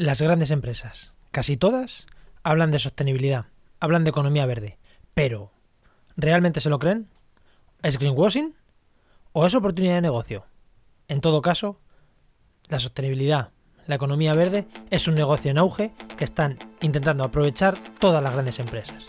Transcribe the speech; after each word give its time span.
Las 0.00 0.22
grandes 0.22 0.50
empresas, 0.50 1.12
casi 1.30 1.58
todas, 1.58 2.06
hablan 2.42 2.70
de 2.70 2.78
sostenibilidad, 2.78 3.48
hablan 3.80 4.02
de 4.02 4.08
economía 4.08 4.46
verde, 4.46 4.78
pero 5.12 5.52
¿realmente 6.16 6.62
se 6.62 6.70
lo 6.70 6.78
creen? 6.78 7.10
¿Es 7.82 7.98
greenwashing? 7.98 8.54
¿O 9.32 9.44
es 9.44 9.54
oportunidad 9.54 9.96
de 9.96 10.00
negocio? 10.00 10.46
En 11.06 11.20
todo 11.20 11.42
caso, 11.42 11.78
la 12.68 12.78
sostenibilidad, 12.78 13.50
la 13.86 13.96
economía 13.96 14.32
verde 14.32 14.66
es 14.88 15.06
un 15.06 15.16
negocio 15.16 15.50
en 15.50 15.58
auge 15.58 15.92
que 16.16 16.24
están 16.24 16.58
intentando 16.80 17.22
aprovechar 17.22 17.76
todas 17.98 18.22
las 18.22 18.32
grandes 18.32 18.58
empresas. 18.58 19.06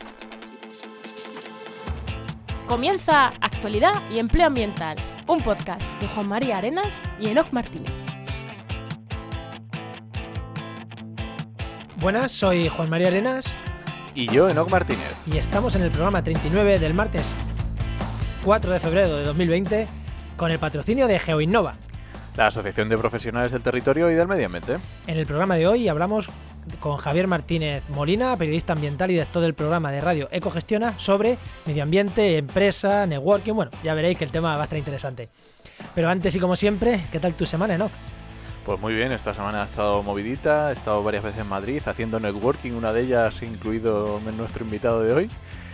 Comienza 2.68 3.28
Actualidad 3.40 3.94
y 4.12 4.20
Empleo 4.20 4.48
Ambiental, 4.48 4.98
un 5.26 5.40
podcast 5.40 5.90
de 6.02 6.10
Juan 6.10 6.28
María 6.28 6.58
Arenas 6.58 6.94
y 7.18 7.30
Enoc 7.30 7.54
Martínez. 7.54 8.01
Buenas, 12.02 12.32
soy 12.32 12.68
Juan 12.68 12.90
María 12.90 13.08
Arenas 13.08 13.56
Y 14.16 14.28
yo, 14.28 14.50
Enoc 14.50 14.70
Martínez. 14.72 15.16
y 15.32 15.38
estamos 15.38 15.76
en 15.76 15.84
el 15.84 15.92
programa 15.92 16.24
39 16.24 16.80
del 16.80 16.94
martes 16.94 17.26
4 18.44 18.72
de 18.72 18.80
febrero 18.80 19.18
de 19.18 19.24
2020 19.26 19.88
con 20.36 20.50
el 20.52 20.58
patrocinio 20.58 21.08
de 21.08 21.20
GeoInnova. 21.20 21.76
La 22.36 22.48
Asociación 22.48 22.90
de 22.90 22.98
Profesionales 22.98 23.52
del 23.52 23.62
Territorio 23.62 24.10
y 24.10 24.16
del 24.16 24.28
Medio 24.28 24.48
Ambiente. 24.48 24.78
En 25.06 25.18
el 25.18 25.28
programa 25.28 25.56
de 25.56 25.68
hoy 25.68 25.88
hablamos 25.90 26.30
con 26.80 26.98
Javier 26.98 27.28
Martínez 27.28 27.84
Molina, 27.90 28.36
periodista 28.38 28.74
ambiental 28.74 29.12
y 29.12 29.14
director 29.14 29.42
del 29.44 29.54
programa 29.54 29.92
de 29.92 30.02
radio 30.02 30.28
Ecogestiona, 30.32 30.98
sobre 30.98 31.38
medio 31.66 31.84
ambiente, 31.84 32.38
empresa, 32.38 33.06
networking. 33.06 33.54
Bueno, 33.54 33.72
ya 33.84 33.94
veréis 33.94 34.18
que 34.18 34.24
el 34.24 34.32
tema 34.32 34.56
va 34.56 34.62
a 34.62 34.64
estar 34.64 34.80
interesante. 34.80 35.30
Pero 35.94 36.10
antes 36.10 36.34
y 36.34 36.40
como 36.40 36.56
siempre, 36.56 37.02
¿qué 37.12 37.20
tal 37.20 37.36
tu 37.36 37.46
semana, 37.46 37.78
no? 37.78 37.92
Pues 38.66 38.80
muy 38.80 38.94
bien, 38.94 39.12
esta 39.12 39.34
semana 39.34 39.64
ha 39.64 39.66
estado 39.66 40.04
movidita, 40.04 40.70
he 40.70 40.74
estado 40.74 41.02
varias 41.04 41.24
veces 41.24 41.42
en 41.42 41.48
Madrid 41.50 41.82
haciendo 41.86 42.20
networking, 42.20 42.74
una 42.74 42.94
de 42.94 43.02
ellas 43.02 43.42
incluido 43.42 44.20
nuestro 44.38 44.64
invitado 44.64 45.02
de 45.02 45.14
hoy. 45.14 45.30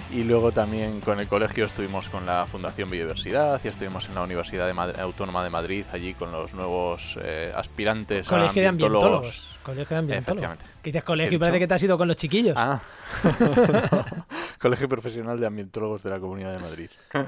Y 0.09 0.23
luego 0.23 0.53
también 0.53 1.01
con 1.01 1.19
el 1.19 1.27
colegio 1.27 1.65
estuvimos 1.65 2.07
con 2.07 2.25
la 2.25 2.45
Fundación 2.45 2.89
Biodiversidad 2.89 3.59
y 3.61 3.67
estuvimos 3.67 4.07
en 4.07 4.15
la 4.15 4.23
Universidad 4.23 4.65
de 4.65 4.73
Mad- 4.73 4.97
Autónoma 5.01 5.43
de 5.43 5.49
Madrid 5.49 5.83
allí 5.91 6.13
con 6.13 6.31
los 6.31 6.53
nuevos 6.53 7.17
eh, 7.21 7.51
aspirantes 7.53 8.25
Colegio 8.25 8.61
de 8.61 8.67
a 8.67 8.69
ambientólogos. 8.69 9.11
ambientólogos. 9.17 9.55
Colegio 9.63 9.95
de 9.95 9.99
ambientólogos. 9.99 10.51
Que 10.81 10.89
dices 10.91 11.03
colegio 11.03 11.31
¿He 11.33 11.35
y 11.35 11.39
parece 11.39 11.59
que 11.59 11.67
te 11.67 11.73
has 11.73 11.83
ido 11.83 11.97
con 11.97 12.07
los 12.07 12.15
chiquillos. 12.15 12.55
Ah, 12.57 12.79
Colegio 14.61 14.87
Profesional 14.87 15.37
de 15.41 15.45
Ambientólogos 15.47 16.03
de 16.03 16.09
la 16.09 16.19
Comunidad 16.21 16.53
de 16.53 16.59
Madrid. 16.59 16.89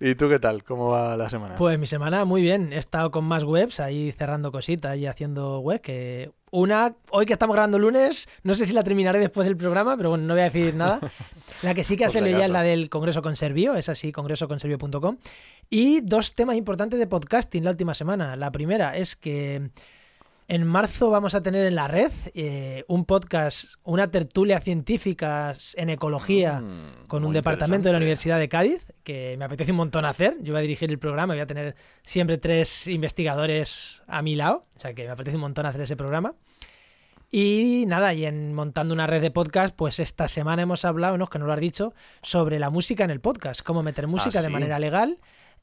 ¿Y 0.00 0.14
tú 0.14 0.28
qué 0.28 0.38
tal? 0.38 0.62
¿Cómo 0.62 0.88
va 0.88 1.16
la 1.16 1.28
semana? 1.28 1.54
Pues 1.56 1.78
mi 1.78 1.86
semana 1.86 2.24
muy 2.24 2.42
bien. 2.42 2.72
He 2.72 2.78
estado 2.78 3.10
con 3.10 3.24
más 3.24 3.44
webs, 3.44 3.80
ahí 3.80 4.12
cerrando 4.12 4.52
cositas 4.52 4.96
y 4.96 5.06
haciendo 5.06 5.60
web. 5.60 5.80
Que 5.80 6.32
una, 6.50 6.94
hoy 7.10 7.26
que 7.26 7.32
estamos 7.32 7.54
grabando 7.54 7.78
lunes, 7.78 8.28
no 8.42 8.54
sé 8.54 8.66
si 8.66 8.72
la 8.72 8.82
terminaré 8.82 9.18
después 9.18 9.46
del 9.46 9.56
programa, 9.56 9.96
pero 9.96 10.10
bueno, 10.10 10.24
no 10.24 10.34
voy 10.34 10.42
a 10.42 10.50
decir 10.50 10.74
nada. 10.74 11.00
La 11.62 11.74
que 11.74 11.84
sí 11.84 11.96
que 11.96 12.04
ha 12.04 12.08
salido 12.08 12.38
ya 12.38 12.46
es 12.46 12.50
la 12.50 12.62
del 12.62 12.90
Congreso 12.90 13.22
Conservio, 13.22 13.74
es 13.74 13.88
así, 13.88 14.12
congresoconservio.com. 14.12 15.16
Y 15.70 16.00
dos 16.00 16.34
temas 16.34 16.56
importantes 16.56 16.98
de 16.98 17.06
podcasting 17.06 17.64
la 17.64 17.70
última 17.70 17.94
semana. 17.94 18.36
La 18.36 18.50
primera 18.52 18.96
es 18.96 19.16
que 19.16 19.70
en 20.48 20.64
marzo 20.64 21.10
vamos 21.10 21.34
a 21.34 21.42
tener 21.42 21.66
en 21.66 21.74
la 21.74 21.88
red 21.88 22.12
eh, 22.34 22.84
un 22.88 23.04
podcast, 23.04 23.74
una 23.82 24.10
tertulia 24.10 24.60
científica 24.60 25.56
en 25.74 25.90
ecología 25.90 26.60
Mm, 26.60 27.06
con 27.08 27.24
un 27.24 27.32
departamento 27.32 27.88
de 27.88 27.92
la. 27.92 27.98
Universidad 27.98 28.38
de 28.38 28.48
Cádiz, 28.48 28.86
que 29.02 29.36
me 29.38 29.44
apetece 29.44 29.72
un 29.72 29.78
montón 29.78 30.04
hacer. 30.04 30.36
Yo 30.42 30.52
voy 30.52 30.60
a 30.60 30.62
dirigir 30.62 30.90
el 30.90 30.98
programa, 30.98 31.34
voy 31.34 31.40
a 31.40 31.46
tener 31.46 31.74
siempre 32.02 32.38
tres 32.38 32.86
investigadores 32.86 34.02
a 34.06 34.22
mi 34.22 34.36
lado, 34.36 34.66
o 34.76 34.80
sea 34.80 34.94
que 34.94 35.04
me 35.04 35.10
apetece 35.10 35.36
un 35.36 35.42
montón 35.42 35.66
hacer 35.66 35.80
ese 35.80 35.96
programa. 35.96 36.34
Y 37.30 37.84
nada, 37.88 38.14
y 38.14 38.24
en 38.24 38.54
montando 38.54 38.94
una 38.94 39.06
red 39.06 39.20
de 39.20 39.30
podcast, 39.30 39.74
pues 39.74 39.98
esta 39.98 40.28
semana 40.28 40.62
hemos 40.62 40.84
hablado, 40.84 41.18
¿no? 41.18 41.26
que 41.26 41.38
no 41.38 41.46
lo 41.46 41.52
has 41.52 41.60
dicho, 41.60 41.92
sobre 42.22 42.58
la 42.58 42.70
música 42.70 43.04
en 43.04 43.10
el 43.10 43.20
podcast, 43.20 43.62
cómo 43.62 43.82
meter 43.82 44.06
música 44.06 44.40
de 44.40 44.46
sí. 44.46 44.52
manera 44.52 44.78
legal. 44.78 45.18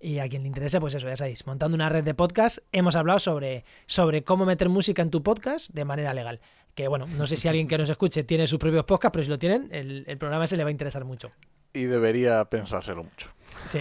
Y 0.06 0.20
a 0.20 0.28
quien 0.28 0.42
le 0.42 0.48
interese, 0.50 0.82
pues 0.82 0.94
eso, 0.96 1.08
ya 1.08 1.16
sabéis, 1.16 1.48
montando 1.48 1.76
una 1.76 1.88
red 1.88 2.04
de 2.04 2.14
podcast, 2.14 2.58
hemos 2.74 2.94
hablado 2.98 3.20
sobre, 3.20 3.64
sobre 3.86 4.26
cómo 4.26 4.46
meter 4.46 4.68
música 4.68 5.02
en 5.02 5.10
tu 5.10 5.24
podcast 5.24 5.70
de 5.74 5.86
manera 5.86 6.14
legal. 6.14 6.42
Que 6.76 6.90
bueno, 6.90 7.08
no 7.08 7.26
sé 7.26 7.38
si 7.38 7.48
alguien 7.48 7.70
que 7.70 7.78
nos 7.78 7.90
escuche 7.90 8.26
tiene 8.26 8.46
sus 8.46 8.60
propios 8.60 8.84
podcasts, 8.84 9.14
pero 9.14 9.24
si 9.24 9.30
lo 9.30 9.40
tienen, 9.40 9.70
el, 9.72 10.04
el 10.06 10.18
programa 10.18 10.46
se 10.46 10.58
le 10.58 10.64
va 10.66 10.68
a 10.68 10.72
interesar 10.72 11.06
mucho. 11.06 11.32
Y 11.74 11.84
debería 11.84 12.44
pensárselo 12.46 13.04
mucho. 13.06 13.30
Sí. 13.66 13.80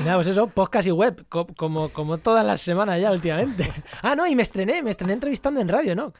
Y 0.00 0.02
nada, 0.04 0.16
pues 0.16 0.28
eso, 0.28 0.46
podcast 0.48 0.88
y 0.88 0.90
web, 0.90 1.26
co- 1.28 1.46
como, 1.48 1.90
como 1.90 2.16
todas 2.18 2.44
las 2.46 2.60
semanas 2.62 2.98
ya 3.00 3.12
últimamente. 3.12 3.70
Ah, 4.02 4.16
no, 4.16 4.26
y 4.26 4.34
me 4.34 4.42
estrené, 4.42 4.82
me 4.82 4.90
estrené 4.90 5.12
entrevistando 5.12 5.60
en 5.60 5.68
radio, 5.68 5.94
¿no? 5.94 6.12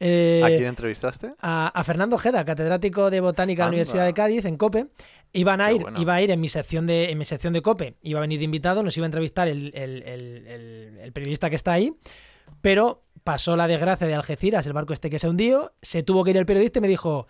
Eh, 0.00 0.42
¿A 0.44 0.48
quién 0.48 0.64
entrevistaste? 0.64 1.32
a, 1.40 1.68
a 1.68 1.84
Fernando 1.84 2.16
Ojeda, 2.16 2.44
catedrático 2.44 3.08
de 3.10 3.20
botánica 3.20 3.62
de 3.62 3.66
la. 3.66 3.68
Universidad 3.68 4.04
de 4.04 4.12
Cádiz, 4.14 4.44
en 4.44 4.56
COPE. 4.56 4.88
Iban 5.34 5.60
a 5.60 5.70
ir, 5.72 5.82
bueno. 5.82 6.00
iba 6.00 6.14
a 6.14 6.22
ir 6.22 6.30
en 6.30 6.40
mi 6.40 6.48
sección 6.48 6.86
de, 6.86 7.10
en 7.10 7.18
mi 7.18 7.24
sección 7.26 7.52
de 7.52 7.60
COPE, 7.60 7.96
iba 8.02 8.20
a 8.20 8.22
venir 8.22 8.38
de 8.38 8.44
invitado, 8.46 8.82
nos 8.82 8.96
iba 8.96 9.04
a 9.04 9.08
entrevistar 9.08 9.48
el, 9.48 9.72
el- 9.74 10.02
el- 10.04 10.46
el- 10.46 10.98
el 11.02 11.12
periodista 11.12 11.50
que 11.50 11.56
está 11.56 11.72
ahí, 11.72 11.92
pero 12.62 13.02
pasó 13.24 13.56
la 13.56 13.66
desgracia 13.66 14.06
de 14.06 14.14
Algeciras, 14.14 14.66
el 14.66 14.72
barco 14.72 14.92
este 14.92 15.10
que 15.10 15.18
se 15.18 15.28
hundió, 15.28 15.72
se 15.82 16.02
tuvo 16.02 16.24
que 16.24 16.30
ir 16.30 16.36
el 16.36 16.46
periodista 16.46 16.78
y 16.78 16.82
me 16.82 16.88
dijo, 16.88 17.26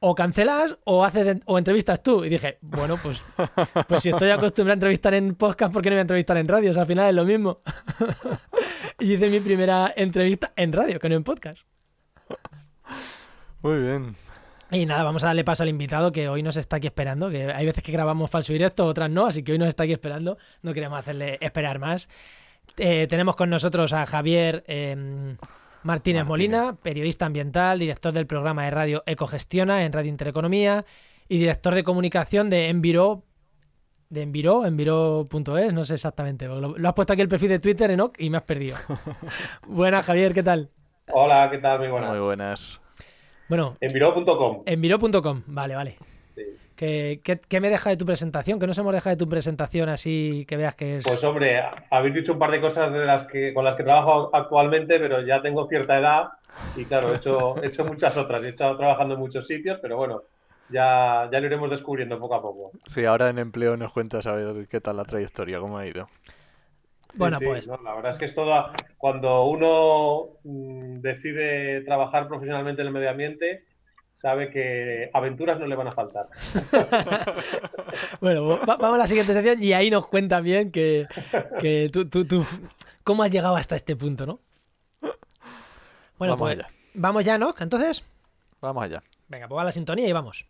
o 0.00 0.14
cancelas 0.14 0.78
o 0.84 1.04
haces 1.04 1.36
o 1.44 1.58
entrevistas 1.58 2.02
tú. 2.02 2.24
Y 2.24 2.30
dije, 2.30 2.56
bueno, 2.62 2.98
pues, 3.02 3.22
pues 3.86 4.02
si 4.02 4.08
estoy 4.08 4.30
acostumbrado 4.30 4.72
a 4.72 4.78
entrevistar 4.78 5.12
en 5.14 5.34
podcast, 5.34 5.72
¿por 5.72 5.82
qué 5.82 5.90
no 5.90 5.94
voy 5.96 5.98
a 5.98 6.02
entrevistar 6.02 6.36
en 6.38 6.48
radio? 6.48 6.70
O 6.70 6.72
sea, 6.72 6.82
al 6.82 6.88
final 6.88 7.10
es 7.10 7.14
lo 7.14 7.24
mismo. 7.26 7.60
y 8.98 9.12
hice 9.14 9.28
mi 9.28 9.40
primera 9.40 9.92
entrevista 9.94 10.52
en 10.56 10.72
radio, 10.72 10.98
que 10.98 11.08
no 11.10 11.16
en 11.16 11.22
podcast. 11.24 11.68
Muy 13.62 13.78
bien. 13.82 14.16
Y 14.72 14.86
nada, 14.86 15.02
vamos 15.02 15.24
a 15.24 15.28
darle 15.28 15.42
paso 15.42 15.64
al 15.64 15.68
invitado 15.68 16.12
que 16.12 16.28
hoy 16.28 16.44
nos 16.44 16.56
está 16.56 16.76
aquí 16.76 16.86
esperando, 16.86 17.28
que 17.28 17.52
hay 17.52 17.66
veces 17.66 17.82
que 17.82 17.90
grabamos 17.90 18.30
falso 18.30 18.52
directo, 18.52 18.86
otras 18.86 19.10
no, 19.10 19.26
así 19.26 19.42
que 19.42 19.50
hoy 19.52 19.58
nos 19.58 19.68
está 19.68 19.82
aquí 19.82 19.92
esperando, 19.92 20.38
no 20.62 20.72
queremos 20.72 20.98
hacerle 20.98 21.38
esperar 21.40 21.80
más. 21.80 22.08
Eh, 22.76 23.08
tenemos 23.08 23.34
con 23.34 23.50
nosotros 23.50 23.92
a 23.92 24.06
Javier 24.06 24.62
eh, 24.68 24.94
Martínez, 24.94 25.38
Martínez. 25.82 26.24
Molina, 26.24 26.76
periodista 26.80 27.26
ambiental, 27.26 27.80
director 27.80 28.12
del 28.12 28.28
programa 28.28 28.64
de 28.64 28.70
radio 28.70 29.02
Ecogestiona 29.06 29.84
en 29.84 29.92
Radio 29.92 30.08
Intereconomía 30.08 30.84
y 31.28 31.38
director 31.38 31.74
de 31.74 31.82
comunicación 31.82 32.48
de 32.48 32.68
Enviro, 32.68 33.24
de 34.08 34.22
Enviro, 34.22 34.66
enviro.es, 34.66 35.72
no 35.72 35.84
sé 35.84 35.94
exactamente, 35.94 36.46
lo, 36.46 36.78
lo 36.78 36.88
has 36.88 36.94
puesto 36.94 37.12
aquí 37.12 37.22
el 37.22 37.28
perfil 37.28 37.48
de 37.48 37.58
Twitter, 37.58 37.90
Enoch, 37.90 38.14
y 38.18 38.30
me 38.30 38.36
has 38.36 38.44
perdido. 38.44 38.76
Buenas, 39.66 40.06
Javier, 40.06 40.32
¿qué 40.32 40.44
tal? 40.44 40.70
Hola, 41.12 41.48
¿qué 41.50 41.58
tal? 41.58 41.80
Muy 41.80 41.88
buenas. 41.88 42.10
Muy 42.10 42.20
buenas. 42.20 42.80
Bueno, 43.50 43.76
Enviro.com. 43.80 44.62
enviro.com, 44.64 45.42
vale, 45.48 45.74
vale. 45.74 45.96
Sí. 46.36 46.42
¿Qué, 46.76 47.20
qué, 47.24 47.40
qué 47.40 47.60
me 47.60 47.68
deja 47.68 47.90
de 47.90 47.96
tu 47.96 48.06
presentación? 48.06 48.60
Que 48.60 48.66
no 48.68 48.74
se 48.74 48.80
hemos 48.80 48.94
dejado 48.94 49.16
de 49.16 49.18
tu 49.18 49.28
presentación 49.28 49.88
así 49.88 50.46
que 50.46 50.56
veas 50.56 50.76
que 50.76 50.98
es. 50.98 51.04
Pues 51.04 51.22
hombre, 51.24 51.60
habéis 51.90 52.14
dicho 52.14 52.32
un 52.34 52.38
par 52.38 52.52
de 52.52 52.60
cosas 52.60 52.92
de 52.92 53.04
las 53.04 53.26
que, 53.26 53.52
con 53.52 53.64
las 53.64 53.74
que 53.74 53.82
trabajo 53.82 54.30
actualmente, 54.32 55.00
pero 55.00 55.26
ya 55.26 55.42
tengo 55.42 55.66
cierta 55.66 55.98
edad 55.98 56.28
y 56.76 56.84
claro, 56.84 57.12
he 57.12 57.16
hecho, 57.16 57.60
he 57.60 57.66
hecho 57.66 57.84
muchas 57.84 58.16
otras. 58.16 58.40
He 58.44 58.50
estado 58.50 58.76
trabajando 58.76 59.14
en 59.14 59.20
muchos 59.20 59.48
sitios, 59.48 59.80
pero 59.82 59.96
bueno, 59.96 60.22
ya, 60.68 61.28
ya 61.32 61.40
lo 61.40 61.46
iremos 61.46 61.70
descubriendo 61.70 62.20
poco 62.20 62.36
a 62.36 62.42
poco. 62.42 62.70
Sí, 62.86 63.04
ahora 63.04 63.30
en 63.30 63.40
empleo 63.40 63.76
nos 63.76 63.92
cuentas 63.92 64.28
a 64.28 64.32
ver 64.32 64.68
qué 64.68 64.80
tal 64.80 64.96
la 64.96 65.04
trayectoria, 65.04 65.58
cómo 65.58 65.76
ha 65.76 65.88
ido. 65.88 66.08
Bueno, 67.14 67.38
sí, 67.38 67.44
pues. 67.44 67.66
no, 67.68 67.76
la 67.82 67.94
verdad 67.94 68.12
es 68.12 68.18
que 68.18 68.24
es 68.26 68.34
todo. 68.34 68.72
Cuando 68.98 69.44
uno 69.44 70.28
mm, 70.44 71.00
decide 71.00 71.82
trabajar 71.82 72.28
profesionalmente 72.28 72.82
en 72.82 72.88
el 72.88 72.92
medio 72.94 73.10
ambiente, 73.10 73.64
sabe 74.14 74.50
que 74.50 75.10
aventuras 75.14 75.58
no 75.58 75.66
le 75.66 75.74
van 75.76 75.88
a 75.88 75.92
faltar. 75.92 76.26
Bueno, 78.20 78.46
va- 78.48 78.76
vamos 78.76 78.94
a 78.94 78.98
la 78.98 79.06
siguiente 79.06 79.32
sección 79.32 79.62
y 79.62 79.72
ahí 79.72 79.90
nos 79.90 80.06
cuentas 80.06 80.42
bien 80.42 80.70
que, 80.70 81.06
que 81.60 81.88
tú, 81.92 82.08
tú, 82.08 82.24
tú- 82.24 82.46
cómo 83.02 83.22
has 83.22 83.30
llegado 83.30 83.56
hasta 83.56 83.76
este 83.76 83.96
punto, 83.96 84.26
¿no? 84.26 84.40
Bueno, 86.18 86.34
Vamos 86.34 86.38
pues 86.38 86.58
allá. 86.58 86.68
vamos 86.94 87.24
ya, 87.24 87.38
¿no? 87.38 87.54
Entonces, 87.58 88.04
Vamos 88.60 88.84
allá. 88.84 89.02
venga, 89.28 89.48
pues 89.48 89.58
va 89.58 89.64
la 89.64 89.72
sintonía 89.72 90.06
y 90.06 90.12
vamos. 90.12 90.46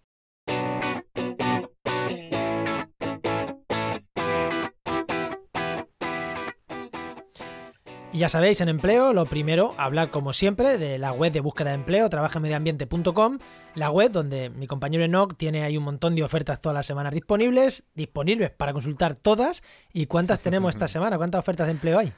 Y 8.13 8.19
ya 8.19 8.29
sabéis, 8.29 8.61
en 8.61 8.69
empleo, 8.69 9.13
lo 9.13 9.25
primero, 9.25 9.73
hablar 9.77 10.11
como 10.11 10.33
siempre 10.33 10.79
de 10.79 10.99
la 10.99 11.13
web 11.13 11.33
de 11.33 11.39
búsqueda 11.39 11.69
de 11.69 11.77
empleo, 11.77 12.11
trabajamediambiente.com, 12.11 13.39
la 13.77 13.91
web 13.91 14.11
donde 14.11 14.51
mi 14.51 14.67
compañero 14.67 15.05
Enoch 15.05 15.37
tiene 15.37 15.63
ahí 15.63 15.77
un 15.77 15.85
montón 15.85 16.17
de 16.17 16.25
ofertas 16.25 16.61
todas 16.61 16.75
las 16.75 16.87
semanas 16.87 17.15
disponibles, 17.15 17.85
disponibles 17.95 18.51
para 18.51 18.73
consultar 18.73 19.15
todas. 19.15 19.63
¿Y 19.93 20.07
cuántas 20.07 20.41
tenemos 20.41 20.75
esta 20.75 20.89
semana? 20.89 21.19
¿Cuántas 21.19 21.39
ofertas 21.39 21.69
de 21.69 21.71
empleo 21.73 22.01
hay? 22.01 22.13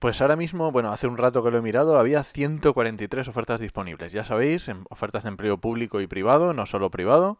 Pues 0.00 0.22
ahora 0.22 0.34
mismo, 0.34 0.72
bueno, 0.72 0.92
hace 0.92 1.06
un 1.06 1.18
rato 1.18 1.44
que 1.44 1.50
lo 1.50 1.58
he 1.58 1.62
mirado, 1.62 1.98
había 1.98 2.22
143 2.22 3.28
ofertas 3.28 3.60
disponibles. 3.60 4.12
Ya 4.12 4.24
sabéis, 4.24 4.66
en 4.68 4.84
ofertas 4.88 5.24
de 5.24 5.28
empleo 5.28 5.58
público 5.58 6.00
y 6.00 6.06
privado, 6.06 6.54
no 6.54 6.64
solo 6.64 6.90
privado. 6.90 7.36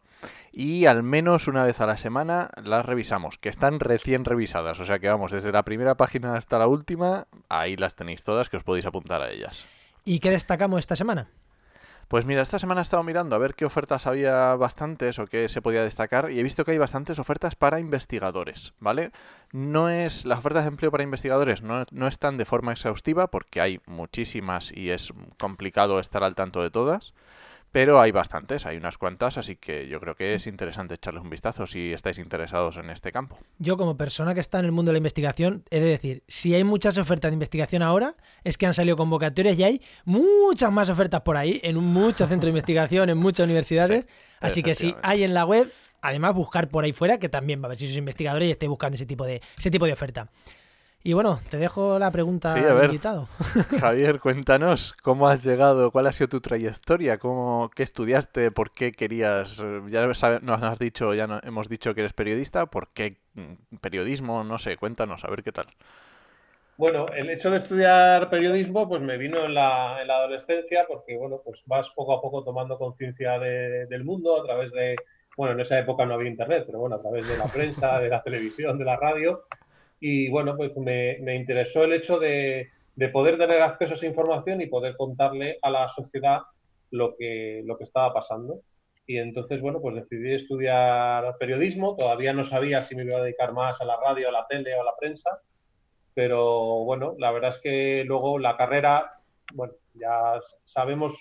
Y 0.51 0.85
al 0.85 1.01
menos 1.01 1.47
una 1.47 1.63
vez 1.63 1.81
a 1.81 1.87
la 1.87 1.97
semana 1.97 2.51
las 2.63 2.85
revisamos, 2.85 3.39
que 3.39 3.49
están 3.49 3.79
recién 3.79 4.25
revisadas. 4.25 4.79
O 4.79 4.85
sea 4.85 4.99
que 4.99 5.09
vamos, 5.09 5.31
desde 5.31 5.51
la 5.51 5.63
primera 5.63 5.95
página 5.95 6.35
hasta 6.35 6.59
la 6.59 6.67
última, 6.67 7.25
ahí 7.49 7.75
las 7.77 7.95
tenéis 7.95 8.23
todas, 8.23 8.47
que 8.47 8.57
os 8.57 8.63
podéis 8.63 8.85
apuntar 8.85 9.23
a 9.23 9.31
ellas. 9.31 9.65
¿Y 10.05 10.19
qué 10.19 10.29
destacamos 10.29 10.81
esta 10.81 10.95
semana? 10.95 11.29
Pues 12.11 12.25
mira, 12.25 12.41
esta 12.41 12.59
semana 12.59 12.81
he 12.81 12.83
estado 12.83 13.03
mirando 13.03 13.37
a 13.37 13.39
ver 13.39 13.55
qué 13.55 13.63
ofertas 13.63 14.05
había 14.05 14.53
bastantes 14.55 15.17
o 15.17 15.27
qué 15.27 15.47
se 15.47 15.61
podía 15.61 15.81
destacar 15.81 16.29
y 16.29 16.41
he 16.41 16.43
visto 16.43 16.65
que 16.65 16.71
hay 16.71 16.77
bastantes 16.77 17.19
ofertas 17.19 17.55
para 17.55 17.79
investigadores, 17.79 18.73
¿vale? 18.81 19.13
No 19.53 19.87
es 19.87 20.25
las 20.25 20.39
ofertas 20.39 20.65
de 20.65 20.71
empleo 20.71 20.91
para 20.91 21.05
investigadores 21.05 21.61
no, 21.61 21.85
no 21.89 22.07
están 22.07 22.35
de 22.35 22.43
forma 22.43 22.73
exhaustiva 22.73 23.27
porque 23.27 23.61
hay 23.61 23.79
muchísimas 23.85 24.73
y 24.75 24.89
es 24.89 25.13
complicado 25.39 26.01
estar 26.01 26.25
al 26.25 26.35
tanto 26.35 26.61
de 26.61 26.69
todas. 26.69 27.13
Pero 27.71 28.01
hay 28.01 28.11
bastantes, 28.11 28.65
hay 28.65 28.75
unas 28.75 28.97
cuantas, 28.97 29.37
así 29.37 29.55
que 29.55 29.87
yo 29.87 30.01
creo 30.01 30.15
que 30.15 30.33
es 30.33 30.45
interesante 30.45 30.95
echarles 30.95 31.23
un 31.23 31.29
vistazo 31.29 31.65
si 31.65 31.93
estáis 31.93 32.17
interesados 32.17 32.75
en 32.75 32.89
este 32.89 33.13
campo. 33.13 33.37
Yo 33.59 33.77
como 33.77 33.95
persona 33.95 34.33
que 34.33 34.41
está 34.41 34.59
en 34.59 34.65
el 34.65 34.73
mundo 34.73 34.89
de 34.89 34.93
la 34.93 34.97
investigación, 34.97 35.63
he 35.69 35.79
de 35.79 35.85
decir, 35.85 36.23
si 36.27 36.53
hay 36.53 36.65
muchas 36.65 36.97
ofertas 36.97 37.31
de 37.31 37.35
investigación 37.35 37.81
ahora, 37.81 38.15
es 38.43 38.57
que 38.57 38.65
han 38.65 38.73
salido 38.73 38.97
convocatorias 38.97 39.57
y 39.57 39.63
hay 39.63 39.81
muchas 40.03 40.69
más 40.71 40.89
ofertas 40.89 41.21
por 41.21 41.37
ahí, 41.37 41.61
en 41.63 41.77
muchos 41.77 42.27
centros 42.27 42.47
de 42.47 42.49
investigación, 42.49 43.09
en 43.09 43.17
muchas 43.17 43.45
universidades. 43.45 44.05
así 44.41 44.63
que 44.63 44.75
si 44.75 44.93
hay 45.01 45.23
en 45.23 45.33
la 45.33 45.45
web, 45.45 45.71
además 46.01 46.35
buscar 46.35 46.67
por 46.67 46.83
ahí 46.83 46.91
fuera, 46.91 47.19
que 47.19 47.29
también 47.29 47.61
va 47.61 47.67
a 47.67 47.69
ver 47.69 47.77
si 47.77 47.85
sois 47.85 47.97
investigadores 47.97 48.49
y 48.49 48.51
estéis 48.51 48.69
buscando 48.69 48.95
ese 48.95 49.05
tipo 49.05 49.25
de, 49.25 49.41
ese 49.57 49.71
tipo 49.71 49.85
de 49.85 49.93
oferta. 49.93 50.27
Y 51.03 51.13
bueno, 51.13 51.39
te 51.49 51.57
dejo 51.57 51.97
la 51.97 52.11
pregunta 52.11 52.53
al 52.53 52.85
invitado. 52.85 53.27
Javier, 53.79 54.19
cuéntanos 54.19 54.93
cómo 55.01 55.27
has 55.27 55.43
llegado, 55.43 55.89
cuál 55.89 56.05
ha 56.05 56.11
sido 56.11 56.27
tu 56.27 56.41
trayectoria, 56.41 57.17
cómo, 57.17 57.71
qué 57.75 57.81
estudiaste, 57.81 58.51
por 58.51 58.71
qué 58.71 58.91
querías, 58.91 59.63
ya 59.87 60.05
nos 60.05 60.23
has 60.23 60.77
dicho, 60.77 61.15
ya 61.15 61.41
hemos 61.43 61.69
dicho 61.69 61.95
que 61.95 62.01
eres 62.01 62.13
periodista, 62.13 62.67
por 62.67 62.89
qué 62.89 63.17
mm, 63.33 63.77
periodismo, 63.81 64.43
no 64.43 64.59
sé, 64.59 64.77
cuéntanos, 64.77 65.25
a 65.25 65.29
ver 65.31 65.41
qué 65.41 65.51
tal. 65.51 65.65
Bueno, 66.77 67.07
el 67.09 67.31
hecho 67.31 67.49
de 67.49 67.57
estudiar 67.57 68.29
periodismo 68.29 68.87
pues 68.87 69.01
me 69.01 69.17
vino 69.17 69.45
en 69.45 69.55
la, 69.55 70.01
en 70.01 70.07
la 70.07 70.17
adolescencia 70.17 70.85
porque 70.87 71.17
bueno, 71.17 71.41
pues 71.43 71.61
vas 71.65 71.87
poco 71.95 72.13
a 72.13 72.21
poco 72.21 72.43
tomando 72.43 72.77
conciencia 72.77 73.39
del 73.39 74.03
mundo 74.03 74.39
a 74.39 74.45
través 74.45 74.71
de, 74.71 74.95
bueno, 75.35 75.53
en 75.53 75.61
esa 75.61 75.79
época 75.79 76.05
no 76.05 76.13
había 76.13 76.29
internet, 76.29 76.63
pero 76.67 76.79
bueno, 76.79 76.97
a 76.97 77.01
través 77.01 77.27
de 77.27 77.37
la 77.37 77.45
prensa, 77.45 77.99
de 77.99 78.09
la 78.09 78.21
televisión, 78.21 78.77
de 78.77 78.85
la 78.85 78.97
radio 78.97 79.45
y 80.01 80.29
bueno, 80.29 80.57
pues 80.57 80.75
me, 80.75 81.35
interesó 81.35 81.83
el 81.83 81.93
hecho 81.93 82.17
de, 82.19 82.69
poder 83.13 83.37
tener 83.37 83.61
acceso 83.61 83.93
a 83.93 83.95
esa 83.95 84.07
información 84.07 84.59
y 84.59 84.65
poder 84.65 84.97
contarle 84.97 85.59
a 85.61 85.69
la 85.69 85.87
sociedad 85.89 86.41
lo 86.89 87.15
que, 87.15 87.61
lo 87.63 87.77
que 87.77 87.83
estaba 87.83 88.11
pasando. 88.11 88.61
Y 89.05 89.17
entonces, 89.17 89.61
bueno, 89.61 89.79
pues 89.79 89.95
decidí 89.95 90.33
estudiar 90.33 91.37
periodismo. 91.39 91.95
Todavía 91.95 92.33
no 92.33 92.43
sabía 92.43 92.81
si 92.81 92.95
me 92.95 93.03
iba 93.03 93.19
a 93.19 93.23
dedicar 93.23 93.53
más 93.53 93.79
a 93.79 93.85
la 93.85 93.97
radio, 93.97 94.29
a 94.29 94.31
la 94.31 94.47
tele 94.47 94.75
o 94.75 94.81
a 94.81 94.85
la 94.85 94.95
prensa. 94.99 95.39
Pero 96.15 96.83
bueno, 96.83 97.15
la 97.19 97.31
verdad 97.31 97.51
es 97.51 97.59
que 97.59 98.03
luego 98.03 98.39
la 98.39 98.57
carrera, 98.57 99.19
bueno, 99.53 99.73
ya 99.93 100.39
sabemos 100.65 101.13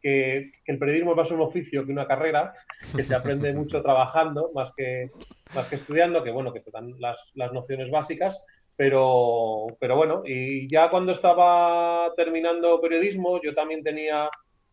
que, 0.00 0.52
el 0.66 0.78
periodismo 0.78 1.10
es 1.10 1.16
más 1.16 1.30
un 1.32 1.40
oficio 1.40 1.84
que 1.84 1.92
una 1.92 2.06
carrera, 2.06 2.54
que 2.94 3.02
se 3.02 3.16
aprende 3.16 3.52
mucho 3.52 3.82
trabajando 3.82 4.52
más 4.54 4.72
que, 4.76 5.10
más 5.54 5.68
que 5.68 5.76
estudiando, 5.76 6.22
que 6.22 6.30
bueno, 6.30 6.52
que 6.52 6.60
te 6.60 6.70
las, 6.98 7.18
las 7.34 7.52
nociones 7.52 7.90
básicas, 7.90 8.38
pero, 8.76 9.66
pero 9.80 9.96
bueno, 9.96 10.22
y 10.24 10.68
ya 10.70 10.88
cuando 10.90 11.12
estaba 11.12 12.12
terminando 12.16 12.80
periodismo, 12.80 13.40
yo 13.42 13.54
también 13.54 13.82
tenía 13.82 14.30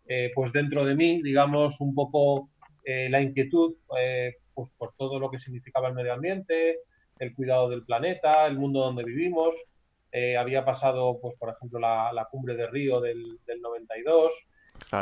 eh, 0.07 0.31
pues 0.35 0.51
dentro 0.53 0.85
de 0.85 0.95
mí, 0.95 1.21
digamos, 1.23 1.79
un 1.81 1.95
poco 1.95 2.49
eh, 2.83 3.09
la 3.09 3.21
inquietud 3.21 3.75
eh, 3.99 4.35
pues 4.53 4.69
por 4.77 4.93
todo 4.95 5.19
lo 5.19 5.31
que 5.31 5.39
significaba 5.39 5.87
el 5.87 5.95
medio 5.95 6.13
ambiente, 6.13 6.81
el 7.17 7.33
cuidado 7.33 7.69
del 7.69 7.83
planeta, 7.83 8.45
el 8.45 8.57
mundo 8.57 8.81
donde 8.81 9.03
vivimos. 9.03 9.55
había 10.37 10.63
pasado, 10.63 11.19
pues, 11.21 11.35
por 11.37 11.49
ejemplo, 11.49 11.79
la, 11.79 12.13
la 12.13 12.25
cumbre 12.25 12.55
de 12.55 12.67
Río 12.67 13.01
del, 13.01 13.39
del 13.45 13.59
92, 13.61 14.31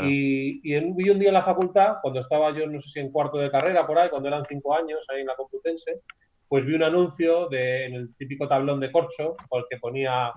y, 0.01 0.59
vi 0.61 1.09
un 1.09 1.19
día 1.19 1.29
en 1.29 1.33
la 1.33 1.43
facultad, 1.43 1.97
cuando 2.01 2.21
estaba 2.21 2.53
yo, 2.55 2.67
no 2.67 2.81
sé 2.81 2.89
si 2.89 2.99
en 2.99 3.11
cuarto 3.11 3.37
de 3.37 3.51
carrera 3.51 3.85
por 3.85 3.97
ahí, 3.97 4.09
cuando 4.09 4.29
eran 4.29 4.45
cinco 4.47 4.75
años, 4.75 4.99
ahí 5.09 5.21
en 5.21 5.27
la 5.27 5.35
Complutense, 5.35 6.01
pues 6.47 6.65
vi 6.65 6.75
un 6.75 6.83
anuncio 6.83 7.51
en 7.51 7.93
el 7.93 8.15
típico 8.15 8.47
tablón 8.47 8.79
de 8.79 8.91
corcho, 8.91 9.35
con 9.49 9.61
el 9.61 9.65
que 9.69 9.77
ponía 9.77 10.31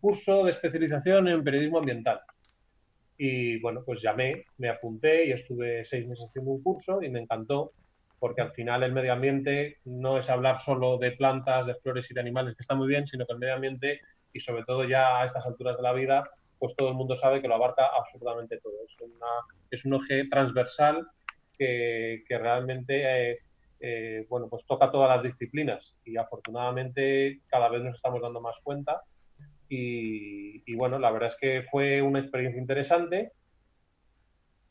curso 0.00 0.44
de 0.44 0.52
especialización 0.52 1.28
en 1.28 1.44
periodismo 1.44 1.78
ambiental. 1.78 2.20
Y 3.18 3.60
bueno, 3.60 3.82
pues 3.84 4.00
llamé, 4.00 4.46
me 4.56 4.70
apunté 4.70 5.26
y 5.26 5.32
estuve 5.32 5.84
seis 5.84 6.08
meses 6.08 6.26
haciendo 6.28 6.52
un 6.52 6.62
curso 6.62 7.02
y 7.02 7.10
me 7.10 7.20
encantó, 7.20 7.72
porque 8.18 8.40
al 8.40 8.52
final 8.52 8.82
el 8.82 8.92
medio 8.92 9.12
ambiente 9.12 9.76
no 9.84 10.18
es 10.18 10.30
hablar 10.30 10.60
solo 10.62 10.96
de 10.96 11.12
plantas, 11.12 11.66
de 11.66 11.74
flores 11.74 12.10
y 12.10 12.14
de 12.14 12.20
animales, 12.20 12.56
que 12.56 12.62
está 12.62 12.74
muy 12.74 12.88
bien, 12.88 13.06
sino 13.06 13.26
que 13.26 13.34
el 13.34 13.38
medio 13.38 13.54
ambiente, 13.54 14.00
y 14.32 14.40
sobre 14.40 14.64
todo 14.64 14.84
ya 14.84 15.20
a 15.20 15.26
estas 15.26 15.44
alturas 15.44 15.76
de 15.76 15.82
la 15.82 15.92
vida, 15.92 16.30
pues 16.60 16.76
todo 16.76 16.90
el 16.90 16.94
mundo 16.94 17.16
sabe 17.16 17.40
que 17.40 17.48
lo 17.48 17.56
abarca 17.56 17.86
absolutamente 17.86 18.58
todo. 18.58 18.74
Es, 18.86 18.94
es 19.70 19.84
un 19.84 19.94
eje 19.94 20.28
transversal 20.28 21.08
que, 21.56 22.24
realmente 22.28 23.32
eh, 23.32 23.38
eh, 23.80 24.26
bueno, 24.28 24.48
pues 24.48 24.64
toca 24.66 24.90
todas 24.90 25.08
las 25.16 25.22
disciplinas 25.22 25.94
y 26.04 26.16
afortunadamente 26.16 27.40
cada 27.48 27.68
vez 27.68 27.82
nos 27.82 27.96
estamos 27.96 28.20
dando 28.20 28.40
más 28.40 28.56
cuenta. 28.62 29.02
Y, 29.72 30.74
bueno, 30.74 30.98
la 30.98 31.12
verdad 31.12 31.28
es 31.28 31.36
que 31.36 31.66
fue 31.70 32.02
una 32.02 32.18
experiencia 32.18 32.60
interesante 32.60 33.30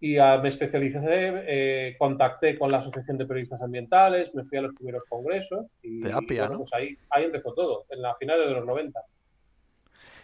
y 0.02 0.18
me 0.18 0.50
especialicé, 0.50 1.00
eh, 1.48 1.96
contacté 1.98 2.58
con 2.58 2.72
la 2.72 2.80
Asociación 2.80 3.18
de 3.18 3.26
Periodistas 3.26 3.62
Ambientales, 3.62 4.34
me 4.34 4.44
fui 4.44 4.58
a 4.58 4.62
los 4.62 4.76
primeros 4.76 5.04
congresos 5.08 5.68
y, 5.82 6.02
pues 6.02 6.74
ahí, 6.74 6.98
ahí 7.12 7.26
empezó 7.26 7.54
todo, 7.54 7.86
en 7.90 8.02
la 8.02 8.16
final 8.16 8.40
de 8.40 8.52
los 8.52 8.66
90. 8.66 9.00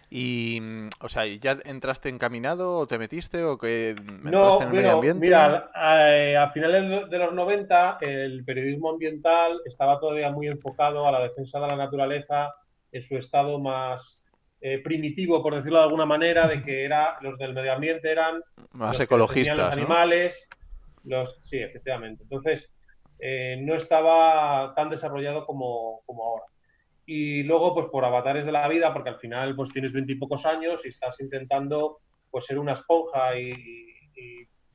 Y, 0.10 0.62
o 1.02 1.10
sea, 1.10 1.26
¿ya 1.26 1.58
entraste 1.66 2.10
encaminado 2.10 2.78
o 2.78 2.88
te 2.88 3.00
metiste 3.00 3.44
o 3.44 3.58
que 3.58 3.96
no, 4.24 4.62
en 4.62 4.68
el 4.68 4.74
medio 4.74 4.92
ambiente? 4.92 5.20
Mira, 5.20 5.72
a, 5.74 6.44
a, 6.44 6.52
finales 6.52 7.10
de 7.10 7.18
los 7.18 7.34
90 7.34 7.98
el 8.02 8.46
periodismo 8.46 8.92
ambiental 8.92 9.60
estaba 9.66 10.00
todavía 10.00 10.30
muy 10.30 10.48
enfocado 10.48 11.08
a 11.08 11.12
la 11.12 11.22
defensa 11.22 11.60
de 11.60 11.68
la 11.68 11.76
naturaleza 11.76 12.54
en 12.92 13.04
su 13.04 13.18
estado 13.18 13.60
más 13.60 14.20
eh, 14.62 14.80
primitivo, 14.82 15.44
por 15.44 15.56
decirlo 15.56 15.80
de 15.80 15.84
alguna 15.84 16.06
manera, 16.06 16.48
de 16.48 16.64
que 16.64 16.86
era 16.86 17.18
los 17.22 17.38
del 17.38 17.54
medio 17.54 17.74
ambiente 17.74 18.12
eran 18.12 18.42
más 18.72 19.00
ecologistas, 19.00 19.58
los 19.58 19.74
animales, 19.74 20.48
los 21.04 21.38
sí, 21.42 21.58
efectivamente. 21.58 22.24
Entonces, 22.24 22.72
eh, 23.20 23.58
no 23.62 23.76
estaba 23.76 24.74
tan 24.76 24.90
desarrollado 24.90 25.46
como, 25.46 26.02
como 26.06 26.24
ahora 26.24 26.46
y 27.06 27.44
luego 27.44 27.74
pues 27.74 27.88
por 27.88 28.04
avatares 28.06 28.46
de 28.46 28.52
la 28.52 28.68
vida, 28.68 28.94
porque 28.94 29.10
al 29.10 29.20
final 29.20 29.56
pues 29.56 29.72
tienes 29.72 29.94
veintipocos 29.94 30.46
años 30.46 30.86
y 30.86 30.90
estás 30.90 31.20
intentando 31.20 32.00
pues 32.32 32.46
ser 32.46 32.60
una 32.60 32.74
esponja 32.74 33.38
y, 33.40 33.54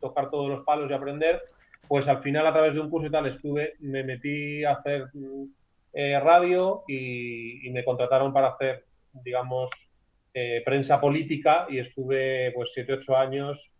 tocar 0.00 0.30
todos 0.30 0.48
los 0.48 0.64
palos 0.64 0.90
y 0.90 0.94
aprender, 0.94 1.42
pues 1.86 2.08
al 2.08 2.22
final 2.22 2.46
a 2.46 2.54
través 2.54 2.72
de 2.72 2.80
un 2.80 2.88
curso 2.88 3.08
y 3.08 3.10
tal 3.10 3.26
estuve, 3.26 3.74
me 3.80 4.02
metí 4.02 4.64
a 4.64 4.72
hacer 4.72 5.08
eh, 5.92 6.18
radio 6.18 6.84
y, 6.88 7.68
me 7.70 7.84
contrataron 7.84 8.32
para 8.32 8.48
hacer, 8.48 8.86
digamos, 9.12 9.68
eh, 10.32 10.62
prensa 10.64 10.98
política 10.98 11.66
y 11.68 11.80
estuve 11.80 12.50
pues 12.52 12.70
siete, 12.72 12.94
ocho 12.94 13.14
años, 13.14 13.70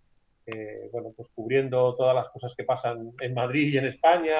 eh, 0.45 0.90
bueno, 0.92 1.14
pues 1.16 1.28
cubriendo 1.35 1.95
todas 1.97 2.14
las 2.14 2.28
cosas 2.28 2.52
que 2.54 2.64
pasan 2.64 3.12
en 3.19 3.33
Madrid 3.33 3.73
y 3.73 3.78
en 3.78 3.87
España, 3.87 4.37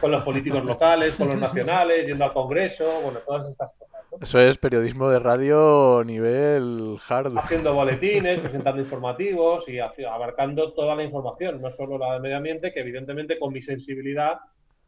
con 0.00 0.10
los 0.10 0.22
políticos 0.22 0.64
locales, 0.64 1.14
con 1.14 1.28
los 1.28 1.38
nacionales, 1.38 2.06
yendo 2.06 2.24
al 2.24 2.32
Congreso, 2.32 3.00
bueno, 3.02 3.20
todas 3.20 3.48
estas 3.48 3.70
cosas. 3.78 3.94
Eso 4.20 4.38
es 4.38 4.58
periodismo 4.58 5.08
de 5.08 5.18
radio 5.18 6.02
nivel 6.04 6.98
hard. 7.08 7.36
Haciendo 7.36 7.74
boletines, 7.74 8.40
presentando 8.40 8.80
informativos 8.80 9.68
y 9.68 9.78
abarcando 9.78 10.72
toda 10.72 10.94
la 10.94 11.02
información, 11.02 11.60
no 11.60 11.70
solo 11.72 11.98
la 11.98 12.12
del 12.12 12.22
medio 12.22 12.36
ambiente, 12.36 12.72
que 12.72 12.80
evidentemente 12.80 13.38
con 13.38 13.52
mi 13.52 13.60
sensibilidad, 13.60 14.38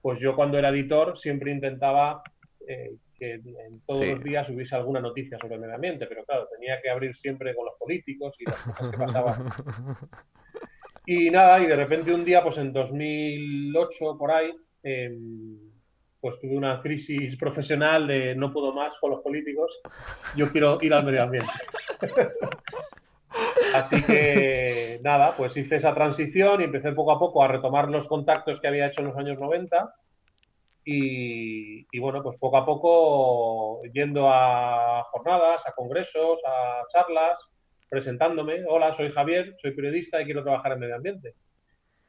pues 0.01 0.21
yo 0.21 0.37
cuando 0.37 0.59
era 0.59 0.69
editor 0.69 1.19
siempre 1.19 1.51
intentaba 1.51 2.23
eh, 2.69 2.93
que 3.19 3.35
en 3.35 3.81
todos 3.87 4.07
los 4.07 4.23
días 4.23 4.49
hubiese 4.49 4.77
alguna 4.77 5.01
noticia 5.01 5.39
sobre 5.39 5.55
el 5.55 5.61
medio 5.61 5.75
ambiente, 5.75 6.07
pero 6.07 6.25
claro, 6.25 6.47
tenía 6.55 6.81
que 6.81 6.91
abrir 6.91 7.17
siempre 7.17 7.55
con 7.55 7.65
los 7.65 7.75
políticos 7.79 8.35
y 8.39 8.45
las 8.45 8.59
cosas 8.61 8.91
que 8.91 8.99
pasaban. 8.99 9.51
Y 11.09 11.31
nada, 11.31 11.61
y 11.61 11.67
de 11.67 11.77
repente 11.77 12.13
un 12.13 12.25
día, 12.25 12.43
pues 12.43 12.59
en 12.59 12.73
2008 12.73 14.19
por 14.19 14.33
ahí, 14.33 14.53
Em, 14.89 15.59
pues 16.21 16.39
tuve 16.39 16.57
una 16.57 16.81
crisis 16.81 17.37
profesional 17.37 18.07
de 18.07 18.37
no 18.37 18.53
puedo 18.53 18.73
más 18.73 18.95
con 19.01 19.11
los 19.11 19.21
políticos, 19.21 19.81
yo 20.37 20.53
quiero 20.53 20.79
ir 20.81 20.95
al 20.95 21.05
medio 21.05 21.25
ambiente. 21.25 21.51
Así 23.75 24.01
que 24.05 25.01
nada, 25.03 25.37
pues 25.37 25.57
hice 25.57 25.77
esa 25.77 25.93
transición 25.93 26.61
y 26.61 26.65
empecé 26.65 26.93
poco 26.93 27.11
a 27.11 27.19
poco 27.19 27.43
a 27.43 27.49
retomar 27.49 27.89
los 27.89 28.07
contactos 28.07 28.61
que 28.61 28.69
había 28.69 28.87
hecho 28.87 29.01
en 29.01 29.09
los 29.09 29.17
años 29.17 29.41
90 29.41 29.93
y, 30.85 31.85
y, 31.91 31.99
bueno, 31.99 32.23
pues 32.23 32.39
poco 32.39 32.57
a 32.57 32.65
poco 32.65 33.83
yendo 33.93 34.29
a 34.31 35.03
jornadas, 35.11 35.67
a 35.67 35.73
congresos, 35.73 36.41
a 36.47 36.83
charlas, 36.93 37.41
presentándome, 37.91 38.65
hola, 38.69 38.95
soy 38.95 39.11
Javier, 39.11 39.57
soy 39.61 39.73
periodista 39.73 40.23
y 40.23 40.27
quiero 40.27 40.45
trabajar 40.45 40.73
en 40.73 40.79
medio 40.79 40.95
ambiente 40.95 41.35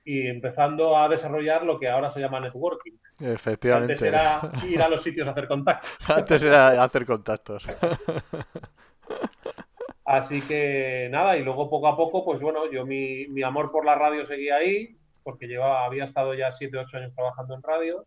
y 0.08 0.26
empezando 0.26 0.98
a 0.98 1.10
desarrollar 1.10 1.66
lo 1.66 1.78
que 1.78 1.90
ahora 1.90 2.10
se 2.10 2.22
llama 2.22 2.40
networking. 2.40 2.94
Efectivamente. 3.20 3.92
Antes 3.92 4.08
era 4.08 4.40
ir 4.66 4.82
a 4.82 4.88
los 4.88 5.04
sitios 5.04 5.28
a 5.28 5.32
hacer 5.32 5.50
contactos. 5.50 5.92
Antes 6.08 6.44
era 6.44 6.82
hacer 6.82 7.06
contactos. 7.06 7.68
Así 10.06 10.42
que 10.44 11.10
nada, 11.12 11.36
y 11.36 11.44
luego 11.44 11.70
poco 11.70 11.90
a 11.90 11.98
poco, 11.98 12.24
pues 12.24 12.40
bueno, 12.40 12.72
yo 12.72 12.86
mi, 12.86 13.28
mi 13.28 13.44
amor 13.44 13.70
por 13.70 13.84
la 13.84 13.96
radio 13.96 14.26
seguía 14.26 14.56
ahí, 14.56 14.96
porque 15.24 15.46
llevaba, 15.46 15.84
había 15.84 16.06
estado 16.06 16.34
ya 16.34 16.54
7, 16.54 16.78
8 16.78 16.98
años 16.98 17.14
trabajando 17.14 17.56
en 17.56 17.64
radio 17.64 18.06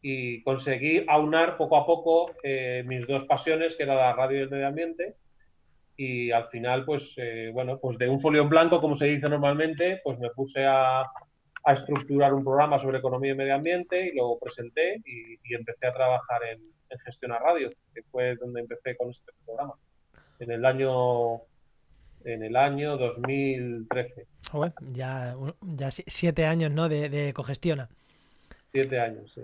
y 0.00 0.42
conseguí 0.42 1.04
aunar 1.06 1.58
poco 1.58 1.76
a 1.76 1.84
poco 1.84 2.30
eh, 2.42 2.82
mis 2.86 3.06
dos 3.06 3.24
pasiones, 3.24 3.76
que 3.76 3.82
era 3.82 3.94
la 3.94 4.14
radio 4.14 4.38
y 4.38 4.42
el 4.44 4.50
medio 4.50 4.68
ambiente. 4.68 5.16
Y 5.96 6.30
al 6.32 6.48
final, 6.48 6.84
pues 6.84 7.12
eh, 7.16 7.50
bueno, 7.52 7.78
pues 7.78 7.98
de 7.98 8.08
un 8.08 8.20
folio 8.20 8.42
en 8.42 8.48
blanco, 8.48 8.80
como 8.80 8.96
se 8.96 9.06
dice 9.06 9.28
normalmente, 9.28 10.00
pues 10.02 10.18
me 10.18 10.30
puse 10.30 10.64
a, 10.64 11.02
a 11.02 11.72
estructurar 11.72 12.34
un 12.34 12.44
programa 12.44 12.80
sobre 12.80 12.98
economía 12.98 13.32
y 13.32 13.36
medio 13.36 13.54
ambiente 13.54 14.08
y 14.08 14.16
lo 14.16 14.38
presenté 14.38 14.96
y, 15.04 15.34
y 15.44 15.54
empecé 15.54 15.86
a 15.86 15.94
trabajar 15.94 16.42
en, 16.52 16.60
en 16.90 16.98
Gestión 17.00 17.32
a 17.32 17.38
Radio, 17.38 17.70
que 17.94 18.02
fue 18.10 18.34
donde 18.36 18.60
empecé 18.60 18.96
con 18.96 19.10
este 19.10 19.32
programa 19.44 19.74
en 20.40 20.50
el 20.50 20.64
año 20.64 21.42
en 22.24 22.42
el 22.42 22.56
año 22.56 22.96
2013. 22.96 24.26
ya, 24.92 25.36
ya 25.60 25.90
siete 25.90 26.46
años, 26.46 26.70
¿no? 26.70 26.88
De, 26.88 27.08
de 27.10 27.32
cogestiona. 27.34 27.88
Siete 28.72 28.98
años, 28.98 29.30
sí. 29.34 29.42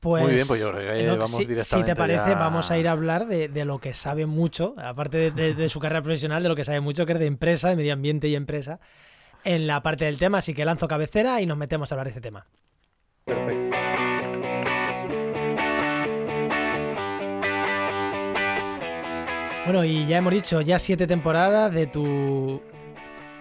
Pues, 0.00 0.22
Muy 0.24 0.34
bien, 0.34 0.46
pues 0.46 0.60
yo 0.60 0.70
creo 0.72 0.94
que 0.94 1.06
vamos 1.06 1.30
si, 1.30 1.46
directamente. 1.46 1.64
Si 1.64 1.82
te 1.82 1.96
parece, 1.96 2.30
ya... 2.30 2.34
vamos 2.34 2.70
a 2.70 2.78
ir 2.78 2.88
a 2.88 2.92
hablar 2.92 3.26
de, 3.26 3.48
de 3.48 3.64
lo 3.64 3.78
que 3.78 3.94
sabe 3.94 4.26
mucho, 4.26 4.74
aparte 4.78 5.16
de, 5.16 5.30
de, 5.30 5.54
de, 5.54 5.68
su 5.68 5.80
carrera 5.80 6.02
profesional, 6.02 6.42
de 6.42 6.48
lo 6.48 6.56
que 6.56 6.64
sabe 6.64 6.80
mucho, 6.80 7.06
que 7.06 7.12
es 7.12 7.18
de 7.18 7.26
empresa, 7.26 7.70
de 7.70 7.76
medio 7.76 7.92
ambiente 7.92 8.28
y 8.28 8.34
empresa, 8.34 8.80
en 9.44 9.66
la 9.66 9.82
parte 9.82 10.04
del 10.04 10.18
tema. 10.18 10.38
Así 10.38 10.54
que 10.54 10.64
lanzo 10.64 10.88
cabecera 10.88 11.40
y 11.40 11.46
nos 11.46 11.56
metemos 11.56 11.90
a 11.90 11.94
hablar 11.94 12.06
de 12.06 12.10
ese 12.10 12.20
tema. 12.20 12.46
Perfecto. 13.24 13.76
Bueno, 19.66 19.84
y 19.84 20.06
ya 20.06 20.18
hemos 20.18 20.32
dicho 20.32 20.60
ya 20.60 20.78
siete 20.78 21.08
temporadas 21.08 21.72
de 21.72 21.88
tu 21.88 22.62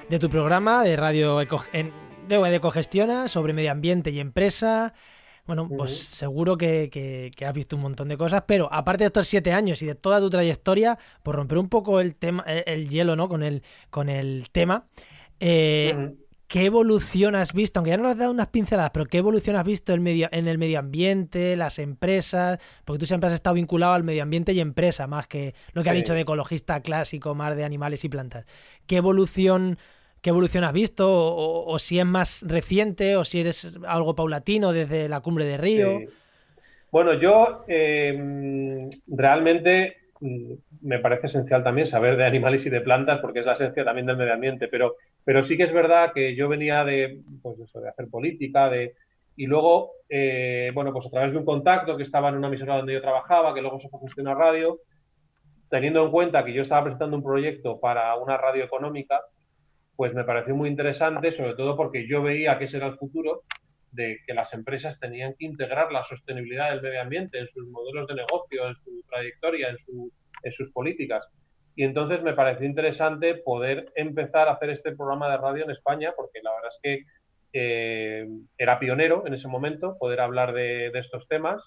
de 0.10 0.18
tu 0.18 0.28
programa 0.28 0.84
de 0.84 0.96
radio 0.96 1.40
eco, 1.40 1.64
en, 1.72 1.94
de 2.28 2.56
Ecogestiona 2.56 3.28
sobre 3.28 3.54
medio 3.54 3.72
ambiente 3.72 4.10
y 4.10 4.20
empresa. 4.20 4.96
Bueno, 5.46 5.68
pues 5.68 5.92
uh 5.92 5.96
-huh. 5.96 6.16
seguro 6.16 6.58
que, 6.58 6.90
que, 6.92 7.32
que, 7.36 7.46
has 7.46 7.54
visto 7.54 7.75
un 7.75 7.84
montón 7.84 8.08
de 8.08 8.18
cosas, 8.18 8.44
pero 8.48 8.68
aparte 8.72 9.04
de 9.04 9.08
estos 9.08 9.28
siete 9.28 9.52
años 9.54 9.82
y 9.82 9.86
de 9.86 9.96
toda 9.96 10.20
tu 10.20 10.30
trayectoria, 10.30 10.98
por 11.22 11.36
romper 11.36 11.60
un 11.60 11.70
poco 11.70 12.00
el 12.00 12.16
tema, 12.16 12.44
el, 12.48 12.64
el 12.66 12.90
hielo, 12.90 13.16
¿no? 13.16 13.30
Con 13.30 13.44
el, 13.44 13.62
con 13.92 14.10
el 14.10 14.50
tema, 14.52 14.88
eh, 15.40 15.94
uh 15.96 16.00
-huh. 16.00 16.16
¿qué 16.48 16.66
evolución 16.66 17.36
has 17.36 17.54
visto? 17.54 17.80
Aunque 17.80 17.92
ya 17.92 17.98
nos 17.98 18.12
has 18.12 18.18
dado 18.18 18.32
unas 18.32 18.48
pinceladas, 18.48 18.92
pero 18.92 19.06
¿qué 19.06 19.18
evolución 19.20 19.56
has 19.56 19.66
visto 19.66 19.94
en, 19.94 20.02
medio, 20.02 20.30
en 20.32 20.48
el 20.48 20.58
medio 20.58 20.80
ambiente, 20.80 21.56
las 21.56 21.78
empresas? 21.80 22.60
Porque 22.84 23.00
tú 23.00 23.06
siempre 23.06 23.28
has 23.28 23.34
estado 23.34 23.56
vinculado 23.56 23.94
al 23.94 24.04
medio 24.04 24.24
ambiente 24.24 24.54
y 24.54 24.60
empresa, 24.60 25.06
más 25.08 25.28
que 25.28 25.54
lo 25.74 25.84
que 25.84 25.90
sí. 25.90 25.92
has 25.92 25.96
dicho 25.96 26.14
de 26.14 26.22
ecologista 26.22 26.80
clásico, 26.82 27.36
más 27.36 27.56
de 27.56 27.64
animales 27.66 28.04
y 28.04 28.10
plantas. 28.10 28.46
¿Qué 28.88 28.98
evolución 28.98 29.78
qué 30.25 30.32
evolución 30.32 30.63
has 30.63 30.74
visto, 30.74 31.05
o, 31.08 31.77
si 31.77 32.00
es 32.00 32.05
más 32.05 32.44
reciente, 32.48 33.15
o 33.15 33.24
si 33.24 33.41
eres 33.41 33.77
algo 33.88 34.15
paulatino 34.15 34.74
desde 34.74 35.08
la 35.08 35.22
cumbre 35.22 35.46
de 35.46 35.55
Río. 35.55 36.00
Bueno, 36.91 37.13
yo 37.13 37.63
eh, 37.67 38.89
realmente 39.05 39.98
mm, 40.20 40.53
me 40.82 40.98
parece 40.98 41.27
esencial 41.27 41.63
también 41.63 41.86
saber 41.86 42.17
de 42.17 42.25
animales 42.25 42.65
y 42.65 42.72
de 42.72 42.82
plantas, 42.82 43.20
porque 43.20 43.41
es 43.41 43.46
la 43.46 43.53
esencia 43.53 43.86
también 43.86 44.08
del 44.08 44.17
medio 44.17 44.34
ambiente, 44.34 44.67
pero, 44.67 44.96
pero 45.24 45.46
sí 45.46 45.58
que 45.58 45.65
es 45.65 45.72
verdad 45.72 46.12
que 46.12 46.36
yo 46.36 46.50
venía 46.50 46.84
de, 46.84 47.22
pues 47.44 47.60
eso, 47.60 47.79
de 47.79 47.89
hacer 47.89 48.08
política, 48.08 48.67
de, 48.67 48.96
y 49.36 49.46
luego, 49.46 49.91
eh, 50.10 50.72
bueno, 50.74 50.91
pues 50.91 51.05
a 51.05 51.12
través 51.12 51.34
de 51.34 51.38
un 51.38 51.46
contacto 51.46 51.96
que 51.96 52.01
estaba 52.01 52.29
en 52.29 52.38
una 52.38 52.48
emisora 52.48 52.77
donde 52.77 52.94
yo 52.94 53.01
trabajaba, 53.01 53.53
que 53.53 53.62
luego 53.62 53.79
se 53.79 53.89
fue 53.89 54.00
a 54.00 54.22
una 54.24 54.34
radio, 54.34 54.79
teniendo 55.70 56.03
en 56.03 56.10
cuenta 56.10 56.44
que 56.44 56.53
yo 56.53 56.63
estaba 56.63 56.86
presentando 56.86 57.15
un 57.15 57.24
proyecto 57.24 57.79
para 57.79 58.15
una 58.15 58.38
radio 58.38 58.63
económica, 58.63 59.22
pues 59.96 60.14
me 60.14 60.24
pareció 60.24 60.56
muy 60.56 60.70
interesante, 60.70 61.32
sobre 61.32 61.56
todo 61.56 61.78
porque 61.78 62.08
yo 62.08 62.22
veía 62.22 62.58
que 62.58 62.66
ese 62.66 62.78
era 62.78 62.88
el 62.88 62.98
futuro 62.98 63.44
de 63.92 64.20
que 64.28 64.34
las 64.34 64.54
empresas 64.54 65.00
tenían 65.00 65.36
que 65.40 65.46
integrar 65.46 65.92
la 65.92 66.04
sostenibilidad 66.04 66.72
del 66.72 66.82
medio 66.82 67.02
ambiente 67.02 67.40
en 67.40 67.48
sus 67.48 67.68
modelos 67.68 68.08
de 68.08 68.16
negocio, 68.16 68.68
en 68.68 68.75
su 68.75 69.04
trayectoria, 69.10 69.70
en, 69.70 69.78
su, 69.78 70.12
en 70.44 70.52
sus 70.52 70.72
políticas. 70.72 71.25
Y 71.75 71.84
entonces 71.84 72.22
me 72.22 72.34
pareció 72.34 72.66
interesante 72.66 73.36
poder 73.36 73.92
empezar 73.96 74.48
a 74.48 74.54
hacer 74.54 74.70
este 74.70 74.96
programa 74.96 75.30
de 75.30 75.38
radio 75.38 75.64
en 75.64 75.72
España, 75.72 76.14
porque 76.16 76.42
la 76.42 76.52
verdad 76.52 76.70
es 76.70 76.80
que 76.82 77.04
eh, 77.54 78.28
era 78.58 78.80
pionero 78.80 79.25
en 79.25 79.34
ese 79.34 79.48
momento 79.48 79.98
poder 79.98 80.20
hablar 80.20 80.54
de, 80.54 80.88
estos 80.94 81.28
temas. 81.28 81.64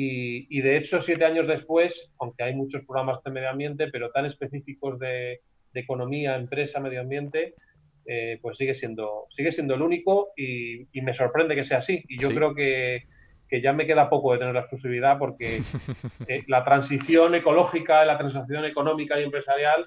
Y, 0.00 0.60
de 0.60 0.76
hecho, 0.76 1.00
siete 1.00 1.24
años 1.24 1.48
después, 1.48 2.12
aunque 2.20 2.44
hay 2.44 2.54
muchos 2.54 2.84
programas 2.86 3.20
de 3.24 3.32
medio 3.32 3.50
ambiente, 3.50 3.88
pero 3.90 4.12
tan 4.12 4.26
específicos 4.26 4.96
de, 5.00 5.40
de 5.72 5.80
economía, 5.80 6.36
empresa, 6.36 6.80
medio 6.80 7.00
ambiente, 7.00 7.54
eh, 8.06 8.38
pues 8.40 8.56
sigue 8.56 8.74
siendo, 8.74 9.26
sigue 9.36 9.52
siendo 9.52 9.74
el 9.74 9.82
único 9.82 10.28
y, 10.36 10.86
y, 10.92 11.02
me 11.02 11.14
sorprende 11.14 11.54
que 11.54 11.64
sea 11.64 11.78
así. 11.78 12.02
Y 12.08 12.18
yo 12.18 12.30
sí. 12.30 12.34
creo 12.34 12.54
que, 12.54 13.02
que, 13.48 13.60
ya 13.60 13.72
me 13.72 13.86
queda 13.86 14.08
poco 14.08 14.32
de 14.32 14.38
tener 14.38 14.54
la 14.54 14.60
exclusividad 14.60 15.18
porque 15.18 15.62
eh, 16.28 16.42
la 16.46 16.64
transición 16.64 17.34
ecológica, 17.34 18.04
la 18.04 18.16
transición 18.16 18.64
económica 18.64 19.20
y 19.20 19.24
empresarial, 19.24 19.86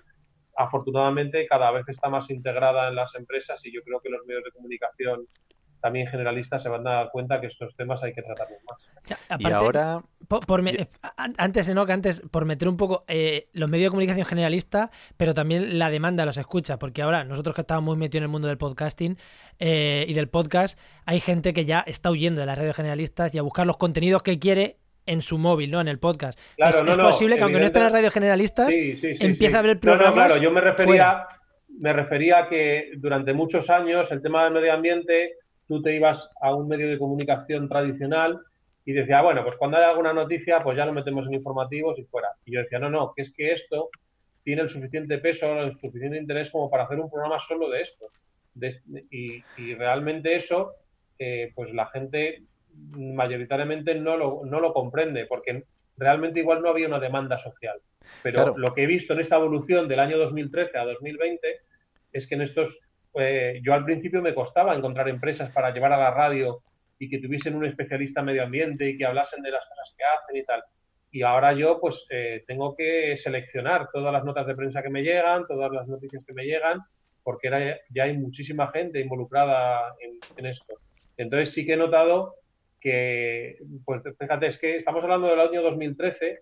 afortunadamente 0.55 1.47
cada 1.47 1.71
vez 1.71 1.87
está 1.87 2.09
más 2.09 2.29
integrada 2.29 2.89
en 2.89 2.95
las 2.95 3.15
empresas 3.15 3.65
y 3.65 3.73
yo 3.73 3.81
creo 3.83 3.99
que 4.01 4.09
los 4.09 4.25
medios 4.25 4.43
de 4.43 4.51
comunicación 4.51 5.25
también 5.81 6.07
generalistas 6.07 6.63
se 6.63 6.69
van 6.69 6.87
a 6.87 6.91
dar 6.91 7.09
cuenta 7.11 7.41
que 7.41 7.47
estos 7.47 7.75
temas 7.75 8.03
hay 8.03 8.13
que 8.13 8.21
tratarlos 8.21 8.59
más. 8.69 8.79
O 9.03 9.07
sea, 9.07 9.17
aparte, 9.27 9.43
y 9.43 9.51
ahora... 9.51 10.01
Por, 10.27 10.45
por 10.45 10.61
me, 10.61 10.87
antes, 11.17 11.73
¿no? 11.73 11.85
Que 11.85 11.91
antes, 11.91 12.21
por 12.31 12.45
meter 12.45 12.69
un 12.69 12.77
poco 12.77 13.03
eh, 13.07 13.49
los 13.51 13.69
medios 13.69 13.87
de 13.87 13.89
comunicación 13.89 14.25
generalistas, 14.25 14.89
pero 15.17 15.33
también 15.33 15.77
la 15.77 15.89
demanda 15.89 16.25
los 16.25 16.37
escucha, 16.37 16.79
porque 16.79 17.01
ahora 17.01 17.25
nosotros 17.25 17.53
que 17.53 17.61
estamos 17.61 17.83
muy 17.83 17.97
metidos 17.97 18.21
en 18.21 18.23
el 18.23 18.29
mundo 18.29 18.47
del 18.47 18.57
podcasting 18.57 19.17
eh, 19.59 20.05
y 20.07 20.13
del 20.13 20.29
podcast, 20.29 20.79
hay 21.05 21.19
gente 21.19 21.53
que 21.53 21.65
ya 21.65 21.83
está 21.85 22.11
huyendo 22.11 22.39
de 22.39 22.45
las 22.45 22.57
redes 22.57 22.75
generalistas 22.75 23.35
y 23.35 23.39
a 23.39 23.41
buscar 23.41 23.67
los 23.67 23.77
contenidos 23.77 24.23
que 24.23 24.39
quiere 24.39 24.77
en 25.05 25.21
su 25.21 25.37
móvil, 25.37 25.71
¿no? 25.71 25.81
En 25.81 25.87
el 25.87 25.99
podcast. 25.99 26.39
Claro, 26.55 26.83
no, 26.83 26.91
es 26.91 26.97
posible 26.97 27.35
no, 27.35 27.37
que 27.37 27.43
aunque 27.43 27.59
no 27.59 27.65
esté 27.65 27.79
en 27.79 27.83
las 27.83 27.93
radios 27.93 28.13
generalistas, 28.13 28.67
sí, 28.67 28.95
sí, 28.95 29.15
sí, 29.15 29.25
empiece 29.25 29.57
a 29.57 29.61
ver 29.61 29.79
programas. 29.79 30.15
No, 30.15 30.25
claro, 30.27 30.41
yo 30.41 30.51
me 30.51 30.61
refería, 30.61 31.27
me 31.79 31.91
refería 31.91 32.39
a 32.39 32.47
que 32.47 32.91
durante 32.97 33.33
muchos 33.33 33.69
años 33.69 34.11
el 34.11 34.21
tema 34.21 34.43
del 34.43 34.53
medio 34.53 34.73
ambiente 34.73 35.35
tú 35.71 35.81
te 35.81 35.95
ibas 35.95 36.29
a 36.41 36.53
un 36.53 36.67
medio 36.67 36.89
de 36.89 36.97
comunicación 36.97 37.69
tradicional 37.69 38.41
y 38.83 38.91
decía, 38.91 39.21
bueno, 39.21 39.41
pues 39.41 39.55
cuando 39.55 39.77
hay 39.77 39.85
alguna 39.85 40.11
noticia, 40.11 40.61
pues 40.61 40.75
ya 40.75 40.85
lo 40.85 40.91
metemos 40.91 41.25
en 41.27 41.33
informativos 41.33 41.97
y 41.97 42.03
fuera. 42.03 42.27
Y 42.43 42.51
yo 42.51 42.59
decía, 42.59 42.77
no, 42.77 42.89
no, 42.89 43.13
que 43.15 43.21
es 43.21 43.31
que 43.31 43.53
esto 43.53 43.89
tiene 44.43 44.63
el 44.63 44.69
suficiente 44.69 45.17
peso, 45.19 45.61
el 45.61 45.79
suficiente 45.79 46.17
interés 46.17 46.49
como 46.49 46.69
para 46.69 46.83
hacer 46.83 46.99
un 46.99 47.09
programa 47.09 47.39
solo 47.39 47.69
de 47.69 47.83
esto. 47.83 48.07
De, 48.53 48.81
y, 49.11 49.41
y, 49.55 49.75
realmente 49.75 50.35
eso, 50.35 50.73
eh, 51.17 51.53
pues 51.55 51.73
la 51.73 51.85
gente 51.85 52.43
mayoritariamente 52.97 53.95
no 53.95 54.17
lo, 54.17 54.41
no 54.43 54.59
lo 54.59 54.73
comprende, 54.73 55.25
porque 55.25 55.63
realmente 55.95 56.41
igual 56.41 56.61
no 56.61 56.67
había 56.67 56.87
una 56.87 56.99
demanda 56.99 57.39
social. 57.39 57.79
Pero 58.23 58.43
claro. 58.43 58.57
lo 58.57 58.73
que 58.73 58.83
he 58.83 58.87
visto 58.87 59.13
en 59.13 59.21
esta 59.21 59.37
evolución 59.37 59.87
del 59.87 60.01
año 60.01 60.17
2013 60.17 60.77
a 60.77 60.83
2020 60.83 61.47
es 62.11 62.27
que 62.27 62.35
en 62.35 62.41
estos 62.41 62.77
eh, 63.15 63.59
yo 63.63 63.73
al 63.73 63.85
principio 63.85 64.21
me 64.21 64.33
costaba 64.33 64.75
encontrar 64.75 65.09
empresas 65.09 65.51
para 65.51 65.73
llevar 65.73 65.93
a 65.93 65.97
la 65.97 66.11
radio 66.11 66.61
y 66.97 67.09
que 67.09 67.19
tuviesen 67.19 67.55
un 67.55 67.65
especialista 67.65 68.19
en 68.19 68.27
medio 68.27 68.43
ambiente 68.43 68.89
y 68.89 68.97
que 68.97 69.05
hablasen 69.05 69.41
de 69.41 69.51
las 69.51 69.67
cosas 69.67 69.93
que 69.97 70.03
hacen 70.03 70.37
y 70.37 70.45
tal. 70.45 70.63
Y 71.11 71.23
ahora 71.23 71.53
yo 71.53 71.79
pues 71.81 72.05
eh, 72.09 72.43
tengo 72.47 72.75
que 72.75 73.17
seleccionar 73.17 73.89
todas 73.91 74.13
las 74.13 74.23
notas 74.23 74.47
de 74.47 74.55
prensa 74.55 74.81
que 74.81 74.89
me 74.89 75.03
llegan, 75.03 75.45
todas 75.47 75.71
las 75.71 75.87
noticias 75.87 76.23
que 76.25 76.33
me 76.33 76.45
llegan, 76.45 76.79
porque 77.23 77.47
era, 77.47 77.79
ya 77.89 78.03
hay 78.03 78.17
muchísima 78.17 78.71
gente 78.71 79.01
involucrada 79.01 79.95
en, 79.99 80.19
en, 80.37 80.45
esto. 80.45 80.75
Entonces 81.17 81.53
sí 81.53 81.65
que 81.65 81.73
he 81.73 81.77
notado 81.77 82.35
que, 82.79 83.57
pues 83.85 84.01
fíjate, 84.17 84.47
es 84.47 84.57
que 84.57 84.77
estamos 84.77 85.03
hablando 85.03 85.27
del 85.27 85.39
año 85.39 85.61
2013 85.61 86.39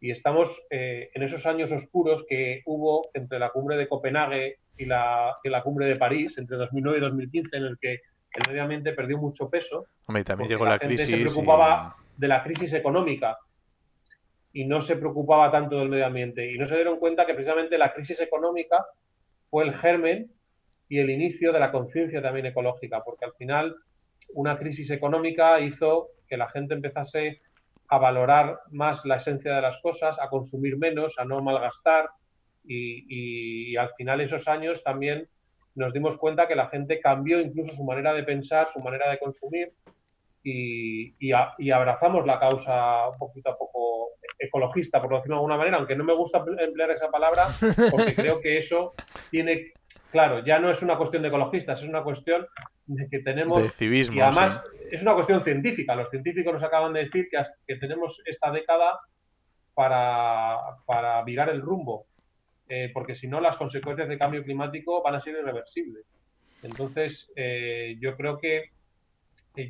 y 0.00 0.10
estamos 0.10 0.62
eh, 0.70 1.10
en 1.14 1.22
esos 1.22 1.46
años 1.46 1.72
oscuros 1.72 2.24
que 2.28 2.62
hubo 2.66 3.10
entre 3.14 3.38
la 3.38 3.50
cumbre 3.50 3.76
de 3.76 3.88
Copenhague 3.88 4.58
y 4.78 4.86
la, 4.86 5.36
y 5.42 5.48
la 5.48 5.62
cumbre 5.62 5.86
de 5.86 5.96
París, 5.96 6.36
entre 6.38 6.56
2009 6.56 6.98
y 6.98 7.00
2015, 7.00 7.56
en 7.56 7.64
el 7.64 7.78
que 7.78 7.92
el 7.92 8.48
medio 8.48 8.62
ambiente 8.62 8.92
perdió 8.92 9.18
mucho 9.18 9.50
peso. 9.50 9.86
Hombre, 10.06 10.24
también 10.24 10.48
llegó 10.48 10.64
la, 10.64 10.72
la 10.72 10.78
crisis. 10.78 11.06
se 11.06 11.16
preocupaba 11.16 11.96
y... 12.16 12.20
de 12.20 12.28
la 12.28 12.42
crisis 12.42 12.72
económica 12.72 13.36
y 14.52 14.64
no 14.64 14.80
se 14.80 14.96
preocupaba 14.96 15.50
tanto 15.50 15.78
del 15.78 15.88
medio 15.88 16.06
ambiente. 16.06 16.52
Y 16.52 16.58
no 16.58 16.68
se 16.68 16.74
dieron 16.74 16.98
cuenta 16.98 17.26
que 17.26 17.34
precisamente 17.34 17.76
la 17.76 17.92
crisis 17.92 18.20
económica 18.20 18.84
fue 19.50 19.64
el 19.64 19.74
germen 19.76 20.30
y 20.88 20.98
el 20.98 21.10
inicio 21.10 21.52
de 21.52 21.60
la 21.60 21.70
conciencia 21.70 22.22
también 22.22 22.46
ecológica, 22.46 23.02
porque 23.04 23.26
al 23.26 23.34
final 23.34 23.76
una 24.34 24.58
crisis 24.58 24.90
económica 24.90 25.60
hizo 25.60 26.08
que 26.26 26.36
la 26.36 26.48
gente 26.48 26.74
empezase 26.74 27.40
a 27.88 27.98
valorar 27.98 28.60
más 28.70 29.04
la 29.04 29.16
esencia 29.16 29.54
de 29.54 29.62
las 29.62 29.80
cosas, 29.80 30.16
a 30.20 30.28
consumir 30.28 30.76
menos, 30.76 31.14
a 31.18 31.24
no 31.24 31.40
malgastar 31.40 32.10
y, 32.68 33.76
al 33.76 33.90
final 33.94 34.20
esos 34.20 34.46
años 34.48 34.82
también 34.82 35.28
nos 35.74 35.92
dimos 35.92 36.16
cuenta 36.16 36.48
que 36.48 36.56
la 36.56 36.68
gente 36.68 37.00
cambió 37.00 37.40
incluso 37.40 37.72
su 37.72 37.84
manera 37.84 38.12
de 38.12 38.24
pensar, 38.24 38.68
su 38.72 38.80
manera 38.80 39.10
de 39.10 39.18
consumir 39.18 39.72
y, 40.42 41.32
a, 41.32 41.54
y 41.58 41.70
abrazamos 41.70 42.26
la 42.26 42.38
causa 42.38 43.10
poquito 43.18 43.50
a 43.50 43.58
poco 43.58 44.10
ecologista, 44.38 45.00
por 45.00 45.14
decirlo 45.14 45.36
de 45.36 45.38
alguna 45.38 45.56
manera, 45.56 45.76
aunque 45.76 45.96
no 45.96 46.04
me 46.04 46.14
gusta 46.14 46.44
emplear 46.58 46.90
esa 46.90 47.10
palabra, 47.10 47.48
porque 47.90 48.14
creo 48.14 48.40
que 48.40 48.58
eso 48.58 48.94
tiene, 49.30 49.72
claro, 50.10 50.44
ya 50.44 50.58
no 50.58 50.70
es 50.70 50.82
una 50.82 50.96
cuestión 50.96 51.22
de 51.22 51.28
ecologistas, 51.28 51.82
es 51.82 51.88
una 51.88 52.02
cuestión 52.02 52.46
de 52.86 53.08
que 53.08 53.18
tenemos... 53.20 53.62
De 53.62 53.70
civismo. 53.70 54.16
Y 54.16 54.20
además 54.20 54.62
es 54.90 55.02
una 55.02 55.14
cuestión 55.14 55.44
científica. 55.44 55.94
Los 55.94 56.10
científicos 56.10 56.54
nos 56.54 56.62
acaban 56.62 56.92
de 56.92 57.04
decir 57.04 57.28
que, 57.30 57.42
que 57.66 57.76
tenemos 57.76 58.20
esta 58.24 58.50
década 58.50 58.98
para, 59.74 60.56
para 60.86 61.22
virar 61.24 61.50
el 61.50 61.60
rumbo, 61.60 62.06
eh, 62.68 62.90
porque 62.92 63.14
si 63.14 63.26
no 63.26 63.40
las 63.40 63.56
consecuencias 63.56 64.08
del 64.08 64.18
cambio 64.18 64.44
climático 64.44 65.02
van 65.02 65.14
a 65.14 65.20
ser 65.20 65.34
irreversibles. 65.34 66.04
Entonces, 66.62 67.30
eh, 67.36 67.96
yo 68.00 68.16
creo 68.16 68.38
que 68.38 68.70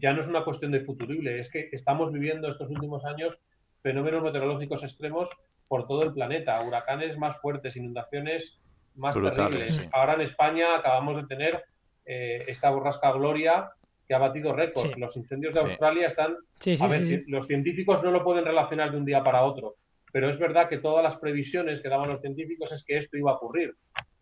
ya 0.00 0.12
no 0.12 0.21
es 0.21 0.28
una 0.28 0.45
cuestión 0.45 0.73
de 0.73 0.81
futurible, 0.81 1.40
es 1.40 1.50
que 1.50 1.69
estamos 1.73 2.12
viviendo 2.12 2.49
estos 2.50 2.71
últimos 2.71 3.05
años 3.05 3.38
fenómenos 3.83 4.23
meteorológicos 4.23 4.83
extremos 4.83 5.31
por 5.69 5.87
todo 5.87 6.02
el 6.02 6.12
planeta, 6.12 6.61
huracanes 6.62 7.17
más 7.17 7.40
fuertes, 7.40 7.76
inundaciones 7.76 8.59
más 8.97 9.14
terribles. 9.14 9.81
Ahora 9.93 10.14
en 10.14 10.23
España 10.23 10.76
acabamos 10.76 11.17
de 11.17 11.26
tener 11.26 11.64
eh, 12.05 12.45
esta 12.49 12.71
borrasca 12.71 13.12
Gloria 13.12 13.71
que 14.07 14.14
ha 14.14 14.19
batido 14.19 14.55
récords. 14.55 14.99
Los 14.99 15.17
incendios 15.17 15.55
de 15.55 15.61
Australia 15.61 16.09
están... 16.09 16.37
a 16.81 16.87
ver, 16.87 17.25
los 17.26 17.47
científicos 17.47 18.02
no 18.02 18.11
lo 18.11 18.25
pueden 18.25 18.45
relacionar 18.45 18.90
de 18.90 18.97
un 18.97 19.05
día 19.05 19.23
para 19.23 19.45
otro, 19.45 19.76
pero 20.12 20.31
es 20.31 20.38
verdad 20.38 20.69
que 20.69 20.79
todas 20.79 21.03
las 21.03 21.17
previsiones 21.17 21.81
que 21.81 21.88
daban 21.88 22.09
los 22.09 22.21
científicos 22.21 22.73
es 22.73 22.85
que 22.85 22.99
esto 22.99 23.17
iba 23.17 23.33
a 23.33 23.35
ocurrir. 23.35 23.75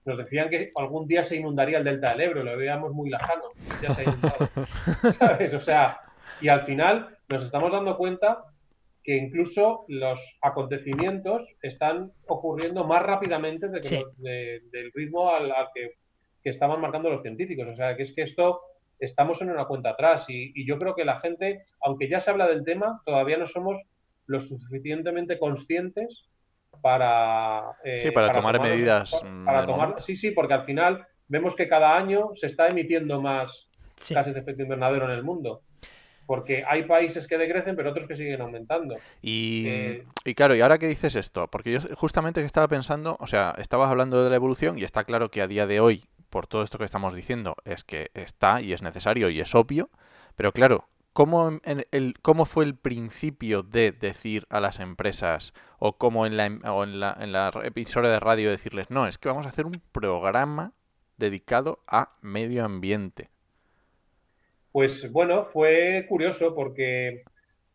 Nos 0.05 0.19
decían 0.19 0.49
que 0.49 0.71
algún 0.77 1.09
día 1.09 1.25
se 1.25 1.37
inundaría 1.37 1.79
el 1.79 1.85
delta 1.85 2.11
del 2.11 2.21
Ebro, 2.21 2.45
lo 2.45 2.57
veíamos 2.57 2.93
muy 2.93 3.11
lejano, 3.11 3.45
ya 3.83 3.93
se 3.93 4.03
ha 4.03 4.05
inundado. 4.05 4.49
O 5.57 5.61
sea, 5.61 6.01
y 6.41 6.49
al 6.49 6.65
final 6.65 7.17
nos 7.29 7.45
estamos 7.45 7.73
dando 7.73 7.97
cuenta 7.97 8.45
que 9.07 9.17
incluso 9.17 9.85
los 9.87 10.21
acontecimientos 10.43 11.47
están 11.63 12.11
ocurriendo 12.27 12.85
más 12.85 13.05
rápidamente 13.05 13.69
de 13.69 14.61
del 14.71 14.93
ritmo 14.93 15.31
al, 15.31 15.53
que, 15.73 15.93
estaban 16.43 16.81
marcando 16.81 17.11
los 17.11 17.23
científicos. 17.23 17.69
O 17.69 17.77
sea, 17.77 17.97
que 17.97 18.03
es 18.03 18.13
que 18.15 18.23
esto 18.23 18.61
estamos 18.99 19.41
en 19.43 19.51
una 19.51 19.67
cuenta 19.67 19.91
atrás 19.91 20.27
y, 20.29 20.65
yo 20.67 20.79
creo 20.79 20.95
que 20.95 21.05
la 21.05 21.21
gente, 21.21 21.65
aunque 21.81 22.09
ya 22.09 22.21
se 22.21 22.31
habla 22.31 22.49
del 22.49 22.65
tema, 22.65 23.01
todavía 23.05 23.37
no 23.37 23.47
somos 23.47 23.81
lo 24.27 24.41
suficientemente 24.41 25.39
conscientes 25.39 26.25
para... 26.83 27.63
Eh, 27.85 28.01
sí, 28.01 28.11
para, 28.11 28.33
tomar, 28.33 28.61
medidas. 28.61 29.13
Para, 29.45 29.67
tomar, 29.67 30.03
sí, 30.03 30.17
sí, 30.17 30.31
porque 30.31 30.55
al 30.55 30.65
final 30.65 31.07
vemos 31.29 31.55
que 31.55 31.69
cada 31.69 31.97
año 31.97 32.31
se 32.37 32.47
está 32.47 32.69
emitiendo 32.69 33.21
más 33.21 33.69
gases 34.11 34.35
de 34.35 34.41
efecto 34.41 34.63
invernadero 34.63 35.07
en 35.07 35.13
el 35.13 35.23
mundo 35.23 35.63
porque 36.27 36.65
hay 36.67 36.85
países 36.85 37.27
que 37.27 37.39
decrecen, 37.39 37.77
pero 37.77 37.91
otros 37.91 38.07
que 38.07 38.17
siguen 38.17 38.41
aumentando. 38.41 38.97
Y, 39.23 39.67
eh, 39.69 40.05
y, 40.25 40.35
claro, 40.35 40.55
y 40.57 40.61
ahora 40.61 40.79
que 40.79 40.89
dices 40.89 41.15
esto, 41.15 41.49
porque 41.49 41.73
yo 41.73 41.81
justamente 41.95 42.41
que 42.41 42.47
estaba 42.47 42.69
pensando, 42.69 43.17
o 43.21 43.27
sea, 43.27 43.55
estabas 43.59 43.89
hablando 43.89 44.23
de 44.23 44.31
la 44.31 44.37
evolución 44.37 44.79
y 44.79 44.85
está 44.85 45.05
claro 45.05 45.31
que 45.31 45.41
a 45.41 45.47
día 45.47 45.67
de 45.67 45.81
hoy, 45.81 46.05
por 46.29 46.47
todo 46.47 46.63
esto 46.63 46.79
que 46.79 46.85
estamos 46.85 47.15
diciendo, 47.15 47.55
es 47.65 47.85
que 47.85 48.11
está 48.15 48.61
y 48.61 48.73
es 48.73 48.83
necesario 48.83 49.31
y 49.31 49.41
es 49.41 49.55
obvio, 49.55 49.89
pero 50.35 50.53
claro, 50.53 50.85
¿cómo, 51.17 51.49
en 51.65 51.87
el, 51.93 52.13
cómo 52.21 52.45
fue 52.45 52.67
el 52.67 52.77
principio 52.77 53.63
de 53.63 53.91
decir 53.91 54.47
a 54.51 54.61
las 54.61 54.81
empresas 54.81 55.55
o 55.79 55.97
cómo 55.97 56.27
en 56.27 56.37
la, 56.37 56.47
o 56.71 56.85
en 56.85 57.01
la, 57.01 57.17
en 57.19 57.33
la 57.33 57.51
episodio 57.65 58.11
de 58.11 58.21
radio 58.21 58.51
decirles, 58.51 58.91
no, 58.91 59.07
es 59.07 59.17
que 59.17 59.31
vamos 59.31 59.47
a 59.47 59.49
hacer 59.49 59.65
un 59.65 59.81
programa 59.93 60.75
dedicado 61.17 61.79
a 61.87 62.11
medio 62.21 62.67
ambiente? 62.67 63.31
Pues 64.73 65.11
bueno, 65.11 65.47
fue 65.47 66.05
curioso 66.07 66.55
porque 66.55 67.23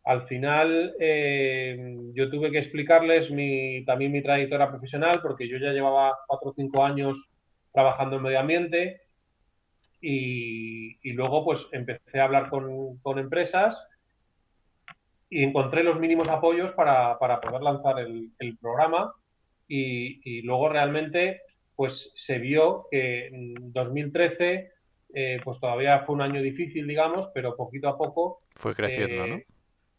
al 0.04 0.28
final 0.28 0.94
eh, 1.00 1.96
yo 2.14 2.30
tuve 2.30 2.52
que 2.52 2.58
explicarles 2.58 3.28
mi, 3.32 3.84
también 3.84 4.12
mi 4.12 4.22
trayectoria 4.22 4.70
profesional 4.70 5.20
porque 5.20 5.48
yo 5.48 5.58
ya 5.58 5.72
llevaba 5.72 6.16
cuatro 6.28 6.50
o 6.50 6.54
cinco 6.54 6.84
años 6.84 7.28
trabajando 7.72 8.16
en 8.18 8.22
medio 8.22 8.38
ambiente 8.38 9.00
y, 10.02 11.12
luego 11.12 11.44
pues 11.44 11.66
empecé 11.72 12.20
a 12.20 12.24
hablar 12.24 12.50
con, 12.50 12.98
empresas 13.18 13.78
y 15.30 15.44
encontré 15.44 15.82
los 15.82 15.98
mínimos 15.98 16.28
apoyos 16.28 16.72
para, 16.72 17.18
poder 17.18 17.62
lanzar 17.62 18.00
el, 18.00 18.58
programa 18.60 19.14
y, 19.68 20.20
y, 20.24 20.42
luego 20.42 20.68
realmente 20.68 21.42
pues 21.76 22.12
se 22.14 22.38
vio 22.38 22.86
que 22.90 23.28
en 23.28 23.72
2013 23.72 24.72
eh, 25.14 25.40
pues 25.44 25.60
todavía 25.60 26.00
fue 26.00 26.14
un 26.14 26.22
año 26.22 26.40
difícil, 26.40 26.86
digamos, 26.86 27.28
pero 27.34 27.56
poquito 27.56 27.88
a 27.88 27.98
poco. 27.98 28.40
Fue 28.56 28.74
creciendo, 28.74 29.26
¿no? 29.26 29.34
Eh, 29.36 29.46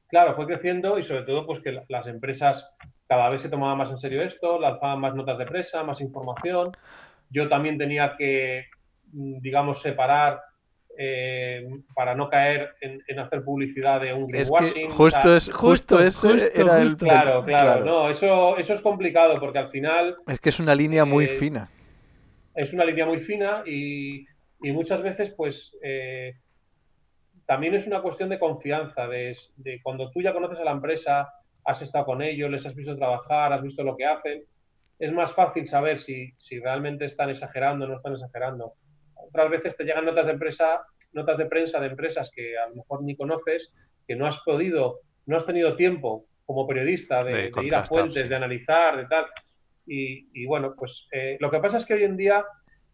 claro, 0.07 0.35
fue 0.35 0.47
creciendo 0.47 0.97
y 0.97 1.03
sobre 1.03 1.23
todo, 1.23 1.45
pues 1.45 1.61
que 1.61 1.83
las 1.87 2.07
empresas 2.07 2.67
cada 3.07 3.29
vez 3.29 3.41
se 3.41 3.49
tomaban 3.49 3.77
más 3.77 3.91
en 3.91 3.99
serio 3.99 4.23
esto, 4.23 4.59
lanzaban 4.59 4.99
más 4.99 5.13
notas 5.13 5.37
de 5.37 5.45
presa, 5.45 5.83
más 5.83 6.01
información. 6.01 6.71
Yo 7.29 7.47
también 7.47 7.77
tenía 7.77 8.15
que, 8.17 8.65
digamos, 9.13 9.81
separar 9.81 10.41
eh, 10.97 11.67
para 11.95 12.13
no 12.13 12.29
caer 12.29 12.75
en, 12.81 13.19
hacer 13.19 13.43
publicidad 13.43 14.01
de 14.01 14.13
un 14.13 14.27
greenwashing. 14.27 14.87
Es 14.87 14.93
justo, 14.93 15.35
es, 15.35 15.51
justo, 15.51 15.99
eso 15.99 16.35
era 16.53 16.81
el... 16.81 16.95
Claro, 16.97 17.43
claro, 17.43 17.83
no, 17.83 18.09
eso, 18.09 18.57
eso 18.57 18.73
es 18.73 18.81
complicado 18.81 19.39
porque 19.39 19.59
al 19.59 19.69
final... 19.69 20.17
Es 20.27 20.39
que 20.39 20.49
es 20.49 20.59
una 20.59 20.75
línea 20.75 21.05
muy 21.05 21.27
fina. 21.27 21.69
Es 22.55 22.73
una 22.73 22.85
línea 22.85 23.05
muy 23.05 23.19
fina 23.21 23.63
y, 23.65 24.25
y 24.61 24.71
muchas 24.71 25.01
veces, 25.01 25.33
pues, 25.35 25.75
eh, 25.81 26.35
también 27.45 27.73
es 27.73 27.87
una 27.87 28.01
cuestión 28.01 28.29
de 28.29 28.39
confianza, 28.39 29.07
de, 29.07 29.35
cuando 29.81 30.09
tú 30.11 30.21
ya 30.21 30.33
conoces 30.33 30.59
a 30.59 30.63
la 30.63 30.71
empresa, 30.71 31.29
has 31.65 31.81
estado 31.81 32.05
con 32.05 32.21
ellos, 32.21 32.49
les 32.49 32.65
has 32.65 32.75
visto 32.75 32.95
trabajar, 32.95 33.51
has 33.51 33.61
visto 33.61 33.83
lo 33.83 33.97
que 33.97 34.05
hacen, 34.05 34.43
es 34.99 35.11
más 35.11 35.33
fácil 35.33 35.67
saber 35.67 35.99
si, 35.99 36.33
si 36.37 36.59
realmente 36.59 37.05
están 37.05 37.29
exagerando 37.29 37.85
o 37.85 37.87
no 37.89 37.97
están 37.97 38.13
exagerando. 38.13 38.73
Otras 39.33 39.49
veces 39.49 39.75
te 39.75 39.83
llegan 39.83 40.05
notas 40.05 40.27
de 40.27 40.33
empresa, 40.33 40.83
notas 41.11 41.39
de 41.39 41.47
prensa 41.47 41.79
de 41.79 41.87
empresas 41.87 42.29
que 42.35 42.55
a 42.55 42.69
lo 42.69 42.75
mejor 42.75 43.01
ni 43.01 43.15
conoces, 43.15 43.73
que 44.07 44.15
no 44.15 44.27
has 44.27 44.37
podido, 44.41 44.99
no 45.25 45.37
has 45.37 45.45
tenido 45.47 45.75
tiempo 45.75 46.27
como 46.45 46.67
periodista 46.67 47.23
de, 47.23 47.51
ir 47.63 47.73
a 47.73 47.83
fuentes, 47.83 48.29
de 48.29 48.35
analizar, 48.35 48.95
de 48.95 49.05
tal. 49.05 49.25
Y, 49.87 50.45
bueno, 50.45 50.75
pues 50.77 51.07
eh, 51.11 51.37
lo 51.39 51.49
que 51.49 51.57
pasa 51.57 51.77
es 51.77 51.85
que 51.85 51.95
hoy 51.95 52.03
en 52.03 52.15
día 52.15 52.45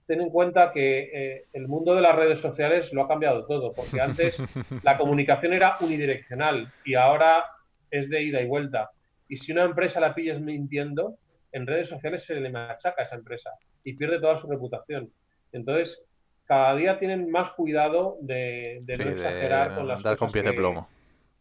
ten 0.08 0.22
en 0.22 0.30
cuenta 0.30 0.72
que 0.72 1.10
eh, 1.14 1.46
el 1.52 1.68
mundo 1.68 1.94
de 1.94 2.02
las 2.02 2.16
redes 2.16 2.40
sociales 2.40 2.94
lo 2.94 3.04
ha 3.04 3.08
cambiado 3.10 3.46
todo, 3.46 3.74
porque 3.74 4.00
antes 4.02 4.42
la 4.82 4.98
comunicación 4.98 5.52
era 5.52 5.76
unidireccional 5.82 6.72
y 6.86 6.96
ahora 6.96 7.44
es 7.92 8.10
de 8.10 8.24
ida 8.24 8.42
y 8.42 8.48
vuelta. 8.48 8.92
Y 9.28 9.38
si 9.38 9.52
una 9.52 9.66
empresa 9.66 10.00
la 10.00 10.16
pillas 10.16 10.40
mintiendo, 10.40 11.18
en 11.52 11.68
redes 11.68 11.90
sociales 11.90 12.26
se 12.26 12.36
le 12.36 12.50
machaca 12.50 13.02
a 13.02 13.04
esa 13.04 13.16
empresa 13.16 13.52
y 13.84 13.94
pierde 13.94 14.22
toda 14.22 14.40
su 14.40 14.48
reputación. 14.48 15.12
Entonces, 15.52 16.02
cada 16.50 16.76
día 16.76 17.00
tienen 17.00 17.32
más 17.32 17.52
cuidado 17.52 18.18
de, 18.20 18.84
no 18.86 19.10
exagerar 19.10 19.76
con 19.76 19.88
las 19.88 20.02
cosas 20.02 20.34
de 20.34 20.54
plomo. 20.54 20.90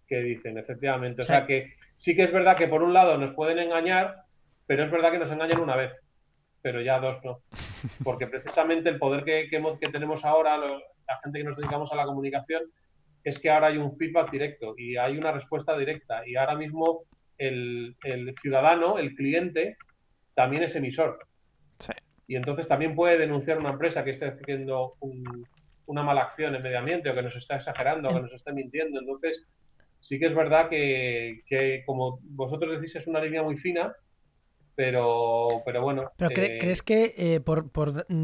que 0.07 0.19
dicen, 0.21 0.57
efectivamente. 0.57 1.23
O 1.23 1.25
sea 1.25 1.45
que 1.45 1.73
sí 1.97 2.15
que 2.15 2.25
es 2.25 2.33
verdad 2.33 2.57
que 2.57 2.69
por 2.69 2.85
un 2.85 2.93
lado 2.93 3.19
nos 3.19 3.35
pueden 3.35 3.59
engañar, 3.59 4.23
pero 4.69 4.85
es 4.85 4.91
verdad 4.91 5.11
que 5.11 5.19
nos 5.19 5.33
engañan 5.33 5.61
una 5.61 5.75
vez 5.75 5.93
pero 6.63 6.81
ya 6.81 6.99
dos 6.99 7.25
no. 7.25 7.41
Porque 8.05 8.27
precisamente 8.27 8.89
el 8.89 8.99
poder 8.99 9.25
que, 9.25 9.49
que, 9.49 9.89
tenemos 9.89 10.25
ahora, 10.25 10.59
la 10.59 11.21
gente 11.23 11.39
que 11.39 11.45
nos 11.45 11.57
dedicamos 11.57 11.91
a 11.93 11.97
la 11.97 12.05
comunicación, 12.05 12.63
es 13.25 13.39
que 13.39 13.51
ahora 13.51 13.69
hay 13.69 13.79
un 13.79 13.97
feedback 13.97 14.31
directo 14.31 14.75
y 14.77 14.97
hay 14.97 15.17
una 15.17 15.33
respuesta 15.33 15.77
directa. 15.77 16.27
Y 16.27 16.37
ahora 16.37 16.57
mismo 16.57 17.05
el, 17.37 17.97
ciudadano, 18.41 18.99
el 18.99 19.15
cliente, 19.15 19.77
también 20.35 20.63
es 20.63 20.75
emisor. 20.75 21.27
Y 22.29 22.37
entonces 22.37 22.69
también 22.69 22.95
puede 22.95 23.19
denunciar 23.19 23.59
una 23.59 23.71
empresa 23.71 24.05
que 24.05 24.11
esté 24.11 24.27
haciendo 24.27 24.95
una 25.87 26.03
mala 26.05 26.23
acción 26.23 26.55
en 26.55 26.63
medio 26.63 26.79
ambiente 26.79 27.11
o 27.11 27.15
que 27.15 27.23
nos 27.23 27.35
está 27.35 27.57
exagerando 27.57 28.09
o 28.09 28.15
que 28.15 28.21
nos 28.21 28.33
está 28.33 28.53
mintiendo. 28.53 29.01
Entonces, 29.01 29.45
sí 30.01 30.21
que 30.21 30.27
es 30.27 30.35
verdad 30.35 30.69
que, 30.69 31.43
que, 31.47 31.83
como 31.85 32.21
vosotros 32.23 32.81
decís, 32.81 32.95
es 32.95 33.07
una 33.09 33.21
línea 33.21 33.43
muy 33.43 33.57
fina 33.57 33.93
pero, 34.79 35.49
pero 35.65 35.83
bueno. 35.83 36.13
Pero 36.17 36.31
eh, 36.31 36.57
¿crees 36.61 36.85
que, 36.85 37.13
eh, 37.19 37.41
por, 37.41 37.67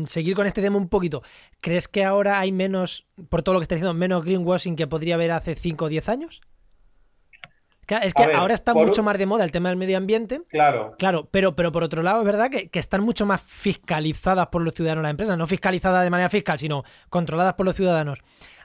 seguir 0.06 0.36
con 0.36 0.46
este 0.46 0.62
tema 0.62 0.76
un 0.76 0.88
poquito, 0.88 1.20
¿crees 1.60 1.88
que 1.88 2.04
ahora 2.04 2.38
hay 2.38 2.52
menos, 2.52 3.08
por 3.28 3.42
todo 3.42 3.54
lo 3.54 3.58
que 3.58 3.64
está 3.64 3.74
diciendo, 3.74 3.92
menos 3.92 4.24
greenwashing 4.24 4.76
que 4.76 4.86
podría 4.86 5.16
haber 5.16 5.32
hace 5.32 5.56
5 5.56 5.86
o 5.86 5.88
10 5.88 6.08
años? 6.08 6.40
Es 7.88 8.14
que 8.14 8.24
ahora 8.24 8.54
está 8.54 8.74
mucho 8.74 9.02
más 9.02 9.18
de 9.18 9.26
moda 9.26 9.44
el 9.44 9.52
tema 9.52 9.68
del 9.68 9.76
medio 9.76 9.96
ambiente. 9.96 10.42
Claro. 10.48 10.94
Claro, 10.98 11.28
pero, 11.30 11.54
pero 11.54 11.72
por 11.72 11.82
otro 11.82 12.02
lado 12.02 12.20
es 12.20 12.26
verdad 12.26 12.50
que, 12.50 12.70
están 12.78 13.02
mucho 13.02 13.26
más 13.26 13.42
fiscalizadas 13.42 14.48
por 14.48 14.62
los 14.62 14.74
ciudadanos 14.74 15.02
las 15.02 15.10
empresas, 15.10 15.38
no 15.38 15.46
fiscalizadas 15.46 16.04
de 16.04 16.10
manera 16.10 16.28
fiscal, 16.28 16.58
sino 16.58 16.84
controladas 17.08 17.54
por 17.54 17.66
los 17.66 17.76
ciudadanos. 17.76 18.20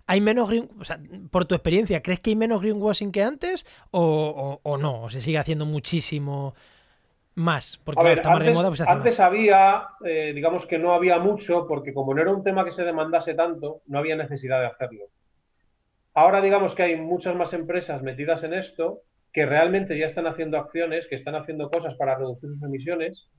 ¿Hay 0.07 0.21
menos 0.21 0.49
green, 0.49 0.69
o 0.79 0.83
sea, 0.83 0.99
por 1.29 1.45
tu 1.45 1.53
experiencia, 1.53 2.01
¿crees 2.01 2.19
que 2.19 2.31
hay 2.31 2.35
menos 2.35 2.61
greenwashing 2.61 3.11
que 3.11 3.21
antes 3.21 3.65
o, 3.91 4.59
o 4.63 4.77
no? 4.77 5.03
¿O 5.03 5.09
se 5.09 5.21
sigue 5.21 5.37
haciendo 5.37 5.65
muchísimo? 5.65 6.55
más, 7.39 7.79
porque 7.83 8.01
antes, 8.01 8.47
de 8.47 8.53
moda, 8.53 8.67
pues 8.67 8.81
antes 8.81 9.19
había, 9.19 9.87
eh, 10.05 10.33
digamos 10.35 10.65
que 10.65 10.77
no 10.77 10.93
había 10.93 11.17
mucho, 11.17 11.65
porque 11.67 11.93
como 11.93 12.13
no 12.13 12.21
era 12.21 12.31
un 12.31 12.43
tema 12.43 12.65
que 12.65 12.71
se 12.71 12.83
demandase 12.83 13.33
tanto, 13.33 13.81
no 13.87 13.99
había 13.99 14.15
necesidad 14.15 14.59
de 14.59 14.67
hacerlo. 14.67 15.05
Ahora 16.19 16.41
digamos 16.41 16.75
que 16.75 16.83
hay 16.83 16.97
muchas 16.97 17.33
más 17.33 17.53
empresas 17.53 18.01
metidas 18.01 18.43
en 18.43 18.53
esto 18.53 19.03
que 19.31 19.45
realmente 19.45 19.97
ya 19.97 20.05
están 20.05 20.27
haciendo 20.27 20.57
acciones, 20.57 21.07
que 21.07 21.15
están 21.15 21.33
haciendo 21.35 21.69
cosas 21.71 21.95
para 21.95 22.15
reducir 22.15 22.49
sus 22.49 22.61
emisiones, 22.61 23.29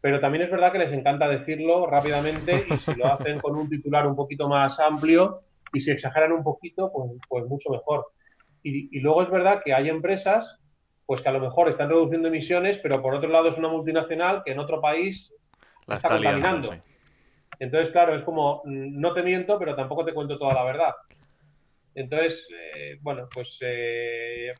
pero 0.00 0.18
también 0.18 0.42
es 0.42 0.50
verdad 0.50 0.72
que 0.72 0.80
les 0.80 0.90
encanta 0.90 1.28
decirlo 1.28 1.86
rápidamente 1.86 2.66
y 2.68 2.76
si 2.78 2.94
lo 2.96 3.06
hacen 3.06 3.38
con 3.38 3.54
un 3.54 3.68
titular 3.68 4.04
un 4.08 4.16
poquito 4.16 4.48
más 4.48 4.80
amplio 4.80 5.42
y 5.72 5.80
si 5.80 5.92
exageran 5.92 6.32
un 6.32 6.42
poquito, 6.42 6.90
pues, 6.92 7.12
pues 7.28 7.44
mucho 7.46 7.70
mejor. 7.70 8.06
Y, 8.64 8.98
luego 8.98 9.22
es 9.22 9.30
verdad 9.30 9.62
que 9.64 9.72
hay 9.72 9.88
empresas 9.88 10.58
pues 11.06 11.22
que 11.22 11.28
a 11.28 11.32
lo 11.32 11.38
mejor 11.38 11.68
están 11.68 11.88
reduciendo 11.88 12.26
emisiones, 12.26 12.78
pero 12.78 13.00
por 13.00 13.14
otro 13.14 13.28
lado 13.28 13.50
es 13.50 13.58
una 13.58 13.68
multinacional 13.68 14.42
que 14.44 14.50
en 14.50 14.58
otro 14.58 14.80
país 14.80 15.32
La 15.86 15.94
está, 15.94 16.08
contaminando. 16.08 16.74
Entonces, 17.60 17.92
claro, 17.92 18.16
es 18.16 18.24
como, 18.24 18.62
mm, 18.64 19.00
no 19.00 19.12
te 19.12 19.22
miento, 19.22 19.56
pero 19.56 19.76
tampoco 19.76 20.04
te 20.04 20.12
cuento 20.12 20.36
toda 20.36 20.52
la 20.52 20.64
verdad. 20.64 20.94
Entonces, 21.94 22.46
eh, 22.76 22.98
bueno, 23.00 23.28
pues... 23.32 23.58
Eh, 23.60 24.50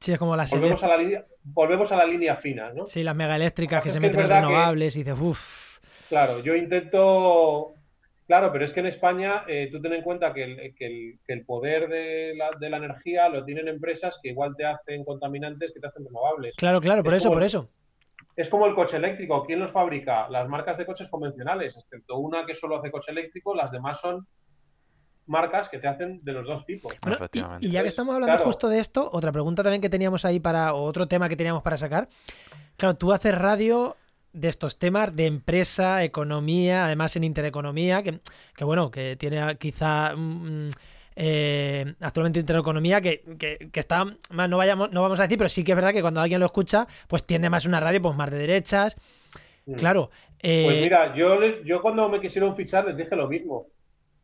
sí, 0.00 0.12
es 0.12 0.18
como 0.18 0.36
la 0.36 0.46
volvemos, 0.50 0.82
a 0.82 0.88
la 0.88 0.96
línea, 0.96 1.24
volvemos 1.44 1.92
a 1.92 1.96
la 1.96 2.06
línea 2.06 2.36
fina, 2.36 2.72
¿no? 2.72 2.86
Sí, 2.86 3.02
las 3.02 3.16
megaeléctricas 3.16 3.82
que 3.82 3.90
se 3.90 4.00
meten 4.00 4.20
en 4.20 4.28
renovables 4.28 4.96
y 4.96 5.00
dices, 5.00 5.18
uff. 5.20 5.78
Claro, 6.08 6.42
yo 6.42 6.54
intento... 6.54 7.74
Claro, 8.26 8.52
pero 8.52 8.66
es 8.66 8.74
que 8.74 8.80
en 8.80 8.86
España 8.86 9.44
eh, 9.48 9.70
tú 9.72 9.80
ten 9.80 9.94
en 9.94 10.02
cuenta 10.02 10.34
que 10.34 10.44
el, 10.44 10.74
que 10.76 11.18
el, 11.28 11.46
poder 11.46 11.88
de 11.88 12.34
la, 12.36 12.50
de 12.60 12.68
la, 12.68 12.76
energía 12.76 13.26
lo 13.30 13.42
tienen 13.42 13.68
empresas 13.68 14.18
que 14.22 14.28
igual 14.28 14.54
te 14.54 14.66
hacen 14.66 15.02
contaminantes 15.02 15.72
que 15.72 15.80
te 15.80 15.86
hacen 15.86 16.04
renovables. 16.04 16.54
Claro, 16.56 16.78
claro, 16.78 17.02
por 17.02 17.14
eso, 17.14 17.32
por 17.32 17.42
eso. 17.42 17.70
Es 18.36 18.50
como 18.50 18.66
el 18.66 18.74
coche 18.74 18.98
eléctrico. 18.98 19.44
¿Quién 19.46 19.60
los 19.60 19.72
fabrica? 19.72 20.28
Las 20.28 20.46
marcas 20.46 20.76
de 20.76 20.84
coches 20.84 21.08
convencionales, 21.08 21.74
excepto 21.74 22.18
una 22.18 22.44
que 22.44 22.54
solo 22.54 22.76
hace 22.76 22.90
coche 22.90 23.12
eléctrico, 23.12 23.54
las 23.54 23.72
demás 23.72 23.98
son 23.98 24.26
marcas 25.28 25.68
que 25.68 25.78
te 25.78 25.86
hacen 25.86 26.20
de 26.24 26.32
los 26.32 26.46
dos 26.46 26.64
tipos. 26.66 26.92
y, 27.60 27.70
ya 27.70 27.82
que 27.82 27.88
estamos 27.88 28.14
hablando 28.14 28.38
justo 28.44 28.68
de 28.68 28.80
esto, 28.80 29.08
otra 29.12 29.30
pregunta 29.30 29.62
también 29.62 29.80
que 29.80 29.88
teníamos 29.88 30.24
ahí 30.24 30.40
para, 30.40 30.74
o 30.74 30.82
otro 30.82 31.06
tema 31.06 31.28
que 31.28 31.36
teníamos 31.36 31.62
para 31.62 31.76
sacar. 31.76 32.08
Claro, 32.76 32.96
tú 32.96 33.12
haces 33.12 33.36
radio 33.36 33.96
de 34.32 34.48
estos 34.48 34.78
temas 34.78 35.14
de 35.14 35.26
empresa, 35.26 36.04
economía, 36.04 36.86
además 36.86 37.16
en 37.16 37.24
intereconomía, 37.24 38.02
que, 38.02 38.20
que 38.56 38.64
bueno, 38.64 38.90
que 38.90 39.16
tiene 39.16 39.56
quizá 39.56 40.14
mm, 40.16 40.68
eh, 41.16 41.94
actualmente 42.00 42.40
intereconomía, 42.40 43.00
que, 43.00 43.22
que, 43.38 43.80
está 43.80 44.04
más, 44.30 44.48
no 44.48 44.56
vayamos, 44.56 44.90
no 44.92 45.02
vamos 45.02 45.18
a 45.20 45.24
decir, 45.24 45.38
pero 45.38 45.48
sí 45.48 45.64
que 45.64 45.72
es 45.72 45.76
verdad 45.76 45.92
que 45.92 46.02
cuando 46.02 46.20
alguien 46.20 46.40
lo 46.40 46.46
escucha, 46.46 46.86
pues 47.08 47.26
tiende 47.26 47.50
más 47.50 47.66
una 47.66 47.80
radio 47.80 48.00
pues 48.00 48.16
más 48.16 48.30
de 48.30 48.38
derechas. 48.38 48.96
Mm. 49.66 49.74
Claro. 49.74 50.10
Eh, 50.40 50.62
pues 50.64 50.80
mira, 50.80 51.16
yo, 51.16 51.38
yo 51.64 51.82
cuando 51.82 52.08
me 52.08 52.20
quisieron 52.20 52.54
fichar 52.54 52.86
les 52.86 52.96
dije 52.96 53.16
lo 53.16 53.28
mismo. 53.28 53.66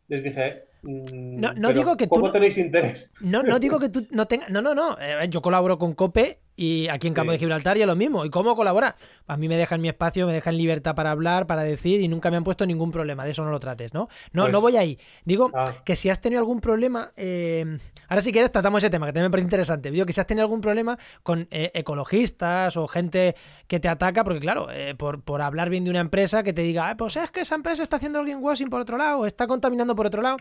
Les 0.06 0.22
dije, 0.22 0.64
Mm, 0.73 0.73
no, 0.84 1.54
no 1.54 1.72
digo 1.72 1.96
que 1.96 2.06
tú. 2.06 2.20
No, 2.20 2.30
tenéis 2.30 2.58
interés? 2.58 3.08
No, 3.20 3.42
no 3.42 3.58
digo 3.58 3.78
que 3.78 3.88
tú 3.88 4.06
no 4.10 4.26
tengas. 4.26 4.50
No, 4.50 4.60
no, 4.60 4.74
no. 4.74 4.96
Eh, 5.00 5.26
yo 5.28 5.40
colaboro 5.40 5.78
con 5.78 5.94
COPE 5.94 6.38
y 6.56 6.88
aquí 6.88 7.08
en 7.08 7.14
Campo 7.14 7.32
de 7.32 7.38
Gibraltar 7.38 7.76
y 7.76 7.80
es 7.80 7.86
lo 7.86 7.96
mismo. 7.96 8.24
¿Y 8.24 8.30
cómo 8.30 8.54
colaborar? 8.54 8.96
A 9.26 9.36
mí 9.36 9.48
me 9.48 9.56
dejan 9.56 9.80
mi 9.80 9.88
espacio, 9.88 10.26
me 10.26 10.32
dejan 10.32 10.56
libertad 10.56 10.94
para 10.94 11.10
hablar, 11.10 11.46
para 11.46 11.62
decir 11.62 12.00
y 12.00 12.08
nunca 12.08 12.30
me 12.30 12.36
han 12.36 12.44
puesto 12.44 12.64
ningún 12.66 12.90
problema. 12.90 13.24
De 13.24 13.32
eso 13.32 13.44
no 13.44 13.50
lo 13.50 13.58
trates, 13.60 13.92
¿no? 13.92 14.08
No, 14.32 14.44
no 14.48 14.60
pues 14.60 14.74
voy 14.74 14.76
ahí. 14.76 14.98
Digo 15.24 15.50
ah. 15.54 15.64
que 15.84 15.96
si 15.96 16.10
has 16.10 16.20
tenido 16.20 16.40
algún 16.40 16.60
problema. 16.60 17.12
Eh, 17.16 17.78
ahora, 18.08 18.22
si 18.22 18.30
quieres, 18.30 18.52
tratamos 18.52 18.82
ese 18.82 18.90
tema, 18.90 19.06
que 19.06 19.12
también 19.12 19.26
me 19.26 19.30
parece 19.30 19.46
interesante. 19.46 19.90
Digo 19.90 20.06
que 20.06 20.12
si 20.12 20.20
has 20.20 20.26
tenido 20.26 20.44
algún 20.44 20.60
problema 20.60 20.96
con 21.22 21.48
eh, 21.50 21.72
ecologistas 21.74 22.76
o 22.76 22.86
gente 22.86 23.34
que 23.66 23.80
te 23.80 23.88
ataca, 23.88 24.22
porque 24.22 24.40
claro, 24.40 24.68
por, 24.96 25.22
por, 25.22 25.42
hablar 25.42 25.70
bien 25.70 25.84
de 25.84 25.90
una 25.90 26.00
empresa 26.00 26.42
que 26.42 26.52
te 26.52 26.62
diga, 26.62 26.94
pues 26.96 27.16
es 27.16 27.30
que 27.30 27.40
esa 27.40 27.54
empresa 27.54 27.82
está 27.82 27.96
haciendo 27.96 28.20
el 28.20 28.26
greenwashing 28.26 28.70
por 28.70 28.80
otro 28.80 28.96
lado, 28.96 29.26
está 29.26 29.46
contaminando 29.46 29.94
por 29.94 30.06
otro 30.06 30.22
lado 30.22 30.36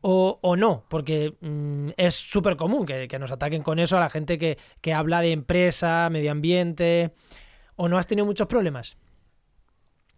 o, 0.00 0.56
no, 0.56 0.84
porque 0.88 1.34
mm, 1.40 1.90
es 1.96 2.14
súper 2.14 2.56
común 2.56 2.86
que, 2.86 3.08
nos 3.18 3.32
ataquen 3.32 3.62
con 3.62 3.78
eso 3.78 3.96
a 3.96 4.00
la 4.00 4.10
gente 4.10 4.38
que, 4.38 4.94
habla 4.94 5.20
de 5.20 5.32
empresa, 5.32 6.08
medio 6.10 6.30
ambiente. 6.30 7.10
¿O 7.76 7.88
no 7.88 7.98
has 7.98 8.06
tenido 8.06 8.24
muchos 8.24 8.46
problemas? 8.46 8.96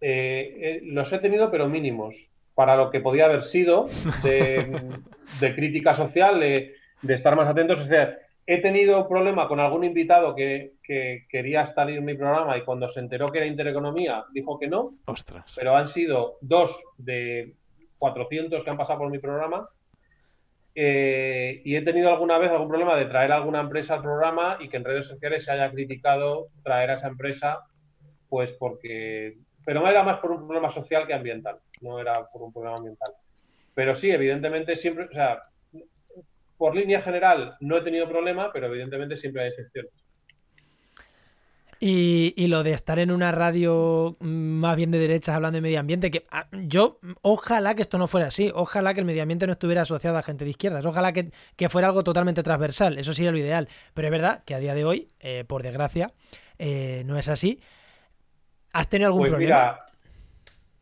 Eh, 0.01 0.55
eh, 0.59 0.79
los 0.83 1.11
he 1.11 1.19
tenido, 1.19 1.51
pero 1.51 1.67
mínimos. 1.67 2.15
Para 2.53 2.75
lo 2.75 2.91
que 2.91 2.99
podía 2.99 3.25
haber 3.25 3.45
sido 3.45 3.87
de, 4.21 4.99
crítica 5.55 5.95
social, 5.95 6.39
de, 6.39 6.75
estar 7.07 7.35
más 7.35 7.47
atentos. 7.47 7.87
he 8.45 8.57
tenido 8.57 9.07
problema 9.07 9.47
con 9.47 9.59
algún 9.59 9.85
invitado 9.85 10.35
que, 10.35 10.73
quería 11.29 11.61
estar 11.61 11.89
en 11.89 12.03
mi 12.03 12.15
programa 12.15 12.57
y 12.57 12.63
cuando 12.63 12.89
se 12.89 12.99
enteró 12.99 13.31
que 13.31 13.37
era 13.37 13.47
Intereconomía 13.47 14.25
dijo 14.33 14.59
que 14.59 14.67
no. 14.67 14.95
Ostras. 15.05 15.53
Pero 15.55 15.75
han 15.75 15.87
sido 15.87 16.37
dos 16.41 16.75
de 16.97 17.53
400 17.99 18.63
que 18.63 18.69
han 18.69 18.77
pasado 18.77 18.99
por 18.99 19.11
mi 19.11 19.19
programa. 19.19 19.69
Eh, 20.73 21.61
y 21.65 21.75
he 21.75 21.81
tenido 21.81 22.09
alguna 22.09 22.37
vez 22.37 22.51
algún 22.51 22.69
problema 22.69 22.95
de 22.95 23.05
traer 23.05 23.31
alguna 23.31 23.59
empresa 23.59 23.95
al 23.95 24.01
programa 24.01 24.57
y 24.59 24.69
que 24.69 24.77
en 24.77 24.85
redes 24.85 25.07
sociales 25.07 25.43
se 25.43 25.51
haya 25.51 25.69
criticado 25.71 26.47
traer 26.63 26.91
a 26.91 26.95
esa 26.95 27.07
empresa, 27.07 27.59
pues 28.29 28.51
porque. 28.53 29.37
Pero 29.65 29.81
no 29.81 29.89
era 29.89 30.03
más 30.03 30.19
por 30.19 30.31
un 30.31 30.47
problema 30.47 30.71
social 30.71 31.05
que 31.05 31.13
ambiental, 31.13 31.59
no 31.81 31.99
era 31.99 32.25
por 32.31 32.41
un 32.41 32.53
problema 32.53 32.77
ambiental. 32.77 33.11
Pero 33.75 33.95
sí, 33.95 34.09
evidentemente 34.09 34.75
siempre, 34.77 35.05
o 35.05 35.11
sea, 35.11 35.43
por 36.57 36.75
línea 36.75 37.01
general 37.01 37.55
no 37.59 37.77
he 37.77 37.81
tenido 37.81 38.09
problema, 38.09 38.51
pero 38.51 38.67
evidentemente 38.67 39.17
siempre 39.17 39.43
hay 39.43 39.47
excepciones. 39.49 39.91
Y, 41.81 42.47
lo 42.47 42.61
de 42.63 42.73
estar 42.73 42.99
en 42.99 43.09
una 43.09 43.31
radio 43.31 44.17
más 44.19 44.75
bien 44.75 44.91
de 44.91 44.99
derechas 44.99 45.33
hablando 45.33 45.55
de 45.57 45.61
medio 45.61 45.79
ambiente, 45.79 46.11
que 46.11 46.25
ah, 46.29 46.47
yo, 46.51 46.99
ojalá 47.21 47.73
que 47.73 47.83
esto 47.83 47.97
no 47.97 48.07
fuera 48.07 48.27
así, 48.27 48.51
ojalá 48.53 48.93
que 48.93 48.99
el 48.99 49.05
medio 49.05 49.21
ambiente 49.21 49.47
no 49.47 49.53
estuviera 49.53 49.83
asociado 49.83 50.17
a 50.17 50.21
gente 50.21 50.43
de 50.43 50.49
izquierdas, 50.49 50.85
ojalá 50.85 51.13
que, 51.13 51.31
fuera 51.69 51.87
algo 51.87 52.03
totalmente 52.03 52.43
transversal, 52.43 52.97
eso 52.99 53.13
sería 53.13 53.31
lo 53.31 53.37
ideal. 53.37 53.69
Pero 53.93 54.09
es 54.09 54.11
verdad 54.11 54.43
que 54.43 54.55
a 54.55 54.59
día 54.59 54.75
de 54.75 54.83
hoy, 54.83 55.07
eh, 55.21 55.45
por 55.47 55.63
desgracia, 55.63 56.11
eh, 56.57 57.03
no 57.05 57.17
es 57.17 57.29
así. 57.29 57.61
¿Has 58.73 58.89
tenido 58.89 59.07
algún 59.07 59.21
pues 59.21 59.31
problema? 59.31 59.55
Mira, 59.55 59.85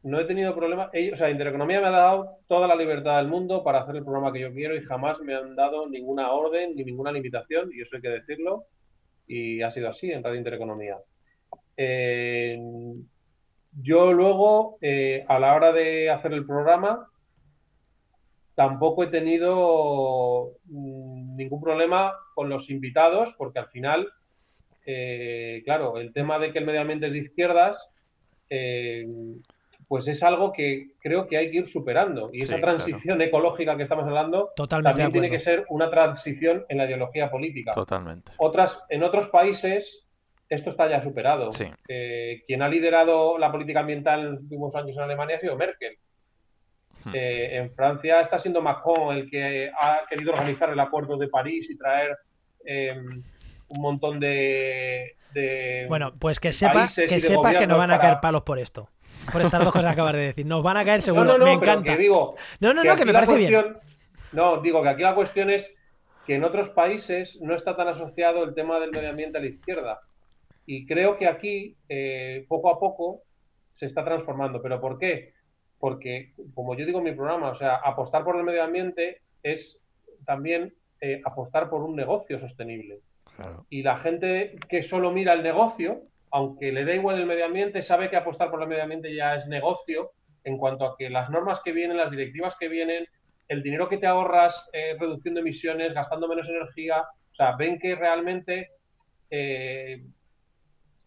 no 0.01 0.19
he 0.19 0.25
tenido 0.25 0.55
problema. 0.55 0.89
o 1.13 1.15
sea, 1.15 1.29
Intereconomía 1.29 1.79
me 1.79 1.87
ha 1.87 1.91
dado 1.91 2.39
toda 2.47 2.67
la 2.67 2.75
libertad 2.75 3.17
del 3.17 3.27
mundo 3.27 3.63
para 3.63 3.81
hacer 3.81 3.97
el 3.97 4.03
programa 4.03 4.33
que 4.33 4.39
yo 4.39 4.51
quiero 4.51 4.75
y 4.75 4.81
jamás 4.81 5.19
me 5.19 5.35
han 5.35 5.55
dado 5.55 5.87
ninguna 5.87 6.31
orden 6.31 6.75
ni 6.75 6.83
ninguna 6.83 7.11
limitación, 7.11 7.69
y 7.71 7.81
eso 7.81 7.97
hay 7.97 8.01
que 8.01 8.09
decirlo 8.09 8.65
y 9.27 9.61
ha 9.61 9.71
sido 9.71 9.89
así 9.89 10.11
en 10.11 10.23
Radio 10.23 10.37
Intereconomía. 10.37 10.97
Eh, 11.75 12.59
yo 13.81 14.13
luego, 14.13 14.77
eh, 14.81 15.25
a 15.27 15.39
la 15.39 15.55
hora 15.55 15.71
de 15.71 16.09
hacer 16.09 16.33
el 16.33 16.45
programa, 16.45 17.09
tampoco 18.55 19.03
he 19.03 19.07
tenido 19.07 20.53
mm, 20.65 21.35
ningún 21.35 21.61
problema 21.61 22.13
con 22.33 22.49
los 22.49 22.69
invitados, 22.69 23.35
porque 23.37 23.59
al 23.59 23.67
final, 23.67 24.07
eh, 24.85 25.61
claro, 25.63 25.99
el 25.99 26.11
tema 26.13 26.39
de 26.39 26.51
que 26.51 26.59
el 26.59 26.65
medio 26.65 26.81
ambiente 26.81 27.07
es 27.07 27.13
de 27.13 27.19
izquierdas, 27.19 27.89
pues 29.87 30.07
es 30.07 30.21
algo 30.21 30.51
que 30.51 30.91
creo 30.99 31.27
que 31.27 31.37
hay 31.37 31.49
que 31.49 31.57
ir 31.57 31.67
superando. 31.67 32.29
Y 32.33 32.43
esa 32.43 32.59
transición 32.59 33.21
ecológica 33.21 33.77
que 33.77 33.83
estamos 33.83 34.05
hablando 34.05 34.51
también 34.83 35.11
tiene 35.11 35.29
que 35.29 35.39
ser 35.39 35.65
una 35.69 35.89
transición 35.89 36.65
en 36.67 36.77
la 36.77 36.85
ideología 36.85 37.31
política. 37.31 37.71
Totalmente. 37.73 38.31
Otras, 38.37 38.81
en 38.89 39.03
otros 39.03 39.27
países 39.29 40.03
esto 40.49 40.71
está 40.71 40.89
ya 40.89 41.01
superado. 41.01 41.49
Eh, 41.87 42.43
quien 42.47 42.61
ha 42.61 42.69
liderado 42.69 43.37
la 43.37 43.51
política 43.51 43.81
ambiental 43.81 44.19
en 44.19 44.31
los 44.31 44.41
últimos 44.41 44.75
años 44.75 44.95
en 44.95 45.03
Alemania 45.03 45.37
ha 45.37 45.39
sido 45.39 45.55
Merkel. 45.55 45.97
Hmm. 47.03 47.11
Eh, 47.13 47.57
en 47.57 47.71
Francia 47.71 48.21
está 48.21 48.39
siendo 48.39 48.61
Macron 48.61 49.15
el 49.15 49.29
que 49.29 49.71
ha 49.79 50.01
querido 50.09 50.33
organizar 50.33 50.69
el 50.69 50.79
Acuerdo 50.79 51.17
de 51.17 51.27
París 51.27 51.69
y 51.69 51.77
traer 51.77 52.17
em, 52.65 53.23
un 53.69 53.81
montón 53.81 54.19
de, 54.19 55.13
bueno, 55.87 56.13
pues 56.17 56.39
que 56.39 56.53
sepa 56.53 56.87
que 56.87 57.19
sepa 57.19 57.53
que 57.53 57.67
no 57.67 57.77
van 57.77 57.91
a 57.91 57.99
caer 57.99 58.19
palos 58.21 58.43
por 58.43 58.59
esto 58.59 58.89
por 59.31 59.41
estas 59.41 59.63
dos 59.63 59.73
cosas 59.73 59.89
que 59.89 59.93
acabas 59.93 60.13
de 60.13 60.19
decir. 60.19 60.45
Nos 60.45 60.63
van 60.63 60.77
a 60.77 60.85
caer 60.85 61.01
seguro. 61.01 61.25
No, 61.25 61.37
no, 61.37 61.45
me 61.45 61.53
encanta. 61.53 61.95
digo, 61.95 62.35
no, 62.59 62.73
no, 62.73 62.83
no, 62.83 62.95
que 62.95 63.05
me 63.05 63.13
parece 63.13 63.35
bien. 63.35 63.77
No, 64.31 64.61
digo 64.61 64.81
que 64.83 64.89
aquí 64.89 65.01
la 65.01 65.15
cuestión 65.15 65.49
es 65.49 65.69
que 66.25 66.35
en 66.35 66.43
otros 66.43 66.69
países 66.69 67.37
no 67.41 67.55
está 67.55 67.75
tan 67.75 67.87
asociado 67.87 68.43
el 68.43 68.53
tema 68.53 68.79
del 68.79 68.91
medio 68.91 69.09
ambiente 69.09 69.37
a 69.37 69.41
la 69.41 69.47
izquierda. 69.47 70.01
Y 70.65 70.85
creo 70.85 71.17
que 71.17 71.27
aquí, 71.27 71.77
eh, 71.87 72.45
poco 72.49 72.69
a 72.69 72.79
poco, 72.79 73.21
se 73.75 73.85
está 73.85 74.03
transformando. 74.03 74.61
¿Pero 74.61 74.81
por 74.81 74.99
qué? 74.99 75.33
Porque, 75.79 76.33
como 76.53 76.75
yo 76.75 76.85
digo 76.85 76.97
en 76.97 77.05
mi 77.05 77.11
programa, 77.13 77.51
o 77.51 77.57
sea, 77.57 77.75
apostar 77.77 78.23
por 78.23 78.35
el 78.35 78.43
medio 78.43 78.63
ambiente 78.63 79.21
es 79.43 79.81
también 80.25 80.73
eh, 80.99 81.21
apostar 81.23 81.69
por 81.69 81.81
un 81.83 81.95
negocio 81.95 82.39
sostenible. 82.39 82.99
Y 83.69 83.83
la 83.83 83.99
gente 83.99 84.55
que 84.67 84.81
solo 84.81 85.11
mira 85.11 85.33
el 85.33 85.43
negocio, 85.43 86.01
aunque 86.37 86.71
le 86.71 86.85
da 86.85 86.93
igual 86.93 87.19
el 87.19 87.25
medio 87.25 87.45
ambiente, 87.45 87.81
sabe 87.81 88.11
que 88.11 88.15
apostar 88.15 88.51
por 88.51 88.61
el 88.61 88.67
medio 88.67 88.83
ambiente 88.83 89.11
ya 89.11 89.37
es 89.37 89.47
negocio 89.47 90.11
en 90.43 90.59
cuanto 90.59 90.85
a 90.85 90.95
que 90.95 91.09
las 91.09 91.31
normas 91.31 91.61
que 91.65 91.71
vienen, 91.71 91.97
las 91.97 92.11
directivas 92.11 92.55
que 92.59 92.67
vienen, 92.67 93.07
el 93.47 93.63
dinero 93.63 93.89
que 93.89 93.97
te 93.97 94.05
ahorras 94.05 94.55
eh, 94.71 94.95
reduciendo 94.99 95.39
emisiones, 95.39 95.95
gastando 95.95 96.27
menos 96.27 96.47
energía, 96.47 97.01
o 97.01 97.35
sea, 97.35 97.55
ven 97.55 97.79
que 97.79 97.95
realmente 97.95 98.69
eh, 99.31 100.05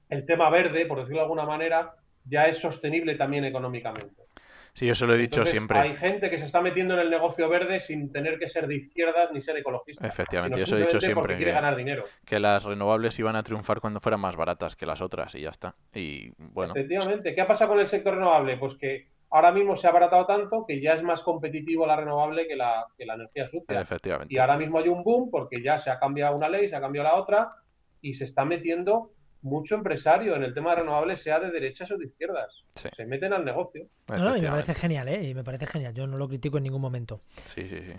el 0.08 0.26
tema 0.26 0.50
verde, 0.50 0.86
por 0.86 0.98
decirlo 0.98 1.18
de 1.18 1.26
alguna 1.26 1.46
manera, 1.46 1.92
ya 2.24 2.48
es 2.48 2.58
sostenible 2.58 3.14
también 3.14 3.44
económicamente. 3.44 4.24
Sí, 4.74 4.86
yo 4.86 4.94
se 4.94 5.06
lo 5.06 5.14
he 5.14 5.18
dicho 5.18 5.40
Entonces, 5.40 5.50
siempre. 5.52 5.78
Hay 5.78 5.96
gente 5.96 6.30
que 6.30 6.38
se 6.38 6.44
está 6.46 6.60
metiendo 6.60 6.94
en 6.94 7.00
el 7.00 7.10
negocio 7.10 7.48
verde 7.48 7.80
sin 7.80 8.12
tener 8.12 8.38
que 8.38 8.48
ser 8.48 8.66
de 8.66 8.76
izquierdas 8.76 9.30
ni 9.32 9.42
ser 9.42 9.56
ecologista. 9.56 10.06
Efectivamente, 10.06 10.58
yo 10.60 10.66
se 10.66 10.72
lo 10.72 10.78
he 10.78 10.86
dicho 10.86 11.00
siempre. 11.00 11.36
quiere 11.36 11.50
Que, 11.50 11.54
ganar 11.54 11.76
dinero. 11.76 12.04
que 12.24 12.38
las 12.40 12.64
renovables 12.64 13.18
iban 13.18 13.36
a 13.36 13.42
triunfar 13.42 13.80
cuando 13.80 14.00
fueran 14.00 14.20
más 14.20 14.36
baratas 14.36 14.76
que 14.76 14.86
las 14.86 15.00
otras 15.00 15.34
y 15.34 15.40
ya 15.42 15.50
está. 15.50 15.74
Y 15.94 16.30
bueno, 16.38 16.72
Efectivamente. 16.74 17.34
¿Qué 17.34 17.40
ha 17.40 17.46
pasado 17.46 17.70
con 17.72 17.80
el 17.80 17.88
sector 17.88 18.14
renovable? 18.14 18.56
Pues 18.56 18.74
que 18.76 19.08
ahora 19.30 19.52
mismo 19.52 19.76
se 19.76 19.86
ha 19.86 19.90
abaratado 19.90 20.26
tanto 20.26 20.64
que 20.66 20.80
ya 20.80 20.94
es 20.94 21.02
más 21.02 21.22
competitivo 21.22 21.86
la 21.86 21.96
renovable 21.96 22.46
que 22.48 22.56
la, 22.56 22.86
que 22.96 23.06
la 23.06 23.14
energía 23.14 23.48
sucia. 23.48 23.80
efectivamente. 23.80 24.32
Y 24.34 24.38
ahora 24.38 24.56
mismo 24.56 24.78
hay 24.78 24.88
un 24.88 25.02
boom 25.04 25.30
porque 25.30 25.62
ya 25.62 25.78
se 25.78 25.90
ha 25.90 25.98
cambiado 25.98 26.36
una 26.36 26.48
ley, 26.48 26.68
se 26.68 26.76
ha 26.76 26.80
cambiado 26.80 27.08
la 27.08 27.14
otra 27.16 27.52
y 28.00 28.14
se 28.14 28.24
está 28.24 28.44
metiendo 28.44 29.10
mucho 29.42 29.74
empresario 29.74 30.36
en 30.36 30.42
el 30.44 30.54
tema 30.54 30.70
de 30.70 30.82
renovables, 30.82 31.22
sea 31.22 31.40
de 31.40 31.50
derechas 31.50 31.90
o 31.90 31.96
de 31.96 32.06
izquierdas. 32.06 32.64
Sí, 32.76 32.88
Se 32.96 33.06
meten 33.06 33.32
al 33.32 33.44
negocio. 33.44 33.86
No, 34.08 34.18
no, 34.18 34.36
y 34.36 34.42
me 34.42 34.48
parece 34.48 34.74
genial, 34.74 35.08
¿eh? 35.08 35.28
Y 35.28 35.34
me 35.34 35.44
parece 35.44 35.66
genial. 35.66 35.94
Yo 35.94 36.06
no 36.06 36.16
lo 36.16 36.28
critico 36.28 36.58
en 36.58 36.64
ningún 36.64 36.80
momento. 36.80 37.20
Sí, 37.54 37.68
sí, 37.68 37.78
sí. 37.80 37.92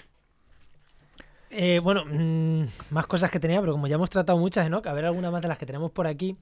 Eh, 1.49 1.79
bueno, 1.79 2.05
mm, 2.05 2.65
más 2.91 3.07
cosas 3.07 3.29
que 3.29 3.39
tenía, 3.39 3.59
pero 3.59 3.73
como 3.73 3.87
ya 3.87 3.95
hemos 3.95 4.09
tratado 4.09 4.37
muchas, 4.37 4.69
¿no? 4.69 4.81
A 4.83 4.93
ver 4.93 5.05
alguna 5.05 5.31
más 5.31 5.41
de 5.41 5.47
las 5.49 5.57
que 5.57 5.65
tenemos 5.65 5.91
por 5.91 6.07
aquí. 6.07 6.37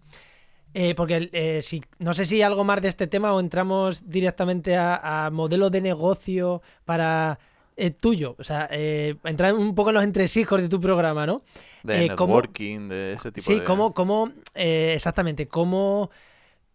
Eh, 0.73 0.93
porque 0.93 1.29
eh, 1.33 1.61
si, 1.63 1.83
no 1.97 2.13
sé 2.13 2.25
si 2.25 2.43
algo 2.43 2.63
más 2.63 2.79
de 2.81 2.89
este 2.89 3.07
tema 3.07 3.33
o 3.33 3.39
entramos 3.39 4.07
directamente 4.07 4.75
a, 4.77 5.25
a 5.25 5.31
modelo 5.31 5.71
de 5.71 5.81
negocio 5.81 6.61
para 6.85 7.39
eh, 7.79 7.91
tuyo. 7.91 8.35
O 8.37 8.43
sea, 8.43 8.67
eh, 8.71 9.15
entrar 9.23 9.53
un 9.53 9.73
poco 9.75 9.89
en 9.89 9.95
los 9.95 10.03
entresijos 10.03 10.61
de 10.61 10.69
tu 10.69 10.79
programa, 10.79 11.25
¿no? 11.25 11.41
De 11.83 12.05
Eh, 12.05 12.15
¿cómo- 12.15 12.33
networking, 12.35 12.89
de 12.89 13.13
ese 13.13 13.31
tipo 13.31 13.45
Sí, 13.45 13.59
de... 13.59 13.63
cómo, 13.63 13.93
cómo 13.93 14.31
eh, 14.53 14.91
exactamente, 14.95 15.47
cómo, 15.47 16.09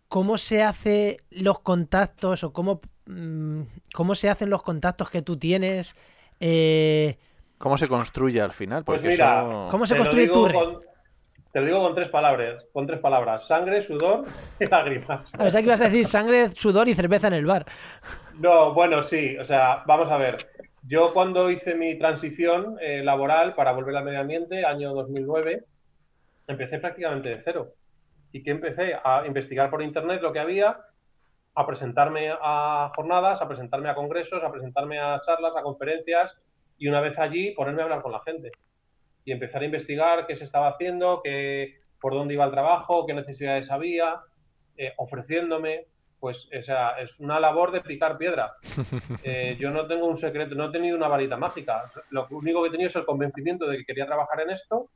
cómo 0.09 0.37
se 0.39 0.63
hace 0.63 1.19
los 1.31 1.61
contactos 1.61 2.43
o 2.45 2.53
cómo, 2.53 2.81
mm, 3.07 3.63
cómo 3.95 4.15
se 4.15 4.31
hacen 4.31 4.49
los 4.51 4.63
contactos 4.63 5.11
que 5.11 5.23
tú 5.23 5.37
tienes. 5.37 5.95
eh, 6.41 7.17
¿Cómo 7.59 7.79
se 7.79 7.87
construye 7.89 8.41
al 8.41 8.53
final? 8.53 8.85
Pues 8.85 8.99
Porque 8.99 9.09
mira, 9.11 9.41
eso... 9.43 9.69
¿Cómo 9.71 9.87
se 9.87 9.97
construye 9.97 10.29
tu 10.29 10.47
red? 10.47 10.55
con- 10.55 10.81
te 11.53 11.61
lo 11.61 11.67
digo 11.67 11.81
con 11.83 11.95
tres 11.95 12.09
palabras, 12.09 12.65
con 12.73 12.85
tres 12.87 12.99
palabras: 12.99 13.47
sangre, 13.47 13.87
sudor 13.87 14.25
y 14.61 14.67
lágrimas. 14.67 15.29
A 15.39 15.45
ver, 15.45 15.53
que 15.53 15.61
ibas 15.61 15.81
a 15.81 15.85
decir 15.89 16.05
sangre, 16.05 16.51
sudor 16.51 16.89
y 16.89 16.95
cerveza 16.97 17.29
en 17.29 17.35
el 17.35 17.47
bar. 17.47 17.65
No, 18.41 18.75
bueno, 18.75 19.03
sí, 19.05 19.37
o 19.39 19.47
sea, 19.47 19.85
vamos 19.87 20.11
a 20.11 20.17
ver. 20.17 20.37
Yo 20.87 21.15
cuando 21.15 21.51
hice 21.51 21.75
mi 21.75 21.99
transición 21.99 22.77
eh, 22.79 23.03
laboral 23.03 23.55
para 23.55 23.73
volver 23.73 23.97
al 23.97 24.05
medio 24.05 24.21
ambiente, 24.21 24.67
año 24.67 24.93
2009, 24.93 25.65
empecé 26.47 26.79
prácticamente 26.79 27.31
de 27.31 27.43
cero. 27.43 27.73
¿Y 28.33 28.43
que 28.43 28.51
empecé? 28.51 28.95
A 29.03 29.25
investigar 29.27 29.71
por 29.71 29.83
internet 29.83 30.21
lo 30.21 30.33
que 30.33 30.41
había, 30.41 30.77
a 31.55 31.67
presentarme 31.67 32.31
a 32.39 32.93
jornadas, 32.95 33.41
a 33.41 33.49
presentarme 33.49 33.89
a 33.89 33.95
congresos, 33.95 34.43
a 34.43 34.53
presentarme 34.53 34.99
a 34.99 35.19
charlas, 35.25 35.57
a 35.57 35.63
conferencias, 35.63 36.37
y 36.77 36.89
una 36.89 37.01
vez 37.01 37.19
allí 37.19 37.53
ponerme 37.53 37.81
a 37.81 37.85
hablar 37.85 38.03
con 38.03 38.13
la 38.13 38.21
gente. 38.21 38.53
Y 39.25 39.33
empezar 39.33 39.63
a 39.63 39.67
investigar 39.67 40.27
qué 40.27 40.37
se 40.37 40.45
estaba 40.45 40.69
haciendo, 40.69 41.23
qué, 41.25 41.77
por 41.99 42.13
dónde 42.13 42.35
iba 42.35 42.45
el 42.45 42.51
trabajo, 42.51 43.07
qué 43.07 43.15
necesidades 43.15 43.71
había, 43.71 44.21
eh, 44.77 44.93
ofreciéndome. 44.99 45.87
Pues 46.25 46.49
esa 46.51 46.99
es 47.01 47.11
una 47.21 47.39
labor 47.39 47.71
de 47.71 47.83
picar 47.83 48.17
piedra. 48.17 48.55
Eh, 49.23 49.59
yo 49.61 49.71
no 49.71 49.87
tengo 49.87 50.07
un 50.07 50.17
secreto, 50.17 50.55
no 50.55 50.65
he 50.67 50.73
tenido 50.73 50.97
una 50.97 51.07
varita 51.09 51.37
mágica. 51.37 51.91
Lo 52.09 52.27
único 52.31 52.63
que 52.63 52.69
he 52.69 52.71
tenido 52.71 52.89
es 52.89 52.97
el 52.97 53.05
convencimiento 53.05 53.67
de 53.67 53.77
que 53.77 53.85
quería 53.85 54.07
trabajar 54.07 54.41
en 54.41 54.49
esto 54.51 54.89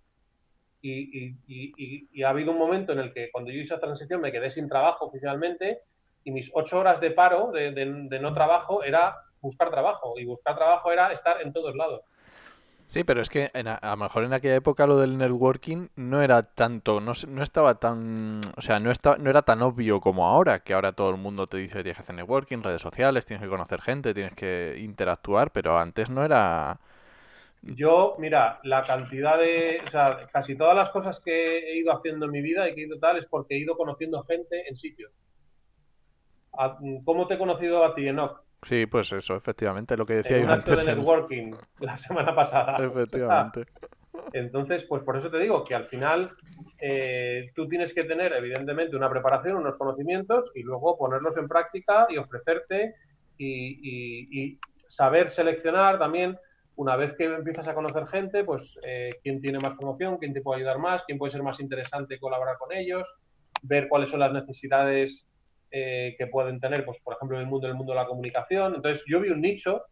y, 0.80 0.92
y- 0.92 1.34
y- 1.46 1.72
y- 1.76 2.08
y 2.12 2.22
ha 2.22 2.30
habido 2.30 2.52
un 2.52 2.58
momento 2.58 2.92
en 2.94 3.00
el 3.00 3.12
que 3.12 3.30
cuando 3.30 3.50
yo 3.50 3.58
hice 3.58 3.74
esa 3.74 3.80
transición 3.80 4.22
me 4.22 4.32
quedé 4.32 4.50
sin 4.50 4.70
trabajo 4.70 5.04
oficialmente 5.04 5.80
y 6.24 6.30
mis 6.30 6.50
ocho 6.54 6.78
horas 6.78 6.98
de 6.98 7.10
paro, 7.10 7.50
de, 7.52 7.72
de- 7.72 8.08
de 8.08 8.18
no 8.20 8.32
trabajo, 8.32 8.82
era 8.82 9.14
buscar 9.42 9.70
trabajo 9.70 10.18
y 10.18 10.24
buscar 10.24 10.56
trabajo 10.56 10.90
era 10.92 11.12
estar 11.12 11.42
en 11.42 11.52
todos 11.52 11.74
lados. 11.76 12.00
Sí, 12.88 13.04
pero 13.04 13.20
es 13.20 13.28
que 13.28 13.50
en 13.52 13.68
a, 13.68 13.74
a 13.74 13.90
lo 13.90 13.96
mejor 13.98 14.24
en 14.24 14.32
aquella 14.32 14.56
época 14.56 14.86
lo 14.86 14.96
del 14.98 15.18
networking 15.18 15.88
no 15.96 16.22
era 16.22 16.42
tanto, 16.42 17.00
no, 17.00 17.12
no 17.28 17.42
estaba 17.42 17.74
tan, 17.78 18.40
o 18.56 18.62
sea, 18.62 18.80
no 18.80 18.90
estaba, 18.90 19.18
no 19.18 19.28
era 19.28 19.42
tan 19.42 19.60
obvio 19.62 20.00
como 20.00 20.26
ahora, 20.26 20.60
que 20.60 20.72
ahora 20.72 20.92
todo 20.92 21.10
el 21.10 21.18
mundo 21.18 21.46
te 21.46 21.58
dice 21.58 21.82
tienes 21.82 21.96
que 21.98 22.02
hacer 22.02 22.14
networking, 22.16 22.62
redes 22.62 22.80
sociales, 22.80 23.26
tienes 23.26 23.44
que 23.44 23.50
conocer 23.50 23.82
gente, 23.82 24.14
tienes 24.14 24.34
que 24.34 24.76
interactuar, 24.80 25.50
pero 25.52 25.78
antes 25.78 26.08
no 26.10 26.24
era... 26.24 26.80
Yo, 27.62 28.16
mira, 28.18 28.60
la 28.64 28.82
cantidad 28.84 29.38
de, 29.38 29.80
o 29.86 29.90
sea, 29.90 30.28
casi 30.32 30.56
todas 30.56 30.76
las 30.76 30.90
cosas 30.90 31.20
que 31.20 31.58
he 31.58 31.78
ido 31.78 31.92
haciendo 31.92 32.26
en 32.26 32.32
mi 32.32 32.40
vida 32.42 32.68
y 32.68 32.74
que 32.74 32.82
he 32.82 32.86
ido 32.86 32.98
tal 32.98 33.18
es 33.18 33.26
porque 33.26 33.54
he 33.54 33.58
ido 33.58 33.76
conociendo 33.76 34.22
gente 34.24 34.68
en 34.68 34.76
sitios. 34.76 35.12
¿Cómo 37.04 37.26
te 37.26 37.34
he 37.34 37.38
conocido 37.38 37.84
a 37.84 37.94
ti, 37.94 38.06
Enoch? 38.06 38.42
Sí, 38.62 38.86
pues 38.86 39.12
eso, 39.12 39.36
efectivamente, 39.36 39.96
lo 39.96 40.04
que 40.04 40.14
decía 40.14 40.38
yo 40.38 40.46
de 40.46 40.52
antes. 40.52 40.86
en- 40.86 40.96
networking 40.98 41.52
la 41.80 41.96
semana 41.98 42.34
pasada. 42.34 42.84
Efectivamente. 42.84 43.64
Entonces, 44.32 44.84
pues 44.84 45.02
por 45.04 45.16
eso 45.16 45.30
te 45.30 45.38
digo 45.38 45.64
que 45.64 45.74
al 45.74 45.86
final 45.86 46.32
eh, 46.80 47.50
tú 47.54 47.68
tienes 47.68 47.94
que 47.94 48.02
tener, 48.02 48.32
evidentemente, 48.32 48.96
una 48.96 49.08
preparación, 49.08 49.56
unos 49.56 49.76
conocimientos 49.76 50.50
y 50.54 50.62
luego 50.62 50.98
ponerlos 50.98 51.36
en 51.36 51.46
práctica 51.48 52.06
y 52.10 52.16
ofrecerte 52.16 52.94
y, 53.36 53.78
y- 53.82 54.28
y 54.42 54.60
saber 54.88 55.30
seleccionar 55.30 55.98
también, 55.98 56.36
una 56.74 56.96
vez 56.96 57.14
que 57.16 57.24
empiezas 57.26 57.68
a 57.68 57.74
conocer 57.74 58.06
gente, 58.08 58.42
pues 58.44 58.62
eh, 58.82 59.14
quién 59.22 59.40
tiene 59.40 59.58
más 59.60 59.76
promoción, 59.76 60.16
quién 60.18 60.32
te 60.32 60.40
puede 60.40 60.58
ayudar 60.60 60.78
más, 60.78 61.04
quién 61.04 61.18
puede 61.18 61.32
ser 61.32 61.42
más 61.42 61.60
interesante 61.60 62.18
colaborar 62.18 62.56
con 62.58 62.72
ellos, 62.72 63.06
ver 63.62 63.88
cuáles 63.88 64.10
son 64.10 64.20
las 64.20 64.32
necesidades 64.32 65.27
eh, 65.70 66.14
que 66.18 66.26
pueden 66.26 66.60
tener, 66.60 66.84
pues 66.84 66.98
por 67.02 67.14
ejemplo, 67.14 67.36
en 67.36 67.42
el 67.42 67.48
mundo, 67.48 67.66
el 67.66 67.74
mundo 67.74 67.92
de 67.92 67.98
la 67.98 68.06
comunicación. 68.06 68.74
Entonces, 68.74 69.04
yo 69.06 69.20
vi 69.20 69.30
un 69.30 69.40
nicho 69.40 69.84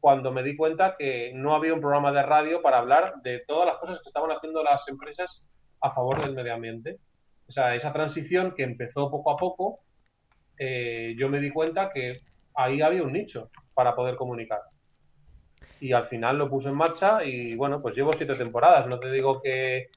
cuando 0.00 0.30
me 0.30 0.42
di 0.42 0.56
cuenta 0.56 0.94
que 0.96 1.32
no 1.34 1.54
había 1.54 1.74
un 1.74 1.80
programa 1.80 2.12
de 2.12 2.22
radio 2.22 2.62
para 2.62 2.78
hablar 2.78 3.14
de 3.22 3.42
todas 3.46 3.66
las 3.66 3.78
cosas 3.78 4.00
que 4.02 4.08
estaban 4.08 4.30
haciendo 4.30 4.62
las 4.62 4.86
empresas 4.88 5.42
a 5.80 5.90
favor 5.90 6.22
del 6.22 6.34
medio 6.34 6.54
ambiente. 6.54 6.98
O 7.48 7.52
sea, 7.52 7.74
esa 7.74 7.92
transición 7.92 8.54
que 8.54 8.62
empezó 8.62 9.10
poco 9.10 9.30
a 9.30 9.36
poco, 9.36 9.80
eh, 10.58 11.14
yo 11.18 11.28
me 11.28 11.40
di 11.40 11.50
cuenta 11.50 11.90
que 11.92 12.20
ahí 12.54 12.82
había 12.82 13.02
un 13.02 13.12
nicho 13.12 13.50
para 13.74 13.94
poder 13.94 14.16
comunicar. 14.16 14.60
Y 15.80 15.92
al 15.92 16.06
final 16.06 16.38
lo 16.38 16.48
puse 16.48 16.68
en 16.68 16.74
marcha 16.74 17.24
y 17.24 17.54
bueno, 17.54 17.82
pues 17.82 17.94
llevo 17.94 18.12
siete 18.12 18.34
temporadas. 18.34 18.86
No 18.86 18.98
te 18.98 19.10
digo 19.10 19.40
que, 19.42 19.88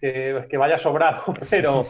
que, 0.00 0.46
que 0.48 0.56
vaya 0.56 0.78
sobrado, 0.78 1.22
pero, 1.50 1.86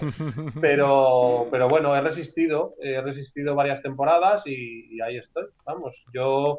pero, 0.60 1.46
pero 1.50 1.68
bueno, 1.68 1.94
he 1.96 2.00
resistido, 2.00 2.74
he 2.80 3.00
resistido 3.00 3.54
varias 3.54 3.82
temporadas 3.82 4.42
y, 4.46 4.96
y 4.96 5.00
ahí 5.00 5.16
estoy. 5.16 5.44
Vamos, 5.64 6.02
yo 6.12 6.58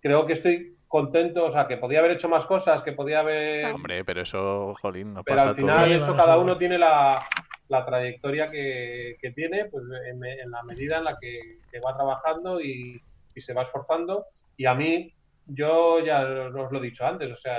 creo 0.00 0.26
que 0.26 0.32
estoy 0.34 0.76
contento, 0.88 1.44
o 1.44 1.52
sea, 1.52 1.68
que 1.68 1.76
podía 1.76 2.00
haber 2.00 2.12
hecho 2.12 2.28
más 2.28 2.46
cosas, 2.46 2.82
que 2.82 2.92
podía 2.92 3.20
haber... 3.20 3.66
Hombre, 3.66 4.04
pero 4.04 4.22
eso, 4.22 4.74
jolín, 4.80 5.14
nos 5.14 5.24
Pero 5.24 5.36
pasa 5.36 5.48
al 5.50 5.56
final 5.56 5.84
Sí, 5.84 5.92
eso 5.92 6.06
bueno, 6.06 6.16
cada 6.16 6.38
uno 6.38 6.58
tiene 6.58 6.78
la, 6.78 7.24
la 7.68 7.86
trayectoria 7.86 8.46
que, 8.46 9.16
que 9.20 9.30
tiene, 9.30 9.66
pues 9.66 9.84
en, 10.08 10.24
en 10.24 10.50
la 10.50 10.62
medida 10.64 10.98
en 10.98 11.04
la 11.04 11.16
que, 11.20 11.38
que 11.70 11.80
va 11.80 11.94
trabajando 11.94 12.60
y, 12.60 13.00
y 13.34 13.40
se 13.40 13.54
va 13.54 13.62
esforzando. 13.62 14.26
Y 14.56 14.66
a 14.66 14.74
mí, 14.74 15.14
yo 15.46 16.04
ya 16.04 16.22
os 16.22 16.72
lo 16.72 16.78
he 16.78 16.82
dicho 16.82 17.06
antes, 17.06 17.30
o 17.30 17.36
sea, 17.36 17.58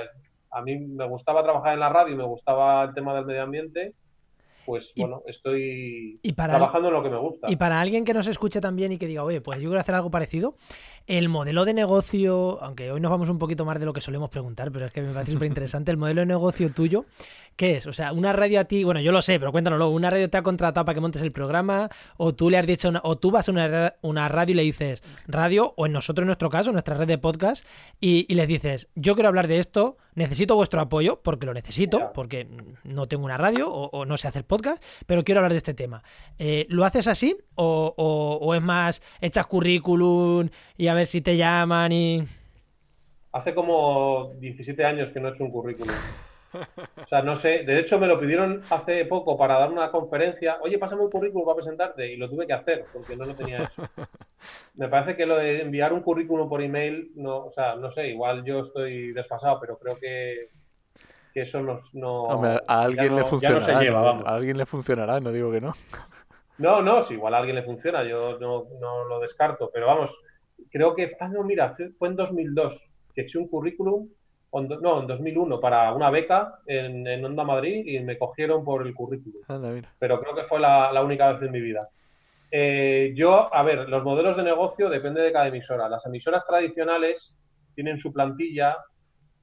a 0.52 0.60
mí 0.62 0.78
me 0.78 1.06
gustaba 1.08 1.42
trabajar 1.42 1.74
en 1.74 1.80
la 1.80 1.88
radio, 1.88 2.16
me 2.16 2.24
gustaba 2.24 2.84
el 2.84 2.94
tema 2.94 3.14
del 3.14 3.24
medio 3.26 3.42
ambiente, 3.42 3.94
pues 4.66 4.92
Y- 4.94 5.00
bueno, 5.00 5.22
estoy 5.26 6.18
Y 6.22 6.32
para, 6.34 6.54
trabajando 6.54 6.88
en 6.88 6.94
lo 6.94 7.02
que 7.02 7.10
me 7.10 7.18
gusta. 7.18 7.50
y 7.50 7.56
para 7.56 7.80
alguien 7.80 8.04
que 8.04 8.14
nos 8.14 8.26
escuche 8.26 8.60
también 8.60 8.92
y 8.92 8.98
que 8.98 9.06
diga, 9.06 9.24
oye, 9.24 9.40
pues 9.40 9.58
yo 9.60 9.68
quiero 9.68 9.80
hacer 9.80 9.94
algo 9.94 10.10
parecido, 10.10 10.54
el 11.06 11.28
modelo 11.28 11.64
de 11.64 11.74
negocio, 11.74 12.58
aunque 12.62 12.90
hoy 12.92 13.00
nos 13.00 13.10
vamos 13.10 13.28
un 13.28 13.38
poquito 13.38 13.64
más 13.64 13.78
de 13.78 13.86
lo 13.86 13.92
que 13.92 14.00
solemos 14.00 14.30
preguntar, 14.30 14.70
pero 14.72 14.86
es 14.86 14.92
que 14.92 15.02
me 15.02 15.12
parece 15.12 15.32
súper 15.32 15.48
interesante, 15.48 15.90
el 15.90 15.96
modelo 15.96 16.20
de 16.20 16.26
negocio 16.26 16.70
tuyo, 16.72 17.04
¿qué 17.56 17.76
es? 17.76 17.86
O 17.86 17.92
sea, 17.92 18.12
una 18.12 18.32
radio 18.32 18.60
a 18.60 18.64
ti, 18.64 18.84
bueno, 18.84 19.00
yo 19.00 19.12
lo 19.12 19.20
sé, 19.20 19.38
pero 19.38 19.52
cuéntanoslo, 19.52 19.90
una 19.90 20.10
radio 20.10 20.30
te 20.30 20.36
ha 20.38 20.42
contratado 20.42 20.84
para 20.84 20.94
que 20.94 21.00
montes 21.00 21.22
el 21.22 21.32
programa, 21.32 21.88
o 22.16 22.34
tú 22.34 22.50
le 22.50 22.58
has 22.58 22.66
dicho, 22.66 22.88
una- 22.88 23.00
o 23.04 23.16
tú 23.18 23.30
vas 23.30 23.48
a 23.48 23.52
una, 23.52 23.94
una 24.02 24.28
radio 24.28 24.52
y 24.52 24.56
le 24.56 24.62
dices, 24.62 25.02
radio, 25.26 25.74
o 25.76 25.86
en 25.86 25.92
nosotros, 25.92 26.22
en 26.22 26.26
nuestro 26.28 26.50
caso, 26.50 26.72
nuestra 26.72 26.96
red 26.96 27.06
de 27.08 27.18
podcast, 27.18 27.64
y, 28.00 28.26
y 28.28 28.34
les 28.36 28.48
dices, 28.48 28.88
yo 28.94 29.14
quiero 29.14 29.28
hablar 29.28 29.48
de 29.48 29.58
esto, 29.58 29.96
necesito 30.14 30.56
vuestro 30.56 30.80
apoyo, 30.80 31.20
porque 31.22 31.46
lo 31.46 31.54
necesito, 31.54 32.12
porque 32.12 32.46
no 32.84 33.08
tengo 33.08 33.24
una 33.24 33.38
radio 33.38 33.70
o, 33.72 33.88
o 33.90 34.04
no 34.04 34.16
sé 34.18 34.28
hacer 34.28 34.44
podcast, 34.44 34.82
pero 35.06 35.24
quiero 35.24 35.38
hablar 35.40 35.52
de 35.52 35.56
este 35.58 35.72
tema. 35.74 36.02
Eh, 36.38 36.66
¿Lo 36.68 36.84
haces 36.84 37.06
así 37.06 37.36
o, 37.54 37.94
o- 37.96 38.38
o 38.42 38.54
es 38.54 38.62
más, 38.62 39.02
echas 39.20 39.46
currículum 39.46 40.48
y 40.76 40.88
a 40.92 40.94
ver 40.94 41.06
si 41.06 41.22
te 41.22 41.36
llaman 41.38 41.90
y... 41.90 42.22
Hace 43.32 43.54
como 43.54 44.32
17 44.38 44.84
años 44.84 45.10
que 45.10 45.20
no 45.20 45.28
he 45.28 45.32
hecho 45.32 45.44
un 45.44 45.50
currículum. 45.50 45.94
O 46.52 47.06
sea, 47.08 47.22
no 47.22 47.34
sé, 47.34 47.62
de 47.64 47.78
hecho 47.78 47.98
me 47.98 48.06
lo 48.06 48.20
pidieron 48.20 48.62
hace 48.68 49.06
poco 49.06 49.38
para 49.38 49.58
dar 49.58 49.70
una 49.70 49.90
conferencia. 49.90 50.58
Oye, 50.60 50.78
pásame 50.78 51.00
un 51.02 51.10
currículum 51.10 51.46
para 51.46 51.56
presentarte 51.56 52.12
y 52.12 52.18
lo 52.18 52.28
tuve 52.28 52.46
que 52.46 52.52
hacer 52.52 52.84
porque 52.92 53.16
no 53.16 53.24
lo 53.24 53.34
tenía 53.34 53.62
hecho. 53.64 53.82
Me 54.74 54.88
parece 54.88 55.16
que 55.16 55.24
lo 55.24 55.38
de 55.38 55.62
enviar 55.62 55.94
un 55.94 56.02
currículum 56.02 56.46
por 56.50 56.60
email, 56.60 57.10
no, 57.14 57.46
o 57.46 57.52
sea, 57.52 57.74
no 57.76 57.90
sé, 57.90 58.08
igual 58.08 58.44
yo 58.44 58.60
estoy 58.66 59.12
desfasado, 59.14 59.58
pero 59.60 59.78
creo 59.78 59.96
que, 59.98 60.48
que 61.32 61.42
eso 61.42 61.62
no, 61.62 61.80
no, 61.94 62.22
Hombre, 62.24 62.60
a 62.66 62.82
alguien 62.82 63.08
no- 63.08 63.16
le 63.16 63.22
ya 63.22 63.28
funcionará. 63.30 63.60
no 63.60 63.78
se 63.78 63.84
lleva, 63.84 64.00
¿no? 64.00 64.06
vamos. 64.06 64.26
A 64.26 64.34
alguien 64.34 64.58
le 64.58 64.66
funcionará, 64.66 65.20
no 65.20 65.32
digo 65.32 65.50
que 65.50 65.60
no. 65.62 65.74
No, 66.58 66.82
no, 66.82 67.02
si 67.04 67.14
igual 67.14 67.32
a 67.34 67.38
alguien 67.38 67.56
le 67.56 67.62
funciona, 67.62 68.04
yo 68.04 68.38
no, 68.38 68.66
no 68.78 69.04
lo 69.06 69.20
descarto, 69.20 69.70
pero 69.72 69.86
vamos, 69.86 70.14
creo 70.70 70.94
que, 70.94 71.12
ah, 71.20 71.28
no, 71.28 71.42
mira, 71.42 71.76
fue 71.98 72.08
en 72.08 72.16
2002 72.16 72.88
que 73.14 73.22
eché 73.22 73.38
un 73.38 73.48
currículum, 73.48 74.08
no, 74.52 75.00
en 75.00 75.06
2001 75.06 75.60
para 75.60 75.94
una 75.94 76.10
beca 76.10 76.58
en, 76.66 77.24
Onda 77.24 77.44
Madrid 77.44 77.84
y 77.86 78.00
me 78.00 78.18
cogieron 78.18 78.64
por 78.64 78.86
el 78.86 78.94
currículum. 78.94 79.42
Pero 79.98 80.20
creo 80.20 80.34
que 80.34 80.44
fue 80.44 80.60
la, 80.60 81.02
única 81.02 81.32
vez 81.32 81.42
en 81.42 81.52
mi 81.52 81.60
vida. 81.60 81.88
Eh, 82.50 83.12
yo, 83.14 83.54
a 83.54 83.62
ver, 83.62 83.88
los 83.88 84.04
modelos 84.04 84.36
de 84.36 84.42
negocio 84.42 84.90
depende 84.90 85.22
de 85.22 85.32
cada 85.32 85.48
emisora. 85.48 85.88
Las 85.88 86.04
emisoras 86.04 86.44
tradicionales 86.46 87.32
tienen 87.74 87.98
su 87.98 88.12
plantilla 88.12 88.76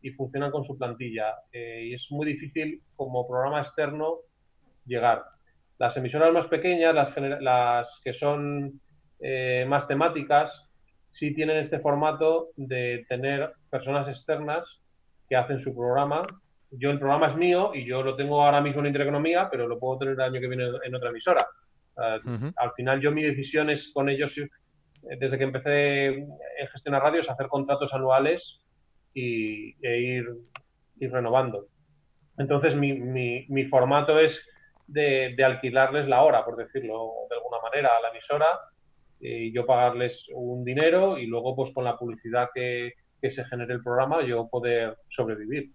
y 0.01 0.11
funcionan 0.11 0.51
con 0.51 0.63
su 0.63 0.77
plantilla. 0.77 1.33
Eh, 1.51 1.87
y 1.87 1.93
es 1.95 2.05
muy 2.11 2.27
difícil 2.27 2.83
como 2.95 3.27
programa 3.27 3.61
externo 3.61 4.19
llegar. 4.85 5.23
Las 5.79 5.97
emisoras 5.97 6.31
más 6.31 6.47
pequeñas, 6.47 6.93
las, 6.93 7.15
las 7.41 7.99
que 8.03 8.13
son 8.13 8.79
eh, 9.19 9.65
más 9.67 9.87
temáticas, 9.87 10.68
sí 11.19 11.33
tienen 11.33 11.57
este 11.57 11.79
formato 11.79 12.49
de 12.55 13.05
tener 13.09 13.51
personas 13.69 14.07
externas 14.07 14.65
que 15.27 15.35
hacen 15.35 15.61
su 15.61 15.75
programa. 15.75 16.25
Yo 16.71 16.91
el 16.91 16.99
programa 16.99 17.27
es 17.27 17.35
mío 17.35 17.71
y 17.75 17.85
yo 17.85 18.01
lo 18.01 18.15
tengo 18.15 18.41
ahora 18.41 18.61
mismo 18.61 18.79
en 18.79 18.87
Intereconomía, 18.87 19.49
pero 19.51 19.67
lo 19.67 19.77
puedo 19.77 19.99
tener 19.99 20.13
el 20.13 20.21
año 20.21 20.39
que 20.39 20.47
viene 20.47 20.69
en 20.83 20.95
otra 20.95 21.09
emisora. 21.09 21.45
Al 21.95 22.71
final 22.77 23.01
yo 23.01 23.11
mi 23.11 23.21
decisión 23.21 23.69
es 23.69 23.91
con 23.93 24.07
ellos, 24.07 24.37
eh, 24.37 24.47
desde 25.19 25.37
que 25.37 25.43
empecé 25.43 26.05
en 26.07 26.67
gestionar 26.71 27.01
radios, 27.01 27.29
hacer 27.29 27.47
contratos 27.47 27.93
anuales 27.93 28.61
y, 29.13 29.75
e 29.85 29.99
ir, 29.99 30.25
ir 31.01 31.11
renovando. 31.11 31.67
Entonces 32.37 32.73
mi, 32.75 32.93
mi, 32.93 33.45
mi 33.49 33.65
formato 33.65 34.17
es 34.17 34.39
de, 34.87 35.33
de, 35.35 35.43
alquilarles 35.43 36.07
la 36.07 36.23
hora, 36.23 36.45
por 36.45 36.55
decirlo 36.55 37.11
de 37.29 37.35
alguna 37.35 37.57
manera, 37.61 37.89
a 37.97 38.01
la 38.01 38.09
emisora 38.09 38.47
y 39.19 39.51
yo 39.51 39.65
pagarles 39.65 40.25
un 40.33 40.63
dinero 40.63 41.17
y 41.17 41.25
luego 41.25 41.55
pues 41.55 41.73
con 41.73 41.83
la 41.83 41.97
publicidad 41.97 42.49
que, 42.53 42.93
que 43.21 43.31
se 43.31 43.43
genere 43.45 43.73
el 43.73 43.83
programa 43.83 44.23
yo 44.23 44.47
poder 44.47 44.97
sobrevivir. 45.09 45.71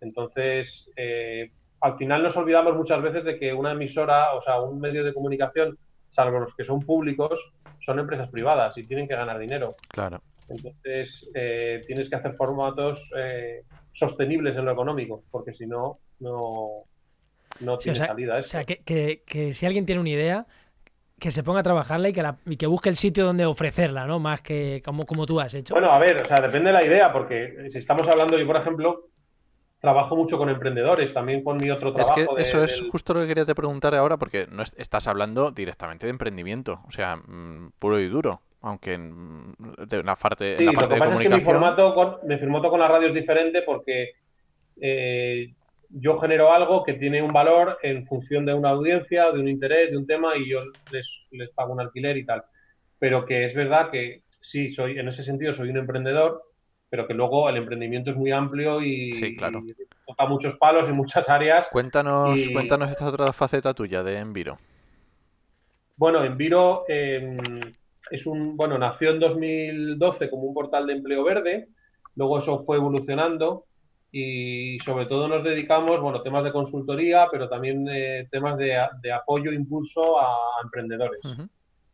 Entonces, 0.00 0.88
eh, 0.96 1.50
al 1.80 1.96
final 1.96 2.22
nos 2.22 2.36
olvidamos 2.36 2.74
muchas 2.76 3.02
veces 3.02 3.24
de 3.24 3.38
que 3.38 3.52
una 3.52 3.72
emisora, 3.72 4.34
o 4.34 4.42
sea, 4.42 4.60
un 4.60 4.80
medio 4.80 5.04
de 5.04 5.14
comunicación, 5.14 5.78
salvo 6.10 6.40
los 6.40 6.54
que 6.54 6.64
son 6.64 6.80
públicos, 6.80 7.40
son 7.84 7.98
empresas 7.98 8.28
privadas 8.30 8.76
y 8.76 8.84
tienen 8.84 9.08
que 9.08 9.14
ganar 9.14 9.38
dinero. 9.38 9.76
Claro. 9.88 10.20
Entonces, 10.48 11.28
eh, 11.34 11.80
tienes 11.86 12.08
que 12.08 12.16
hacer 12.16 12.34
formatos 12.34 13.08
eh, 13.16 13.62
sostenibles 13.92 14.56
en 14.56 14.64
lo 14.64 14.72
económico, 14.72 15.22
porque 15.30 15.54
si 15.54 15.66
no, 15.66 16.00
no, 16.18 16.84
no 17.60 17.78
tiene 17.78 17.98
salida. 17.98 18.38
O 18.38 18.42
sea, 18.42 18.64
que, 18.64 19.22
que, 19.24 19.52
si 19.52 19.66
alguien 19.66 19.86
tiene 19.86 20.00
una 20.00 20.10
idea, 20.10 20.46
que 21.20 21.30
se 21.30 21.44
ponga 21.44 21.60
a 21.60 21.62
trabajarla 21.62 22.08
y 22.08 22.12
que, 22.12 22.22
la, 22.22 22.36
y 22.46 22.56
que 22.56 22.66
busque 22.66 22.88
el 22.88 22.96
sitio 22.96 23.24
donde 23.24 23.44
ofrecerla, 23.44 24.06
¿no? 24.06 24.18
Más 24.18 24.40
que 24.40 24.82
como, 24.84 25.04
como 25.04 25.26
tú 25.26 25.38
has 25.38 25.54
hecho. 25.54 25.74
Bueno, 25.74 25.92
a 25.92 25.98
ver, 25.98 26.16
o 26.22 26.26
sea, 26.26 26.40
depende 26.40 26.68
de 26.68 26.72
la 26.72 26.84
idea, 26.84 27.12
porque 27.12 27.68
si 27.70 27.78
estamos 27.78 28.08
hablando, 28.08 28.38
yo 28.38 28.46
por 28.46 28.56
ejemplo, 28.56 29.10
trabajo 29.80 30.16
mucho 30.16 30.38
con 30.38 30.48
emprendedores, 30.48 31.12
también 31.12 31.44
con 31.44 31.58
mi 31.58 31.70
otro 31.70 31.92
trabajo. 31.92 32.18
Es 32.18 32.26
que 32.26 32.42
eso 32.42 32.64
es 32.64 32.82
justo 32.90 33.14
lo 33.14 33.20
que 33.20 33.28
quería 33.28 33.44
te 33.44 33.54
preguntar 33.54 33.94
ahora, 33.94 34.16
porque 34.16 34.46
no 34.50 34.62
estás 34.62 35.06
hablando 35.06 35.50
directamente 35.50 36.06
de 36.06 36.10
emprendimiento, 36.10 36.80
o 36.88 36.90
sea, 36.90 37.16
mm, 37.16 37.72
puro 37.78 38.00
y 38.00 38.08
duro, 38.08 38.40
aunque 38.62 38.98
de 38.98 40.00
una 40.00 40.16
parte, 40.16 40.56
sí, 40.56 40.64
la 40.64 40.72
parte 40.72 40.88
lo 40.88 40.94
que 40.94 41.00
pasa 41.00 41.14
Es 41.14 41.20
que 41.20 41.28
mi 41.28 41.40
formato 41.40 41.94
con, 41.94 42.16
mi 42.24 42.38
formato 42.38 42.70
con 42.70 42.80
la 42.80 42.88
radio 42.88 43.08
es 43.08 43.14
diferente 43.14 43.62
porque 43.62 44.12
eh, 44.80 45.52
yo 45.92 46.18
genero 46.18 46.52
algo 46.52 46.84
que 46.84 46.94
tiene 46.94 47.22
un 47.22 47.32
valor 47.32 47.78
en 47.82 48.06
función 48.06 48.46
de 48.46 48.54
una 48.54 48.70
audiencia, 48.70 49.30
de 49.32 49.40
un 49.40 49.48
interés, 49.48 49.90
de 49.90 49.96
un 49.96 50.06
tema 50.06 50.36
y 50.36 50.48
yo 50.48 50.60
les, 50.92 51.06
les 51.30 51.50
pago 51.50 51.72
un 51.72 51.80
alquiler 51.80 52.16
y 52.16 52.24
tal. 52.24 52.44
Pero 52.98 53.24
que 53.24 53.46
es 53.46 53.54
verdad 53.54 53.90
que 53.90 54.22
sí, 54.40 54.72
soy 54.72 54.98
en 54.98 55.08
ese 55.08 55.24
sentido 55.24 55.52
soy 55.52 55.70
un 55.70 55.78
emprendedor, 55.78 56.42
pero 56.88 57.06
que 57.06 57.14
luego 57.14 57.48
el 57.48 57.56
emprendimiento 57.56 58.10
es 58.10 58.16
muy 58.16 58.32
amplio 58.32 58.82
y, 58.82 59.36
toca 59.36 60.26
muchos 60.26 60.56
palos 60.56 60.88
y 60.88 60.92
muchas 60.92 61.28
áreas. 61.28 61.68
Cuéntanos, 61.70 62.40
cuéntanos 62.52 62.90
esta 62.90 63.06
otra 63.06 63.32
faceta 63.32 63.74
tuya 63.74 64.02
de 64.02 64.18
Enviro. 64.18 64.58
Bueno, 65.96 66.24
Enviro 66.24 66.84
em, 66.88 67.36
es 68.10 68.26
un, 68.26 68.56
bueno, 68.56 68.78
nació 68.78 69.10
en 69.10 69.20
2012 69.20 70.30
como 70.30 70.44
un 70.44 70.54
portal 70.54 70.86
de 70.86 70.94
empleo 70.94 71.22
verde, 71.22 71.68
luego 72.16 72.38
eso 72.38 72.64
fue 72.64 72.76
evolucionando 72.76 73.66
y 74.12 74.78
sobre 74.80 75.06
todo 75.06 75.28
nos 75.28 75.44
dedicamos, 75.44 76.00
bueno, 76.00 76.22
temas 76.22 76.42
de 76.42 76.52
consultoría, 76.52 77.28
pero 77.30 77.48
también 77.48 77.86
eh, 77.88 78.26
temas 78.30 78.56
de, 78.58 79.12
apoyo, 79.12 79.52
impulso 79.52 80.20
a, 80.20 80.34
emprendedores. 80.64 81.20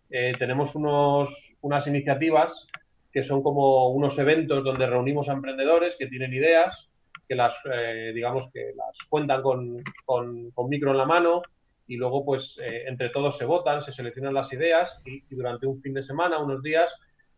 Eh, 0.09 0.33
tenemos 0.39 0.75
unos, 0.75 1.31
unas 1.61 1.87
iniciativas 1.87 2.67
que 3.13 3.25
son 3.25 3.43
como 3.43 3.91
unos 3.91 4.19
eventos 4.19 4.65
donde 4.65 4.87
reunimos 4.87 5.29
a 5.29 5.33
emprendedores 5.33 5.95
que 5.99 6.07
tienen 6.07 6.33
ideas, 6.33 6.89
que 7.29 7.35
las, 7.35 7.55
eh, 7.71 8.13
digamos, 8.15 8.51
que 8.53 8.73
las 8.75 8.97
cuentan 9.09 9.43
con, 9.43 9.83
con, 10.05 10.69
micro 10.69 10.93
en 10.93 10.99
la 10.99 11.07
mano 11.07 11.43
y 11.87 11.97
luego, 11.97 12.25
pues, 12.25 12.57
entre 12.61 13.11
todos 13.11 13.37
se 13.37 13.45
votan, 13.45 13.85
se 13.85 13.93
seleccionan 13.93 14.35
las 14.35 14.53
ideas 14.53 14.91
y, 15.05 15.23
y 15.31 15.35
durante 15.35 15.67
un 15.67 15.81
fin 15.83 15.95
de 15.95 16.03
semana, 16.03 16.39
unos 16.39 16.63
días, 16.63 16.91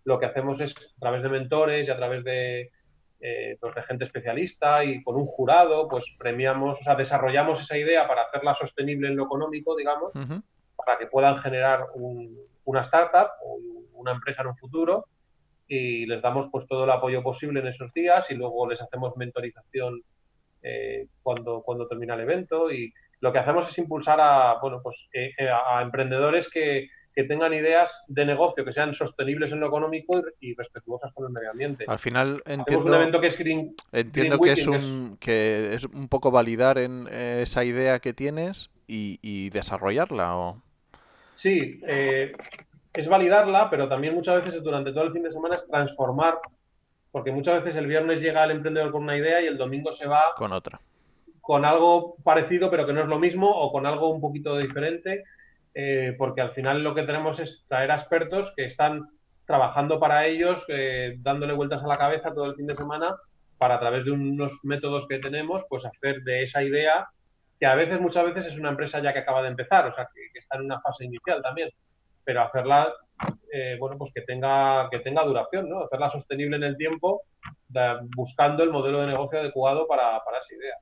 lo 0.05 0.19
que 0.19 0.27
hacemos 0.27 0.61
es, 0.61 0.75
a 0.75 1.01
través 1.01 1.23
de 1.23 1.29
mentores 1.29 1.87
y 1.87 1.91
a 1.91 1.97
través 1.97 2.25
de, 2.25 2.71
eh, 3.21 3.57
pues 3.61 3.75
de 3.75 3.83
gente 3.83 4.05
especialista 4.05 4.85
y 4.85 5.03
con 5.03 5.17
un 5.17 5.27
jurado, 5.27 5.89
pues 5.89 6.05
premiamos, 6.19 6.79
o 6.81 6.83
sea, 6.85 6.95
desarrollamos 6.95 7.61
esa 7.61 7.77
idea 7.77 8.07
para 8.07 8.23
hacerla 8.23 8.55
sostenible 8.55 9.09
en 9.09 9.17
lo 9.17 9.25
económico, 9.25 9.75
digamos, 9.75 10.13
para 10.77 10.99
que 10.99 11.07
puedan 11.07 11.39
generar 11.39 11.87
una 11.95 12.83
startup 12.83 13.31
o 13.43 13.59
una 13.95 14.13
empresa 14.13 14.43
en 14.43 14.49
un 14.49 14.57
futuro. 14.57 15.07
Y 15.67 16.07
les 16.07 16.23
damos 16.23 16.49
pues 16.51 16.67
todo 16.67 16.85
el 16.85 16.91
apoyo 16.91 17.23
posible 17.23 17.61
en 17.61 17.67
esos 17.67 17.93
días 17.93 18.25
y 18.31 18.35
luego 18.35 18.71
les 18.71 18.81
hacemos 18.81 19.15
mentorización 19.17 20.01
eh, 20.63 21.09
cuando, 21.23 21.63
cuando 21.63 21.87
termina 21.87 22.15
el 22.15 22.21
evento. 22.21 22.71
Y 22.71 22.93
lo 23.21 23.33
que 23.33 23.39
hacemos 23.39 23.69
es 23.69 23.77
impulsar 23.79 24.21
a, 24.21 24.59
bueno, 24.63 24.81
pues, 24.83 25.09
eh, 25.13 25.33
a 25.51 25.83
emprendedores 25.83 26.49
que, 26.49 26.89
que 27.19 27.25
tengan 27.25 27.53
ideas 27.53 28.05
de 28.07 28.25
negocio 28.25 28.65
que 28.65 28.73
sean 28.73 28.95
sostenibles 28.95 29.51
en 29.51 29.59
lo 29.59 29.67
económico 29.67 30.23
y, 30.39 30.55
respetuosas 30.55 31.13
con 31.13 31.27
el 31.27 31.33
medio 31.33 31.51
ambiente. 31.51 31.85
Al 31.89 31.99
final 31.99 32.41
entiendo, 32.47 33.21
que 33.21 33.27
es 33.27 33.41
entiendo 33.91 34.39
que, 34.39 34.53
es 34.53 34.65
un, 34.69 35.17
que 35.19 35.75
es 35.75 35.83
un 35.83 36.07
poco 36.07 36.31
validar 36.31 36.79
en 36.79 37.09
eh, 37.11 37.41
esa 37.43 37.65
idea 37.65 37.99
que 37.99 38.15
tienes 38.15 38.71
y, 38.87 39.51
desarrollarla. 39.51 40.37
¿o? 40.37 40.63
Sí, 41.35 41.81
eh, 41.89 42.35
es 42.95 43.09
validarla, 43.09 43.69
pero 43.69 43.89
también 43.89 44.15
muchas 44.15 44.45
veces 44.45 44.63
durante 44.63 44.93
todo 44.93 45.03
el 45.03 45.13
fin 45.13 45.25
de 45.25 45.33
semana 45.33 45.57
es 45.57 45.67
transformar, 45.67 46.39
porque 47.11 47.33
muchas 47.33 47.65
veces 47.65 47.81
el 47.81 47.89
viernes 47.89 48.21
llega 48.21 48.45
el 48.45 48.53
emprendedor 48.53 48.93
con 48.93 49.03
una 49.03 49.17
idea 49.17 49.43
y 49.43 49.49
el 49.49 49.59
domingo 49.59 49.93
se 49.93 50.07
va 50.07 50.23
con 50.37 50.53
otra. 50.53 50.81
Con 51.41 51.65
algo 51.65 52.15
parecido, 52.23 52.71
pero 52.71 52.87
que 52.87 52.93
no 52.93 53.01
es 53.01 53.09
lo 53.09 53.19
mismo, 53.19 53.51
o 53.51 53.73
con 53.73 53.87
algo 53.87 54.09
un 54.09 54.21
poquito 54.21 54.57
diferente. 54.57 55.25
Eh, 55.81 56.17
porque 56.19 56.41
al 56.41 56.51
final 56.55 56.83
lo 56.83 56.93
que 56.93 57.05
tenemos 57.05 57.39
es 57.39 57.65
traer 57.69 57.93
expertos 57.93 58.53
que 58.57 58.65
están 58.65 59.11
trabajando 59.47 60.01
para 60.01 60.27
ellos, 60.27 60.65
eh, 60.67 61.15
dándole 61.21 61.53
vueltas 61.53 61.85
a 61.85 61.87
la 61.87 61.97
cabeza 61.97 62.35
todo 62.35 62.47
el 62.47 62.57
fin 62.57 62.67
de 62.67 62.75
semana 62.75 63.15
para 63.59 63.77
a 63.77 63.79
través 63.79 64.05
de 64.05 64.11
unos 64.11 64.51
métodos 64.65 65.07
que 65.07 65.21
tenemos, 65.21 65.65
pues 65.69 65.85
hacer 65.85 66.23
de 66.25 66.43
esa 66.43 66.65
idea, 66.65 67.07
que 67.61 67.67
a 67.67 67.77
veces, 67.77 68.01
muchas 68.01 68.25
veces 68.25 68.47
es 68.47 68.59
una 68.59 68.71
empresa 68.71 69.01
ya 69.01 69.13
que 69.13 69.21
acaba 69.21 69.41
de 69.41 69.51
empezar, 69.51 69.87
o 69.87 69.95
sea, 69.95 70.09
que, 70.13 70.37
está 70.37 70.57
en 70.57 70.65
una 70.65 70.81
fase 70.81 71.05
inicial 71.05 71.41
también, 71.43 71.71
pero 72.25 72.43
hacerla, 72.43 72.93
eh, 73.53 73.77
bueno, 73.79 73.97
pues 73.97 74.11
que 74.13 74.23
tenga, 74.23 74.89
que 74.91 74.99
tenga 74.99 75.23
duración, 75.23 75.69
¿no? 75.69 75.85
Hacerla 75.85 76.11
sostenible 76.11 76.57
en 76.57 76.65
el 76.65 76.77
tiempo, 76.77 77.23
buscando 78.17 78.65
el 78.65 78.71
modelo 78.71 79.03
de 79.03 79.07
negocio 79.07 79.39
adecuado 79.39 79.87
para, 79.87 80.25
para 80.25 80.39
esa 80.39 80.55
idea. 80.57 80.75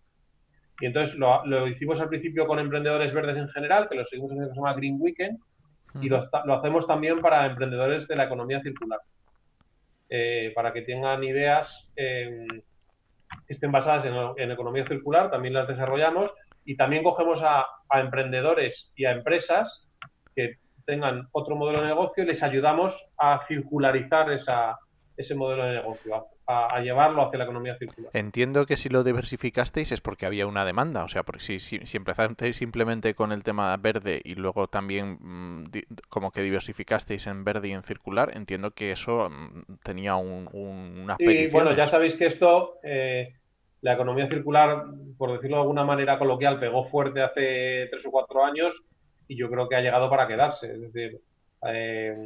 Y 0.80 0.86
entonces 0.86 1.14
lo, 1.16 1.66
hicimos 1.68 2.00
al 2.00 2.08
principio 2.08 2.46
con 2.46 2.58
emprendedores 2.58 3.12
verdes 3.14 3.36
en 3.36 3.48
general, 3.48 3.88
que 3.88 3.96
lo 3.96 4.04
seguimos 4.06 4.32
en 4.32 4.38
el 4.38 4.44
que 4.44 4.50
se 4.50 4.56
llama 4.56 4.74
Green 4.74 4.96
Weekend, 5.00 5.38
y 6.02 6.08
lo, 6.08 6.28
hacemos 6.32 6.86
también 6.86 7.20
para 7.20 7.46
emprendedores 7.46 8.06
de 8.06 8.16
la 8.16 8.24
economía 8.24 8.60
circular, 8.60 9.00
eh, 10.10 10.52
para 10.54 10.72
que 10.72 10.82
tengan 10.82 11.24
ideas 11.24 11.88
que 11.94 12.46
estén 13.48 13.72
basadas 13.72 14.04
en, 14.36 14.50
economía 14.50 14.86
circular, 14.86 15.30
también 15.30 15.54
las 15.54 15.68
desarrollamos, 15.68 16.32
y 16.64 16.76
también 16.76 17.02
cogemos 17.02 17.40
a, 17.42 17.66
emprendedores 17.94 18.90
y 18.96 19.04
a 19.04 19.12
empresas 19.12 19.86
que 20.34 20.56
tengan 20.84 21.28
otro 21.32 21.56
modelo 21.56 21.80
de 21.80 21.88
negocio 21.88 22.24
y 22.24 22.26
les 22.26 22.42
ayudamos 22.42 23.06
a 23.16 23.46
circularizar 23.46 24.30
esa, 24.32 24.76
ese 25.16 25.34
modelo 25.34 25.64
de 25.64 25.74
negocio, 25.76 26.26
a, 26.46 26.80
llevarlo 26.80 27.22
hacia 27.22 27.38
la 27.38 27.44
economía 27.44 27.76
circular. 27.76 28.10
Entiendo 28.14 28.66
que 28.66 28.76
si 28.76 28.88
lo 28.88 29.02
diversificasteis 29.02 29.92
es 29.92 30.00
porque 30.00 30.26
había 30.26 30.46
una 30.46 30.64
demanda, 30.64 31.04
o 31.04 31.08
sea, 31.08 31.22
porque 31.22 31.40
si, 31.40 31.58
si, 31.58 31.96
empezasteis 31.96 32.56
simplemente 32.56 33.14
con 33.14 33.32
el 33.32 33.42
tema 33.42 33.76
verde 33.76 34.20
y 34.24 34.34
luego 34.36 34.68
también 34.68 35.18
mm, 35.20 35.70
como 36.08 36.30
que 36.30 36.42
diversificasteis 36.42 37.26
en 37.26 37.44
verde 37.44 37.68
y 37.68 37.72
en 37.72 37.82
circular, 37.82 38.36
entiendo 38.36 38.70
que 38.72 38.92
eso 38.92 39.28
mm, 39.28 39.78
tenía 39.82 40.16
un, 40.16 40.48
un, 40.52 41.00
unas 41.02 41.16
Sí, 41.18 41.48
bueno, 41.50 41.74
ya 41.74 41.86
sabéis 41.86 42.14
que 42.14 42.26
esto, 42.26 42.78
eh, 42.84 43.34
la 43.80 43.94
economía 43.94 44.28
circular, 44.28 44.84
por 45.18 45.32
decirlo 45.32 45.56
de 45.56 45.62
alguna 45.62 45.84
manera 45.84 46.18
coloquial, 46.18 46.60
pegó 46.60 46.84
fuerte 46.84 47.22
hace 47.22 47.88
tres 47.90 48.06
o 48.06 48.10
cuatro 48.10 48.44
años 48.44 48.82
y 49.28 49.36
yo 49.36 49.50
creo 49.50 49.68
que 49.68 49.76
ha 49.76 49.80
llegado 49.80 50.08
para 50.08 50.28
quedarse. 50.28 50.72
Es 50.72 50.80
decir, 50.80 51.20
eh, 51.68 52.16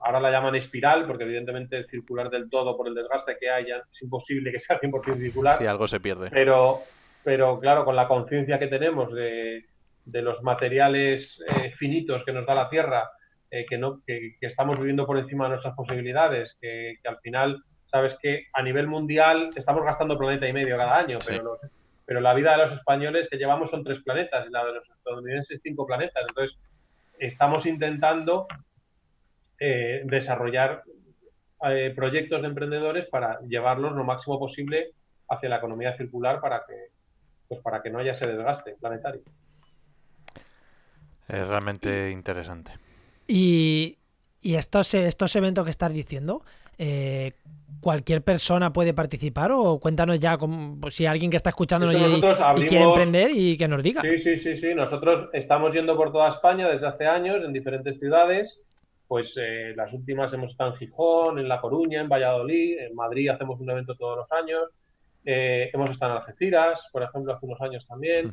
ahora 0.00 0.20
la 0.20 0.30
llaman 0.30 0.54
espiral, 0.54 1.06
porque 1.06 1.24
evidentemente 1.24 1.84
circular 1.84 2.30
del 2.30 2.48
todo 2.48 2.76
por 2.76 2.88
el 2.88 2.94
desgaste 2.94 3.36
que 3.38 3.50
hay 3.50 3.66
ya 3.66 3.76
es 3.76 4.02
imposible 4.02 4.52
que 4.52 4.60
sea 4.60 4.80
100% 4.80 5.18
circular. 5.18 5.58
Si 5.58 5.66
algo 5.66 5.86
se 5.86 6.00
pierde. 6.00 6.30
Pero, 6.30 6.82
pero 7.24 7.58
claro, 7.60 7.84
con 7.84 7.96
la 7.96 8.08
conciencia 8.08 8.58
que 8.58 8.68
tenemos 8.68 9.12
de, 9.12 9.64
de 10.06 10.22
los 10.22 10.42
materiales 10.42 11.42
eh, 11.48 11.72
finitos 11.72 12.24
que 12.24 12.32
nos 12.32 12.46
da 12.46 12.54
la 12.54 12.70
Tierra, 12.70 13.10
eh, 13.50 13.66
que, 13.68 13.76
no, 13.76 14.02
que, 14.06 14.36
estamos 14.40 14.78
viviendo 14.78 15.06
por 15.06 15.18
encima 15.18 15.44
de 15.44 15.50
nuestras 15.50 15.74
posibilidades, 15.74 16.56
que, 16.60 16.98
al 17.04 17.18
final, 17.18 17.62
sabes 17.84 18.16
que 18.22 18.46
a 18.52 18.62
nivel 18.62 18.86
mundial 18.86 19.50
estamos 19.54 19.84
gastando 19.84 20.18
planeta 20.18 20.48
y 20.48 20.52
medio 20.52 20.76
cada 20.76 20.96
año, 20.96 21.18
pero, 21.26 21.56
pero 22.04 22.20
la 22.20 22.34
vida 22.34 22.52
de 22.52 22.58
los 22.58 22.72
españoles 22.72 23.28
que 23.28 23.36
llevamos 23.36 23.70
son 23.70 23.84
tres 23.84 24.00
planetas 24.00 24.46
y 24.46 24.50
la 24.50 24.64
de 24.64 24.74
los 24.74 24.88
estadounidenses 24.88 25.60
cinco 25.62 25.86
planetas. 25.86 26.24
Entonces, 26.28 26.56
estamos 27.18 27.66
intentando 27.66 28.46
eh, 29.58 30.02
desarrollar 30.04 30.82
proyectos 31.96 32.42
de 32.42 32.48
emprendedores 32.48 33.08
para 33.08 33.40
llevarlos 33.40 33.92
lo 33.92 34.04
máximo 34.04 34.38
posible 34.38 34.92
hacia 35.28 35.48
la 35.48 35.56
economía 35.56 35.96
circular 35.96 36.40
para 36.40 36.62
que, 36.66 36.74
pues 37.48 37.60
para 37.60 37.82
que 37.82 37.90
no 37.90 37.98
haya 37.98 38.12
ese 38.12 38.26
desgaste 38.26 38.76
planetario. 38.78 39.22
Es 41.28 41.46
realmente 41.46 42.10
interesante. 42.10 42.72
Y, 43.26 43.98
estos, 44.42 44.94
estos 44.94 45.34
eventos 45.34 45.64
que 45.64 45.70
estás 45.70 45.92
diciendo, 45.92 46.42
eh, 46.78 47.32
¿cualquier 47.80 48.22
persona 48.22 48.72
puede 48.72 48.94
participar? 48.94 49.50
O 49.52 49.80
cuéntanos 49.80 50.20
ya 50.20 50.38
pues, 50.38 50.94
si 50.94 51.04
alguien 51.06 51.30
que 51.30 51.36
está 51.36 51.50
escuchándonos 51.50 51.96
y, 51.96 52.66
quiere 52.66 52.84
emprender 52.84 53.32
y 53.34 53.56
que 53.56 53.66
nos 53.66 53.82
diga. 53.82 54.02
Sí, 54.02 54.18
sí, 54.18 54.38
sí, 54.38 54.56
sí. 54.56 54.74
Nosotros 54.74 55.28
estamos 55.32 55.74
yendo 55.74 55.96
por 55.96 56.12
toda 56.12 56.28
España 56.28 56.68
desde 56.68 56.86
hace 56.86 57.06
años 57.06 57.44
en 57.44 57.52
diferentes 57.52 57.98
ciudades. 57.98 58.60
Pues 59.08 59.34
eh, 59.36 59.72
las 59.76 59.92
últimas 59.92 60.32
hemos 60.32 60.50
estado 60.50 60.72
en 60.72 60.76
Gijón, 60.76 61.38
en 61.38 61.48
La 61.48 61.60
Coruña, 61.60 62.00
en 62.00 62.08
Valladolid, 62.08 62.78
en 62.78 62.94
Madrid 62.94 63.28
hacemos 63.28 63.60
un 63.60 63.70
evento 63.70 63.94
todos 63.94 64.18
los 64.18 64.32
años. 64.32 64.68
Eh, 65.24 65.70
hemos 65.72 65.90
estado 65.90 66.12
en 66.12 66.18
Algeciras, 66.18 66.80
por 66.92 67.02
ejemplo, 67.02 67.34
hace 67.34 67.46
unos 67.46 67.60
años 67.60 67.86
también. 67.86 68.32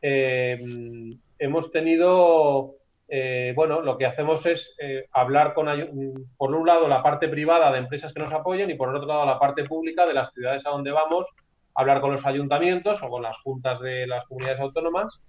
hemos 0.00 1.70
tenido 1.70 2.76
eh, 3.08 3.52
bueno, 3.54 3.82
lo 3.82 3.98
que 3.98 4.06
hacemos 4.06 4.46
es 4.46 4.74
eh, 4.78 5.06
hablar 5.12 5.52
con, 5.54 5.66
por 6.36 6.54
un 6.54 6.66
lado, 6.66 6.88
la 6.88 7.02
parte 7.02 7.28
privada 7.28 7.70
de 7.70 7.78
empresas 7.78 8.12
que 8.12 8.20
nos 8.20 8.32
apoyen 8.32 8.70
y 8.70 8.74
por 8.74 8.94
otro 8.94 9.06
lado, 9.06 9.26
la 9.26 9.38
parte 9.38 9.64
pública 9.64 10.06
de 10.06 10.14
las 10.14 10.32
ciudades 10.32 10.64
a 10.66 10.70
donde 10.70 10.90
vamos, 10.90 11.28
hablar 11.74 12.00
con 12.00 12.12
los 12.12 12.24
ayuntamientos 12.24 13.02
o 13.02 13.08
con 13.10 13.22
las 13.22 13.36
juntas 13.38 13.80
de 13.80 14.06
las 14.06 14.24
comunidades 14.26 14.60
autónomas 14.60 15.20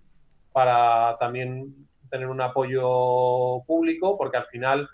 para 0.53 1.17
también 1.19 1.87
tener 2.15 2.27
un 2.27 2.41
apoyo 2.41 3.63
público, 3.65 4.17
porque 4.17 4.37
al 4.37 4.45
final 4.45 4.89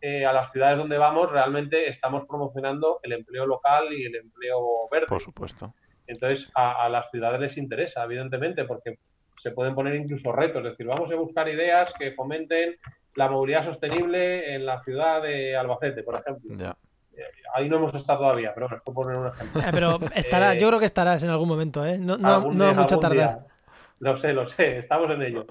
eh, 0.00 0.24
a 0.24 0.32
las 0.32 0.50
ciudades 0.52 0.78
donde 0.78 0.98
vamos 0.98 1.30
realmente 1.30 1.88
estamos 1.88 2.26
promocionando 2.26 3.00
el 3.02 3.12
empleo 3.12 3.46
local 3.46 3.92
y 3.92 4.04
el 4.06 4.16
empleo 4.16 4.88
verde. 4.90 5.06
Por 5.06 5.20
supuesto. 5.20 5.74
Entonces, 6.06 6.50
a, 6.54 6.84
a 6.84 6.88
las 6.88 7.10
ciudades 7.10 7.40
les 7.40 7.56
interesa, 7.56 8.04
evidentemente, 8.04 8.64
porque 8.64 8.98
se 9.42 9.50
pueden 9.50 9.74
poner 9.74 9.94
incluso 9.94 10.32
retos, 10.32 10.64
es 10.64 10.70
decir, 10.70 10.86
vamos 10.86 11.10
a 11.10 11.16
buscar 11.16 11.48
ideas 11.48 11.92
que 11.98 12.12
fomenten 12.12 12.76
la 13.14 13.28
movilidad 13.28 13.64
sostenible 13.64 14.54
en 14.54 14.66
la 14.66 14.82
ciudad 14.82 15.22
de 15.22 15.56
Albacete, 15.56 16.02
por 16.02 16.16
ejemplo. 16.16 16.74
Eh, 17.16 17.22
ahí 17.54 17.68
no 17.68 17.76
hemos 17.76 17.94
estado 17.94 18.20
todavía, 18.20 18.52
pero 18.54 18.68
bueno, 18.68 18.82
puedo 18.84 19.02
poner 19.02 19.16
un 19.18 19.28
ejemplo. 19.28 19.60
Eh, 19.60 19.70
pero 19.70 19.98
estará, 20.14 20.54
yo 20.54 20.66
creo 20.68 20.80
que 20.80 20.86
estarás 20.86 21.22
en 21.22 21.30
algún 21.30 21.48
momento, 21.48 21.84
¿eh? 21.86 21.98
No, 21.98 22.16
no, 22.16 22.50
no 22.52 22.74
mucho 22.74 22.98
tardar. 22.98 23.46
Lo 24.00 24.20
sé, 24.20 24.32
lo 24.32 24.48
sé, 24.50 24.78
estamos 24.78 25.10
en 25.10 25.22
ello. 25.22 25.46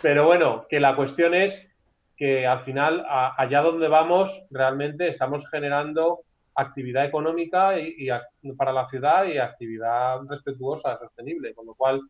Pero 0.00 0.26
bueno, 0.26 0.66
que 0.68 0.80
la 0.80 0.96
cuestión 0.96 1.34
es 1.34 1.68
que 2.16 2.46
al 2.46 2.60
final, 2.64 3.04
allá 3.08 3.62
donde 3.62 3.88
vamos, 3.88 4.42
realmente 4.50 5.08
estamos 5.08 5.48
generando 5.50 6.20
actividad 6.54 7.04
económica 7.04 7.78
y, 7.78 8.08
para 8.56 8.72
la 8.72 8.88
ciudad 8.88 9.24
y 9.24 9.38
actividad 9.38 10.20
respetuosa, 10.28 10.98
sostenible, 10.98 11.54
con 11.54 11.66
lo 11.66 11.74
cual 11.74 12.00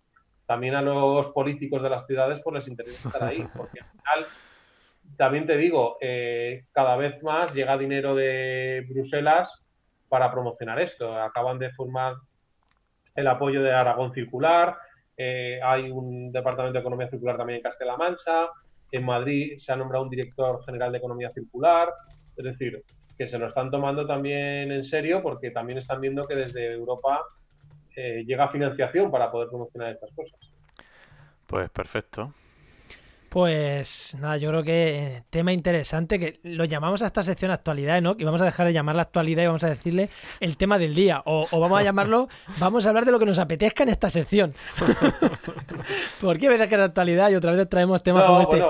también 0.47 0.75
a 0.75 0.83
los 0.83 1.31
políticos 1.31 1.83
de 1.83 1.91
las 1.91 2.07
ciudades 2.07 2.41
pues 2.43 2.57
les 2.57 2.69
interesa 2.69 3.09
estar 3.09 3.25
ahí, 3.25 3.47
porque 3.57 3.81
al 3.81 3.87
final, 3.87 4.27
también 5.17 5.47
te 5.47 5.57
digo, 5.57 5.97
eh, 6.01 6.65
cada 6.73 6.97
vez 6.97 7.23
más 7.23 7.55
llega 7.55 7.79
dinero 7.79 8.15
de 8.15 8.85
Bruselas 8.89 9.49
para 10.09 10.31
promocionar 10.31 10.81
esto. 10.81 11.15
Acaban 11.19 11.59
de 11.59 11.71
formar 11.73 12.15
el 13.15 13.27
apoyo 13.27 13.63
de 13.63 13.73
Aragón 13.73 14.13
Circular, 14.13 14.77
eh, 15.25 15.61
hay 15.63 15.89
un 15.89 16.33
departamento 16.33 16.73
de 16.73 16.81
economía 16.81 17.09
circular 17.09 17.37
también 17.37 17.59
en 17.59 17.63
Castilla-La 17.63 17.97
Mancha, 17.97 18.49
en 18.91 19.05
Madrid 19.05 19.59
se 19.61 19.73
ha 19.73 19.77
nombrado 19.77 20.03
un 20.03 20.11
director 20.11 20.65
general 20.65 20.91
de 20.91 20.99
economía 20.99 21.31
circular, 21.33 21.91
es 22.37 22.45
decir, 22.45 22.83
que 23.17 23.29
se 23.29 23.39
lo 23.39 23.47
están 23.47 23.71
tomando 23.71 24.05
también 24.05 24.73
en 24.73 24.85
serio 24.85 25.23
porque 25.23 25.53
también 25.53 25.79
están 25.79 26.01
viendo 26.01 26.27
que 26.27 26.35
desde 26.35 26.73
Europa 26.73 27.21
eh, 27.95 28.25
llega 28.27 28.49
financiación 28.49 29.13
para 29.13 29.31
poder 29.31 29.49
promocionar 29.49 29.93
estas 29.93 30.11
cosas. 30.13 30.41
Pues 31.47 31.71
perfecto. 31.71 32.35
Pues 33.33 34.15
nada, 34.21 34.37
yo 34.37 34.51
creo 34.51 34.63
que 34.63 35.23
tema 35.31 35.55
interesante, 35.55 36.19
que 36.19 36.39
lo 36.43 36.67
llamamos 36.67 37.01
a 37.01 37.07
esta 37.07 37.23
sección 37.23 37.51
actualidad, 37.51 38.03
¿no? 38.03 38.15
Que 38.15 38.27
vamos 38.27 38.43
a 38.43 38.45
dejar 38.45 38.67
de 38.67 38.75
llamar 38.75 38.95
la 38.95 39.03
actualidad 39.03 39.45
y 39.45 39.47
vamos 39.47 39.65
a 39.65 39.71
decirle 39.71 40.11
el 40.39 40.59
tema 40.59 40.79
del 40.79 40.95
día. 40.95 41.23
O, 41.25 41.49
vamos 41.51 41.81
a 41.81 41.83
llamarlo, 41.83 42.29
vamos 42.61 42.85
a 42.85 42.91
hablar 42.91 43.07
de 43.07 43.13
lo 43.13 43.19
que 43.19 43.25
nos 43.25 43.39
apetezca 43.39 43.85
en 43.85 43.89
esta 43.89 44.11
sección. 44.11 44.53
Porque 46.21 46.47
a 46.47 46.51
veces 46.51 46.67
que 46.69 46.75
es 46.75 46.81
actualidad 46.83 47.31
y 47.31 47.37
otra 47.37 47.53
vez 47.53 47.67
traemos 47.71 48.03
temas 48.03 48.25
como 48.25 48.43
este. 48.43 48.63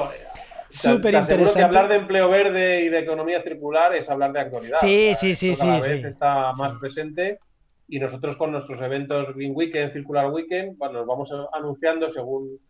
Súper 0.69 1.15
interesante. 1.15 1.65
Hablar 1.65 1.89
de 1.89 1.97
empleo 1.97 2.31
verde 2.31 2.85
y 2.85 2.89
de 2.89 3.01
economía 3.01 3.43
circular 3.43 3.97
es 3.97 4.09
hablar 4.09 4.33
de 4.33 4.41
actualidad. 4.43 4.79
Sí, 4.81 5.13
sí, 5.17 5.35
sí, 5.35 5.57
sí. 5.57 5.67
Cada 5.67 5.81
vez 5.81 6.05
está 6.05 6.53
más 6.53 6.79
presente 6.79 7.41
y 7.89 7.99
nosotros 7.99 8.37
con 8.37 8.53
nuestros 8.53 8.81
eventos 8.81 9.35
Green 9.35 9.55
Weekend, 9.57 9.93
Circular 9.93 10.31
Weekend, 10.31 10.79
bueno, 10.79 11.01
nos 11.01 11.07
vamos 11.07 11.31
anunciando 11.53 12.09
según, 12.11 12.61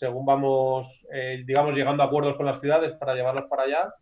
según 0.00 0.24
vamos, 0.24 1.06
eh, 1.12 1.42
digamos, 1.46 1.74
llegando 1.74 2.02
a 2.02 2.06
acuerdos 2.06 2.36
con 2.36 2.46
las 2.46 2.60
ciudades 2.60 2.94
para 2.94 3.14
llevarlos 3.14 3.44
para 3.50 3.64
allá. 3.64 3.94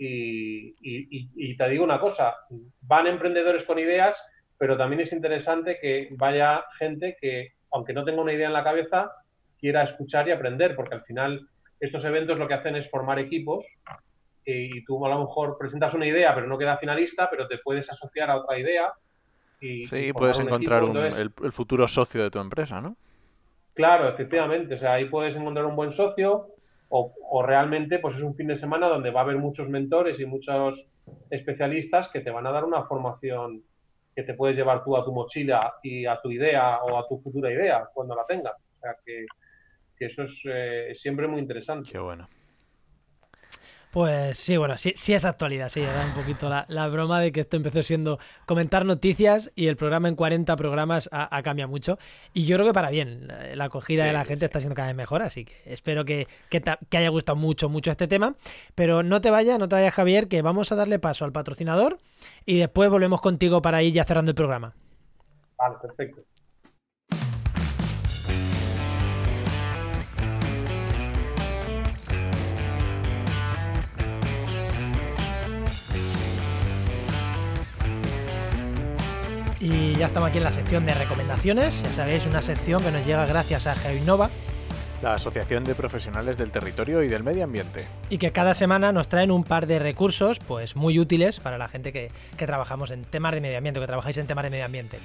Y, 0.00 0.76
y, 0.80 1.56
te 1.56 1.68
digo 1.70 1.82
una 1.82 1.98
cosa, 1.98 2.36
van 2.82 3.08
emprendedores 3.08 3.64
con 3.64 3.80
ideas, 3.80 4.16
pero 4.56 4.76
también 4.76 5.00
es 5.00 5.12
interesante 5.12 5.78
que 5.80 6.08
vaya 6.12 6.64
gente 6.78 7.16
que, 7.20 7.54
aunque 7.72 7.92
no 7.92 8.04
tenga 8.04 8.22
una 8.22 8.32
idea 8.32 8.46
en 8.46 8.52
la 8.52 8.62
cabeza, 8.62 9.10
quiera 9.58 9.82
escuchar 9.82 10.28
y 10.28 10.30
aprender, 10.30 10.76
porque 10.76 10.94
al 10.94 11.02
final 11.02 11.48
estos 11.80 12.04
eventos 12.04 12.38
lo 12.38 12.46
que 12.46 12.54
hacen 12.54 12.76
es 12.76 12.88
formar 12.88 13.18
equipos 13.18 13.64
y 14.44 14.84
tú 14.84 15.04
a 15.04 15.08
lo 15.08 15.20
mejor 15.20 15.58
presentas 15.58 15.94
una 15.94 16.06
idea, 16.06 16.32
pero 16.32 16.46
no 16.46 16.58
queda 16.58 16.78
finalista, 16.78 17.28
pero 17.28 17.48
te 17.48 17.58
puedes 17.58 17.90
asociar 17.90 18.30
a 18.30 18.36
otra 18.36 18.56
idea 18.58 18.92
sí, 19.60 20.12
puedes 20.12 20.38
encontrar 20.38 20.84
el, 20.84 21.52
futuro 21.52 21.88
socio 21.88 22.22
de 22.22 22.30
tu 22.30 22.38
empresa, 22.38 22.80
¿no? 22.80 22.96
Claro, 23.78 24.08
efectivamente. 24.08 24.74
O 24.74 24.78
sea, 24.80 24.94
ahí 24.94 25.04
puedes 25.04 25.36
encontrar 25.36 25.64
un 25.64 25.76
buen 25.76 25.92
socio 25.92 26.48
o, 26.88 27.44
realmente 27.46 28.00
pues 28.00 28.16
es 28.16 28.22
un 28.22 28.34
fin 28.34 28.48
de 28.48 28.56
semana 28.56 28.88
donde 28.88 29.12
va 29.12 29.20
a 29.20 29.22
haber 29.22 29.36
muchos 29.36 29.68
mentores 29.68 30.18
y 30.18 30.26
muchos 30.26 30.84
especialistas 31.30 32.08
que 32.08 32.20
te 32.20 32.32
van 32.32 32.44
a 32.48 32.50
dar 32.50 32.64
una 32.64 32.82
formación 32.82 33.62
que 34.16 34.24
te 34.24 34.34
puedes 34.34 34.56
llevar 34.56 34.82
tú 34.82 34.96
a 34.96 35.04
tu 35.04 35.12
mochila 35.12 35.74
y 35.84 36.06
a 36.06 36.20
tu 36.20 36.32
idea 36.32 36.82
o 36.82 36.98
a 36.98 37.06
tu 37.06 37.20
futura 37.20 37.52
idea 37.52 37.88
cuando 37.94 38.16
la 38.16 38.26
tengas. 38.26 38.54
O 38.56 38.80
sea, 38.80 38.96
que, 39.06 39.26
eso 40.00 40.24
es 40.24 40.42
eh, 40.44 40.94
siempre 40.96 41.28
muy 41.28 41.38
interesante. 41.38 41.88
Qué 41.88 42.00
bueno. 42.00 42.28
Pues 43.90 44.38
sí, 44.38 44.58
bueno, 44.58 44.76
sí, 44.76 44.92
sí 44.96 45.14
es 45.14 45.24
actualidad, 45.24 45.70
sí, 45.70 45.80
era 45.80 46.04
un 46.04 46.12
poquito 46.12 46.50
la, 46.50 46.88
broma 46.88 47.20
de 47.20 47.32
que 47.32 47.40
esto 47.40 47.56
empezó 47.56 47.82
siendo 47.82 48.18
comentar 48.44 48.84
noticias 48.84 49.50
y 49.54 49.68
el 49.68 49.76
programa 49.76 50.08
en 50.08 50.14
40 50.14 50.54
programas 50.56 51.08
ha, 51.10 51.42
cambiado 51.42 51.70
mucho. 51.70 51.98
Y 52.34 52.44
yo 52.44 52.56
creo 52.56 52.66
que 52.66 52.74
para 52.74 52.90
bien, 52.90 53.28
la 53.54 53.64
acogida 53.64 54.04
de 54.04 54.12
la 54.12 54.26
gente 54.26 54.44
está 54.44 54.60
siendo 54.60 54.74
cada 54.74 54.88
vez 54.88 54.96
mejor, 54.96 55.22
así 55.22 55.46
que 55.46 55.54
espero 55.64 56.04
que, 56.04 56.28
que, 56.50 56.62
haya 56.98 57.08
gustado 57.08 57.36
mucho, 57.36 57.70
mucho 57.70 57.90
este 57.90 58.06
tema. 58.06 58.36
Pero 58.74 59.02
no 59.02 59.22
te 59.22 59.30
vayas, 59.30 59.58
no 59.58 59.68
te 59.68 59.76
vayas 59.76 59.94
Javier, 59.94 60.28
que 60.28 60.42
vamos 60.42 60.70
a 60.70 60.76
darle 60.76 60.98
paso 60.98 61.24
al 61.24 61.32
patrocinador 61.32 61.98
y 62.44 62.58
después 62.58 62.90
volvemos 62.90 63.22
contigo 63.22 63.62
para 63.62 63.82
ir 63.82 63.94
ya 63.94 64.04
cerrando 64.04 64.32
el 64.32 64.34
programa. 64.34 64.74
Vale, 65.56 65.76
perfecto. 65.80 66.22
Y 79.60 79.94
ya 79.94 80.06
estamos 80.06 80.28
aquí 80.28 80.38
en 80.38 80.44
la 80.44 80.52
sección 80.52 80.86
de 80.86 80.94
recomendaciones. 80.94 81.82
Ya 81.82 81.92
sabéis, 81.92 82.26
una 82.26 82.42
sección 82.42 82.80
que 82.80 82.92
nos 82.92 83.04
llega 83.04 83.26
gracias 83.26 83.66
a 83.66 83.74
GeoInnova. 83.74 84.30
La 85.02 85.14
Asociación 85.14 85.64
de 85.64 85.74
Profesionales 85.74 86.38
del 86.38 86.52
Territorio 86.52 87.02
y 87.02 87.08
del 87.08 87.24
Medio 87.24 87.44
Ambiente. 87.44 87.86
Y 88.08 88.18
que 88.18 88.30
cada 88.30 88.54
semana 88.54 88.92
nos 88.92 89.08
traen 89.08 89.32
un 89.32 89.42
par 89.42 89.66
de 89.66 89.80
recursos 89.80 90.38
pues 90.38 90.76
muy 90.76 90.98
útiles 91.00 91.40
para 91.40 91.58
la 91.58 91.68
gente 91.68 91.92
que, 91.92 92.10
trabajamos 92.36 92.92
en 92.92 93.02
temas 93.02 93.32
de 93.32 93.40
medio 93.40 93.58
ambiente, 93.58 93.80
que 93.80 93.86
trabajáis 93.86 94.16
en 94.18 94.26
temas 94.26 94.44
de 94.44 94.50
medio 94.50 94.64
ambiente. 94.64 94.98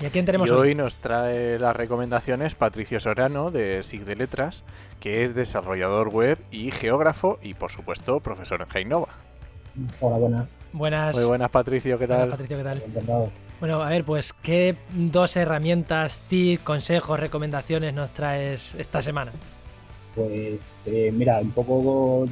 ¿Y 0.00 0.06
a 0.06 0.10
quién 0.10 0.24
tenemos 0.24 0.50
hoy? 0.50 0.68
hoy? 0.68 0.74
nos 0.74 0.96
trae 0.96 1.58
las 1.58 1.74
recomendaciones 1.74 2.54
Patricio 2.54 2.98
Sorano 2.98 3.50
de 3.50 3.82
SIG 3.82 4.04
de 4.04 4.16
Letras, 4.16 4.62
que 5.00 5.22
es 5.22 5.34
desarrollador 5.34 6.08
web 6.08 6.38
y 6.50 6.70
geógrafo 6.70 7.38
y 7.42 7.54
por 7.54 7.70
supuesto 7.70 8.20
profesor 8.20 8.62
en 8.62 8.68
GeoInnova. 8.68 9.08
Hola, 10.00 10.16
buenas. 10.18 10.48
Buenas. 10.72 11.16
Muy 11.16 11.24
buenas, 11.24 11.50
Patricio, 11.50 11.98
¿qué 11.98 12.06
tal? 12.06 12.22
Hola, 12.22 12.30
Patricio, 12.30 12.56
¿qué 12.58 12.64
tal? 12.64 12.82
Encantado. 12.84 13.30
Bueno, 13.62 13.80
a 13.80 13.90
ver, 13.90 14.02
pues, 14.02 14.32
¿qué 14.32 14.74
dos 14.92 15.36
herramientas, 15.36 16.24
tips, 16.26 16.64
consejos, 16.64 17.20
recomendaciones 17.20 17.94
nos 17.94 18.10
traes 18.10 18.74
esta 18.74 19.00
semana? 19.02 19.30
Pues 20.16 20.58
eh, 20.84 21.12
mira, 21.14 21.38
un 21.38 21.52
poco 21.52 22.26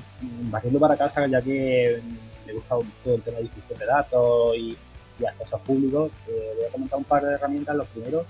batiendo 0.51 0.81
para 0.81 0.97
casa, 0.97 1.29
ya 1.29 1.41
que 1.41 2.01
me 2.45 2.53
gusta 2.55 2.75
mucho 2.75 3.15
el 3.15 3.23
tema 3.23 3.37
de 3.37 3.45
difusión 3.45 3.79
de 3.79 3.87
datos 3.87 4.57
y, 4.57 4.77
y 5.21 5.25
accesos 5.25 5.61
públicos, 5.61 6.11
eh, 6.27 6.51
voy 6.57 6.65
a 6.65 6.73
comentar 6.73 6.99
un 6.99 7.05
par 7.05 7.25
de 7.25 7.35
herramientas. 7.35 7.77
Los 7.77 7.87
primeros, 7.87 8.27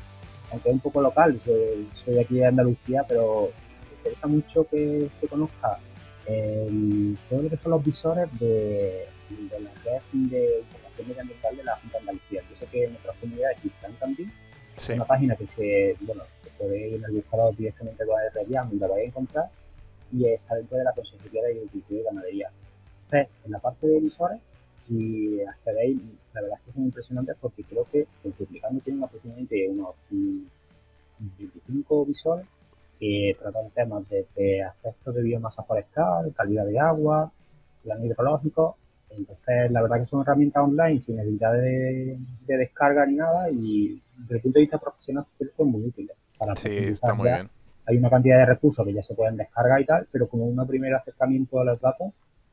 aunque 0.52 0.68
es 0.68 0.74
un 0.74 0.80
poco 0.80 1.00
local, 1.00 1.40
soy, 1.42 1.88
soy 2.04 2.18
aquí 2.18 2.34
de 2.34 2.48
Andalucía, 2.48 3.06
pero 3.08 3.48
me 3.88 3.96
interesa 3.96 4.26
mucho 4.26 4.66
que 4.70 5.08
se 5.18 5.26
conozca 5.26 5.78
el, 6.26 7.16
todo 7.30 7.40
lo 7.40 7.48
que 7.48 7.56
son 7.56 7.70
los 7.70 7.82
visores 7.82 8.28
de, 8.38 9.06
de 9.30 9.60
la 9.60 9.70
red 9.86 10.02
de 10.12 10.64
medioambiental 11.06 11.56
de 11.56 11.64
la 11.64 11.76
Junta 11.76 11.96
de 11.98 12.00
Andalucía. 12.00 12.42
Yo 12.50 12.56
sé 12.56 12.66
que 12.66 12.84
en 12.84 12.96
otras 12.96 13.16
comunidades 13.18 13.56
existan 13.58 13.92
también, 13.94 14.32
Sí. 14.76 14.92
una 14.94 15.04
página 15.04 15.36
que 15.36 15.46
se, 15.48 15.96
bueno, 16.00 16.22
se 16.42 16.50
puede 16.50 16.88
ir 16.88 16.94
en 16.94 17.04
el 17.04 17.12
buscador 17.12 17.54
directamente 17.56 18.04
con 18.06 18.16
el 18.20 18.32
Reviam 18.32 18.70
y 18.72 18.78
la 18.78 18.86
vais 18.88 19.04
a 19.04 19.08
encontrar 19.08 19.50
y 20.12 20.26
está 20.26 20.54
dentro 20.56 20.78
de 20.78 20.84
la 20.84 20.92
Consejería 20.92 21.42
de 21.42 21.50
Agricultura 21.52 22.00
y 22.00 22.04
Ganadería. 22.04 22.50
Entonces, 23.04 23.36
en 23.44 23.50
la 23.52 23.58
parte 23.58 23.86
de 23.86 24.00
visores, 24.00 24.40
si 24.88 25.40
accedéis, 25.42 26.00
la 26.34 26.40
verdad 26.42 26.58
es 26.58 26.64
que 26.66 26.72
son 26.72 26.84
impresionantes 26.84 27.36
porque 27.40 27.62
creo 27.64 27.86
que 27.90 28.06
el 28.24 28.34
duplicando 28.38 28.80
tiene 28.80 29.04
aproximadamente 29.04 29.68
unos 29.68 29.94
mm, 30.10 30.42
25 31.38 32.06
visores 32.06 32.46
que 32.98 33.36
tratan 33.38 33.70
temas 33.70 34.08
desde 34.08 34.62
aspectos 34.62 35.14
de 35.14 35.22
biomasa 35.22 35.62
forestal, 35.62 36.32
calidad 36.34 36.66
de 36.66 36.78
agua, 36.78 37.32
plan 37.82 38.04
hidrológico. 38.04 38.76
Entonces, 39.16 39.70
la 39.70 39.82
verdad 39.82 40.00
que 40.00 40.06
son 40.06 40.22
herramientas 40.22 40.62
online 40.62 41.00
sin 41.02 41.16
necesidad 41.16 41.52
de, 41.54 42.18
de 42.46 42.56
descarga 42.56 43.06
ni 43.06 43.16
nada 43.16 43.50
y 43.50 44.00
desde 44.18 44.36
el 44.36 44.40
punto 44.42 44.58
de 44.58 44.62
vista 44.62 44.78
profesional 44.78 45.24
son 45.56 45.68
muy 45.70 45.84
útiles. 45.86 46.16
Para 46.38 46.54
Sí, 46.56 46.68
está 46.70 47.14
muy 47.14 47.28
ya. 47.28 47.36
bien. 47.36 47.50
Hay 47.86 47.96
una 47.98 48.10
cantidad 48.10 48.38
de 48.38 48.46
recursos 48.46 48.86
que 48.86 48.92
ya 48.92 49.02
se 49.02 49.14
pueden 49.14 49.36
descargar 49.36 49.80
y 49.80 49.84
tal, 49.86 50.06
pero 50.12 50.28
como 50.28 50.44
un 50.46 50.66
primer 50.66 50.94
acercamiento 50.94 51.60
a 51.60 51.64
los 51.64 51.80
datos, 51.80 52.12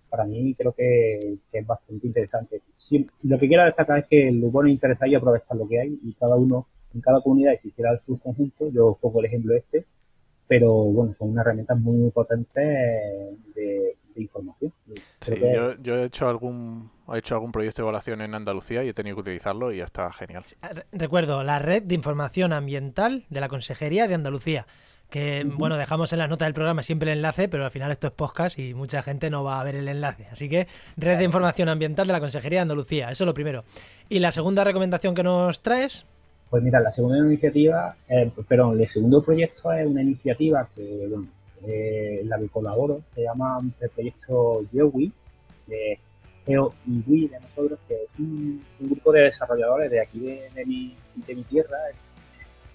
para 0.10 0.26
mí 0.26 0.55
creo 0.55 0.74
que, 0.74 1.38
que 1.51 1.60
es 1.60 1.68
bastante 1.68 2.08
interesante. 2.08 2.62
Sí, 2.78 3.08
lo 3.24 3.38
que 3.38 3.47
quiero 3.47 3.66
destacar 3.66 3.99
es 3.99 4.05
que 4.08 4.32
lo 4.32 4.49
bueno 4.49 4.70
es 4.70 4.74
interesar 4.74 5.08
y 5.10 5.16
aprovechar 5.16 5.58
lo 5.58 5.68
que 5.68 5.80
hay 5.80 5.99
y 6.03 6.14
cada 6.14 6.36
uno, 6.36 6.68
en 6.93 7.01
cada 7.01 7.22
comunidad 7.22 7.53
existirá 7.53 7.91
el 7.91 7.99
su 8.05 8.18
conjunto. 8.20 8.70
Yo 8.72 8.97
pongo 8.99 9.20
el 9.20 9.26
ejemplo 9.26 9.55
este, 9.55 9.86
pero 10.47 10.72
bueno, 10.86 11.14
son 11.20 11.30
unas 11.32 11.45
herramientas 11.45 11.80
muy 11.80 12.10
potentes 12.12 12.55
de, 13.55 13.97
de 14.18 14.24
información. 14.24 14.74
Sí, 15.22 15.34
que- 15.36 15.53
yo, 15.55 15.74
yo 15.82 15.95
he 15.95 16.05
hecho 16.05 16.28
algún 16.28 16.89
he 17.13 17.20
hecho 17.20 17.36
algún 17.36 17.51
proyecto 17.53 17.82
de 17.82 17.86
evaluación 17.86 18.20
en 18.22 18.36
Andalucía 18.36 18.84
y 18.84 18.89
he 18.89 18.93
tenido 18.93 19.15
que 19.15 19.22
utilizarlo 19.22 19.72
y 19.72 19.78
ya 19.78 19.86
está 19.86 20.11
genial. 20.11 20.43
Re- 20.61 20.86
Recuerdo, 20.91 21.41
la 21.43 21.57
red 21.59 21.84
de 21.84 21.95
información 21.95 22.51
ambiental 22.51 23.24
de 23.30 23.39
la 23.39 23.47
Consejería 23.47 24.07
de 24.07 24.15
Andalucía. 24.15 24.65
Que, 25.09 25.45
bueno, 25.55 25.78
dejamos 25.78 26.11
en 26.11 26.20
las 26.20 26.30
notas 26.30 26.47
del 26.47 26.53
programa 26.53 26.84
siempre 26.84 27.09
el 27.13 27.20
enlace, 27.20 27.47
pero 27.47 27.63
al 27.63 27.72
final 27.72 27.91
esto 27.93 28.07
es 28.07 28.13
podcast 28.13 28.59
y 28.59 28.74
mucha 28.74 29.01
gente 29.01 29.30
no 29.30 29.41
va 29.41 29.61
a 29.61 29.63
ver 29.63 29.76
el 29.76 29.88
enlace. 29.88 30.28
Así 30.30 30.49
que, 30.49 30.68
red 30.97 31.18
de 31.18 31.24
información 31.24 31.70
ambiental 31.70 32.07
de 32.07 32.11
la 32.11 32.20
Consejería 32.20 32.57
de 32.59 32.63
Andalucía, 32.63 33.09
eso 33.09 33.24
es 33.24 33.26
lo 33.26 33.34
primero. 33.34 33.63
Y 34.09 34.20
la 34.20 34.34
segunda 34.34 34.65
recomendación 34.65 35.15
que 35.15 35.24
nos 35.24 35.61
traes, 35.61 36.05
Pues 36.49 36.61
mira, 36.61 36.82
la 36.82 36.91
segunda 36.91 37.20
iniciativa, 37.20 37.95
eh, 38.09 38.30
perdón, 38.49 38.82
el 38.82 38.88
segundo 38.89 39.22
proyecto 39.24 39.72
es 39.72 39.88
una 39.88 40.01
iniciativa 40.01 40.68
que, 40.76 41.05
bueno, 41.09 41.28
eh, 41.66 42.22
la 42.26 42.38
que 42.39 42.47
colaboro, 42.49 43.01
se 43.16 43.24
llama 43.24 43.60
el 43.80 43.89
proyecto 43.89 44.64
GeoWi, 44.72 45.12
de 45.68 45.99
Geo 46.45 46.74
y 46.86 47.03
Wii 47.05 47.28
de 47.28 47.39
nosotros, 47.39 47.80
que 47.88 47.95
es 47.95 48.10
un, 48.20 48.64
grupo 48.80 49.12
de 49.12 49.22
desarrolladores 49.24 49.91
de 49.91 49.99
aquí 50.01 50.20
de, 50.20 50.66
mi, 50.66 50.95
de 51.16 51.36
mi 51.36 51.43
tierra, 51.43 51.78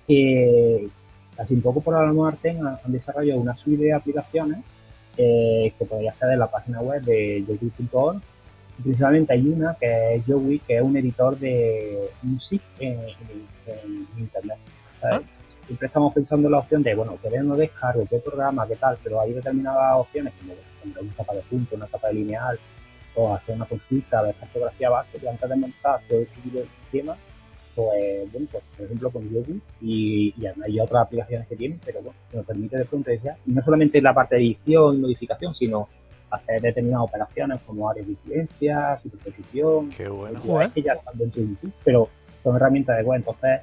que 0.07 0.89
casi 1.37 1.55
un 1.55 1.63
poco 1.63 1.81
por 1.81 1.95
la 1.95 2.13
muerte 2.13 2.51
han, 2.51 2.67
han 2.67 2.93
desarrollado 2.93 3.41
una 3.41 3.57
suite 3.57 3.85
de 3.85 3.93
aplicaciones 3.95 4.59
eh, 5.17 5.73
que 5.79 5.85
podéis 5.85 6.11
acceder 6.11 6.35
en 6.35 6.41
la 6.41 6.51
página 6.51 6.81
web 6.81 7.03
de 7.03 7.45
geowi.org 7.47 8.21
Principalmente 8.83 9.35
hay 9.35 9.47
una 9.49 9.75
que 9.79 10.15
es 10.15 10.25
Joey, 10.27 10.59
que 10.61 10.77
es 10.79 10.83
un 10.83 10.97
editor 10.97 11.39
de 11.39 12.09
music 12.23 12.63
en, 12.81 12.99
en- 13.01 13.47
en 13.85 14.07
internet. 14.19 14.59
¿sabes? 15.01 15.27
Siempre 15.73 15.87
estamos 15.87 16.13
pensando 16.13 16.49
en 16.49 16.53
la 16.53 16.59
opción 16.59 16.83
de, 16.83 16.95
bueno, 16.95 17.17
qué 17.23 17.31
no 17.39 17.57
descargo, 17.57 18.05
qué 18.05 18.19
programa, 18.19 18.69
qué 18.69 18.77
tal, 18.77 18.99
pero 19.03 19.23
hay 19.23 19.33
determinadas 19.33 19.97
opciones, 19.97 20.35
como 20.39 20.53
por 20.53 20.63
ejemplo 20.77 21.03
una 21.03 21.15
capa 21.15 21.35
de 21.35 21.41
punto, 21.41 21.77
una 21.77 21.87
capa 21.87 22.09
de 22.09 22.15
lineal, 22.15 22.61
o 23.15 23.33
hacer 23.33 23.55
una 23.55 23.65
consulta 23.65 24.23
de 24.23 24.35
cartografía 24.35 24.91
base, 24.91 25.19
que 25.19 25.27
antes 25.27 25.49
de 25.49 25.57
montar 25.57 26.01
todo 26.07 26.21
este 26.21 26.41
tipo 26.43 26.59
de 26.59 26.67
sistemas, 26.83 27.19
pues, 27.75 28.31
bueno, 28.33 28.49
pues, 28.53 28.65
por 28.77 28.85
ejemplo, 28.85 29.11
con 29.13 29.31
Yogi 29.31 29.63
y, 29.81 30.35
y 30.37 30.47
hay 30.47 30.79
otras 30.79 31.07
aplicaciones 31.07 31.49
que 31.49 31.57
tienen, 31.57 31.81
pero 31.83 32.03
bueno, 32.03 32.19
que 32.31 32.37
nos 32.37 32.45
permite 32.45 32.77
de 32.77 32.85
pronto 32.85 33.11
ya, 33.11 33.39
y 33.47 33.53
no 33.53 33.63
solamente 33.63 34.03
la 34.03 34.13
parte 34.13 34.37
de 34.37 34.43
edición 34.43 34.97
y 34.97 34.99
modificación, 34.99 35.55
sino 35.55 35.89
hacer 36.29 36.61
determinadas 36.61 37.09
operaciones 37.09 37.61
como 37.67 37.89
áreas 37.89 38.09
de 38.09 38.13
incidencia, 38.13 39.01
superposición, 39.03 39.89
Qué 39.89 40.07
bueno. 40.07 40.39
Que 40.75 40.83
ya 40.83 40.93
están 40.93 41.17
dentro 41.17 41.41
de 41.41 41.49
YouTube, 41.49 41.73
pero 41.83 42.11
son 42.43 42.57
herramientas 42.57 42.99
de 42.99 43.05
web. 43.05 43.17
Entonces, 43.17 43.61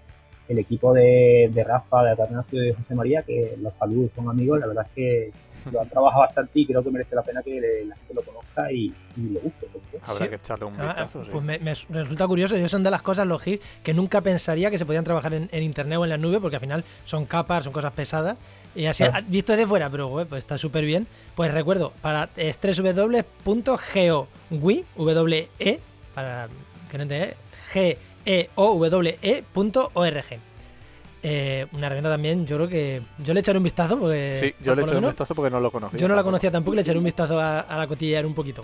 el 0.50 0.60
equipo 0.60 0.94
de, 0.94 1.50
de 1.54 1.64
Rafa, 1.64 2.04
de 2.04 2.12
Atanasio 2.12 2.62
y 2.62 2.68
de 2.68 2.74
José 2.74 2.96
María, 2.96 3.24
que 3.24 3.56
los 3.62 3.74
saludo 3.76 4.06
y 4.06 4.12
son 4.16 4.30
amigos, 4.30 4.60
la 4.60 4.68
verdad 4.68 4.86
es 4.90 4.92
que 4.96 5.32
lo 5.72 5.82
han 5.82 5.90
trabajado 5.90 6.22
bastante 6.22 6.52
y 6.60 6.66
creo 6.66 6.84
que 6.84 6.90
merece 6.90 7.16
la 7.16 7.22
pena 7.22 7.44
que 7.44 7.60
le- 7.62 7.86
la 7.86 7.96
gente 7.96 8.14
lo 8.16 8.22
conozca 8.24 8.72
y, 8.72 8.94
y 9.18 9.22
le 9.22 9.40
guste. 9.40 9.68
porque- 9.72 10.00
Habrá 10.02 10.26
Sí. 10.26 10.30
que 10.30 10.36
echarle 10.36 10.66
un 10.66 10.74
Ah, 10.80 10.86
vistazo. 10.88 11.24
sí. 11.26 11.30
pues 11.32 11.44
me, 11.44 11.60
me 11.60 11.74
resulta 11.74 12.26
curioso. 12.28 12.58
Yo 12.58 12.68
son 12.70 12.82
de 12.84 12.90
las 12.92 13.02
cosas, 13.02 13.28
los 13.28 13.42
GIF, 13.44 13.62
que 13.84 13.94
nunca 13.94 14.22
pensaría 14.22 14.72
que 14.72 14.78
se 14.78 14.86
podían 14.86 15.04
trabajar 15.04 15.34
en, 15.34 15.50
en 15.52 15.64
internet 15.64 15.98
o 16.00 16.04
en 16.06 16.10
la 16.10 16.18
nube, 16.18 16.40
porque 16.40 16.56
al 16.56 16.62
final 16.62 16.84
son 17.06 17.26
capas, 17.26 17.66
son 17.66 17.74
cosas 17.74 17.92
pesadas. 17.94 18.38
Y 18.74 18.86
así, 18.86 19.04
Claro. 19.04 19.26
visto 19.30 19.52
desde 19.52 19.68
fuera, 19.68 19.90
pero 19.90 20.10
pues 20.10 20.40
está 20.40 20.58
súper 20.58 20.86
bien. 20.86 21.06
Pues 21.36 21.54
recuerdo, 21.54 21.92
para 22.02 22.30
es 22.38 22.58
www.geowi, 23.46 24.86
W 24.96 25.50
E, 25.60 25.80
para 26.16 26.48
que 26.90 26.98
no 26.98 27.04
entiendan, 27.04 27.32
G 27.74 27.98
E 28.26 28.50
O 28.56 28.78
W 28.78 29.18
E 29.22 29.44
punto 29.54 29.92
org. 29.94 30.24
Eh, 31.22 31.68
una 31.74 31.88
herramienta 31.88 32.10
también, 32.10 32.46
yo 32.48 32.56
creo 32.56 32.68
que 32.70 33.02
yo 33.24 33.34
le 33.34 33.42
echaré 33.42 33.58
un 33.58 33.64
vistazo 33.66 34.00
porque 34.00 34.38
Sí, 34.40 34.64
yo 34.64 34.74
le 34.74 34.84
eché 34.84 34.96
un 34.96 35.06
vistazo 35.08 35.36
porque 35.36 35.52
no 35.52 35.60
lo 35.60 35.70
conocía. 35.70 36.00
yo 36.00 36.08
no 36.08 36.16
la 36.16 36.24
conocía 36.24 36.50
tampoco, 36.50 36.76
le 36.76 36.82
echaré 36.82 36.98
un 36.98 37.04
vistazo 37.04 37.40
a, 37.40 37.60
a 37.62 37.78
la 37.78 37.88
cotillear 37.88 38.26
un 38.26 38.34
poquito. 38.34 38.64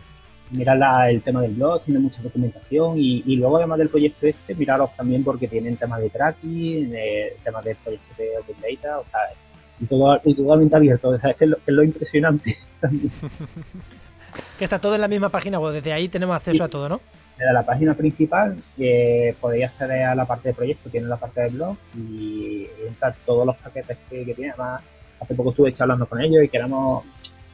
Mirad 0.52 0.78
la- 0.78 1.10
el 1.10 1.22
tema 1.22 1.42
del 1.42 1.52
blog, 1.56 1.84
tiene 1.84 2.00
mucha 2.00 2.22
documentación 2.22 2.98
y, 2.98 3.24
y 3.26 3.36
luego 3.36 3.58
además 3.58 3.80
del 3.80 3.90
proyecto 3.90 4.28
este, 4.28 4.56
miraros 4.56 4.96
también 4.96 5.24
porque 5.24 5.48
tienen 5.50 5.76
temas 5.76 6.00
de 6.00 6.10
tracking, 6.10 6.94
eh, 6.96 7.36
temas 7.44 7.66
de 7.66 7.76
proyectos 7.76 8.18
de 8.18 8.30
Open 8.40 8.56
Data, 8.62 9.00
o 9.00 9.06
sea, 9.12 9.20
y, 9.82 9.86
todo, 9.88 10.22
y 10.24 10.34
totalmente 10.36 10.76
abierto, 10.78 11.10
o 11.10 11.20
sea, 11.20 11.32
es, 11.32 11.36
que 11.36 11.44
es 11.46 11.50
lo, 11.50 11.58
es 11.58 11.74
lo 11.74 11.84
impresionante. 11.84 12.56
también. 12.80 13.12
Que 14.60 14.66
está 14.66 14.80
todo 14.80 14.96
en 14.96 15.02
la 15.02 15.08
misma 15.08 15.30
página 15.30 15.60
web, 15.60 15.74
desde 15.74 15.94
ahí 15.94 16.08
tenemos 16.10 16.36
acceso 16.36 16.64
a 16.64 16.68
todo, 16.68 16.90
¿no? 16.90 17.00
Desde 17.38 17.52
la 17.52 17.64
página 17.64 17.94
principal 17.94 18.58
eh, 18.78 19.36
podéis 19.42 19.66
acceder 19.66 20.04
a 20.04 20.16
la 20.16 20.26
parte 20.26 20.50
de 20.50 20.56
proyecto, 20.56 20.90
tiene 20.90 21.08
la 21.08 21.18
parte 21.18 21.42
de 21.42 21.50
blog 21.50 21.76
y 21.98 22.66
entrar 22.88 23.14
todos 23.26 23.46
los 23.46 23.58
paquetes 23.58 23.98
que, 24.10 24.24
que 24.24 24.34
tiene. 24.34 24.52
Además, 24.52 24.82
hace 25.20 25.36
poco 25.36 25.50
estuve 25.50 25.74
charlando 25.74 26.06
con 26.06 26.22
ellos 26.22 26.44
y 26.44 26.50
queremos 26.50 27.04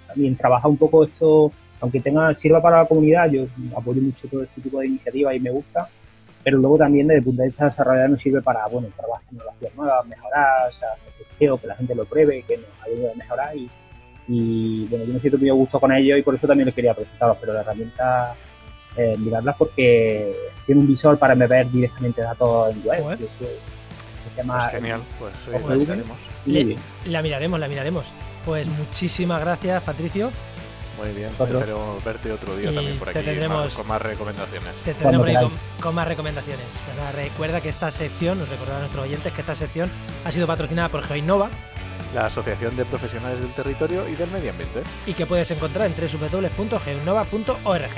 también 0.08 0.36
trabajar 0.36 0.70
un 0.70 0.78
poco 0.78 1.04
esto, 1.04 1.52
aunque 1.80 2.00
tenga 2.00 2.34
sirva 2.36 2.62
para 2.62 2.80
la 2.80 2.86
comunidad, 2.86 3.30
yo 3.32 3.46
apoyo 3.76 4.02
mucho 4.02 4.28
todo 4.28 4.44
este 4.44 4.62
tipo 4.62 4.80
de 4.80 4.88
iniciativas 4.88 5.36
y 5.36 5.40
me 5.40 5.50
gusta, 5.50 5.88
pero 6.44 6.58
luego 6.58 6.78
también 6.78 7.08
desde 7.08 7.20
el 7.20 7.26
punto 7.26 7.42
de 7.42 7.48
vista 7.48 7.66
desarrollador 7.66 8.10
nos 8.12 8.22
sirve 8.22 8.42
para, 8.42 8.68
bueno, 8.68 8.88
trabajar 8.96 9.26
tecnologías 9.30 9.76
nuevas, 9.76 10.06
mejorar, 10.06 10.70
o 10.70 10.72
sea, 10.74 10.90
testeo, 11.18 11.58
que 11.58 11.68
la 11.68 11.76
gente 11.76 11.96
lo 11.96 12.06
pruebe, 12.06 12.44
que 12.44 12.58
nos 12.58 12.68
ayude 12.86 13.12
a 13.12 13.16
mejorar 13.16 13.56
y, 13.56 13.70
y 14.28 14.86
bueno, 14.88 15.06
yo 15.06 15.14
me 15.14 15.20
siento 15.20 15.40
muy 15.40 15.50
a 15.50 15.54
gusto 15.54 15.80
con 15.80 15.92
ellos 15.92 16.20
y 16.20 16.22
por 16.22 16.36
eso 16.36 16.48
también 16.48 16.68
les 16.68 16.76
quería 16.76 16.94
presentaros, 16.94 17.38
pero 17.40 17.54
la 17.54 17.62
herramienta 17.62 18.36
eh, 18.98 19.16
mirarlas 19.18 19.56
porque 19.58 20.36
tiene 20.66 20.82
un 20.82 20.88
visor 20.88 21.18
para 21.18 21.34
ver 21.36 21.70
directamente 21.72 22.22
datos 22.22 22.74
en 22.76 22.84
web. 22.84 23.18
Se 23.20 24.38
llama 24.38 24.60
Pues 24.60 24.72
genial, 24.72 25.02
pues 25.20 25.34
la 25.52 25.60
Le- 26.46 26.64
bien. 26.64 26.80
La 27.06 27.22
miraremos, 27.22 27.60
la 27.60 27.68
miraremos. 27.68 28.06
Pues 28.46 28.68
muchísimas 28.68 29.40
gracias, 29.42 29.82
Patricio. 29.84 30.32
Muy 30.98 31.12
bien, 31.14 31.30
espero 31.32 31.98
verte 32.06 32.32
otro 32.32 32.56
día 32.58 32.72
Y 32.72 32.76
también 32.76 32.98
por 33.00 33.12
te 33.12 33.20
aquí 33.20 33.26
tendremos- 33.30 33.66
más- 33.66 33.74
con 33.76 33.88
más 33.88 34.02
recomendaciones. 34.02 34.76
Te 34.84 34.94
tendremos 34.94 35.28
ahí 35.28 35.36
con, 35.82 35.96
más 35.96 36.08
recomendaciones. 36.08 36.66
Recuerda 37.16 37.60
que 37.62 37.70
esta 37.70 37.92
sección, 37.92 38.38
nos 38.40 38.50
recordará 38.50 38.78
a 38.78 38.82
nuestros 38.82 39.04
oyentes 39.06 39.34
que 39.34 39.42
esta 39.42 39.56
sección 39.56 39.90
ha 40.26 40.32
sido 40.32 40.46
patrocinada 40.48 40.90
por 40.90 41.02
GeoInnova 41.04 41.50
La 42.14 42.28
Asociación 42.28 42.76
de 42.76 42.86
Profesionales 42.86 43.40
del 43.42 43.54
Territorio 43.56 44.08
y 44.08 44.16
del 44.16 44.30
Medio 44.30 44.52
Ambiente. 44.52 44.82
y 45.08 45.14
que 45.14 45.26
puedes 45.26 45.50
encontrar 45.50 45.88
en 45.88 45.94
www.geoinnova.org. 45.96 47.90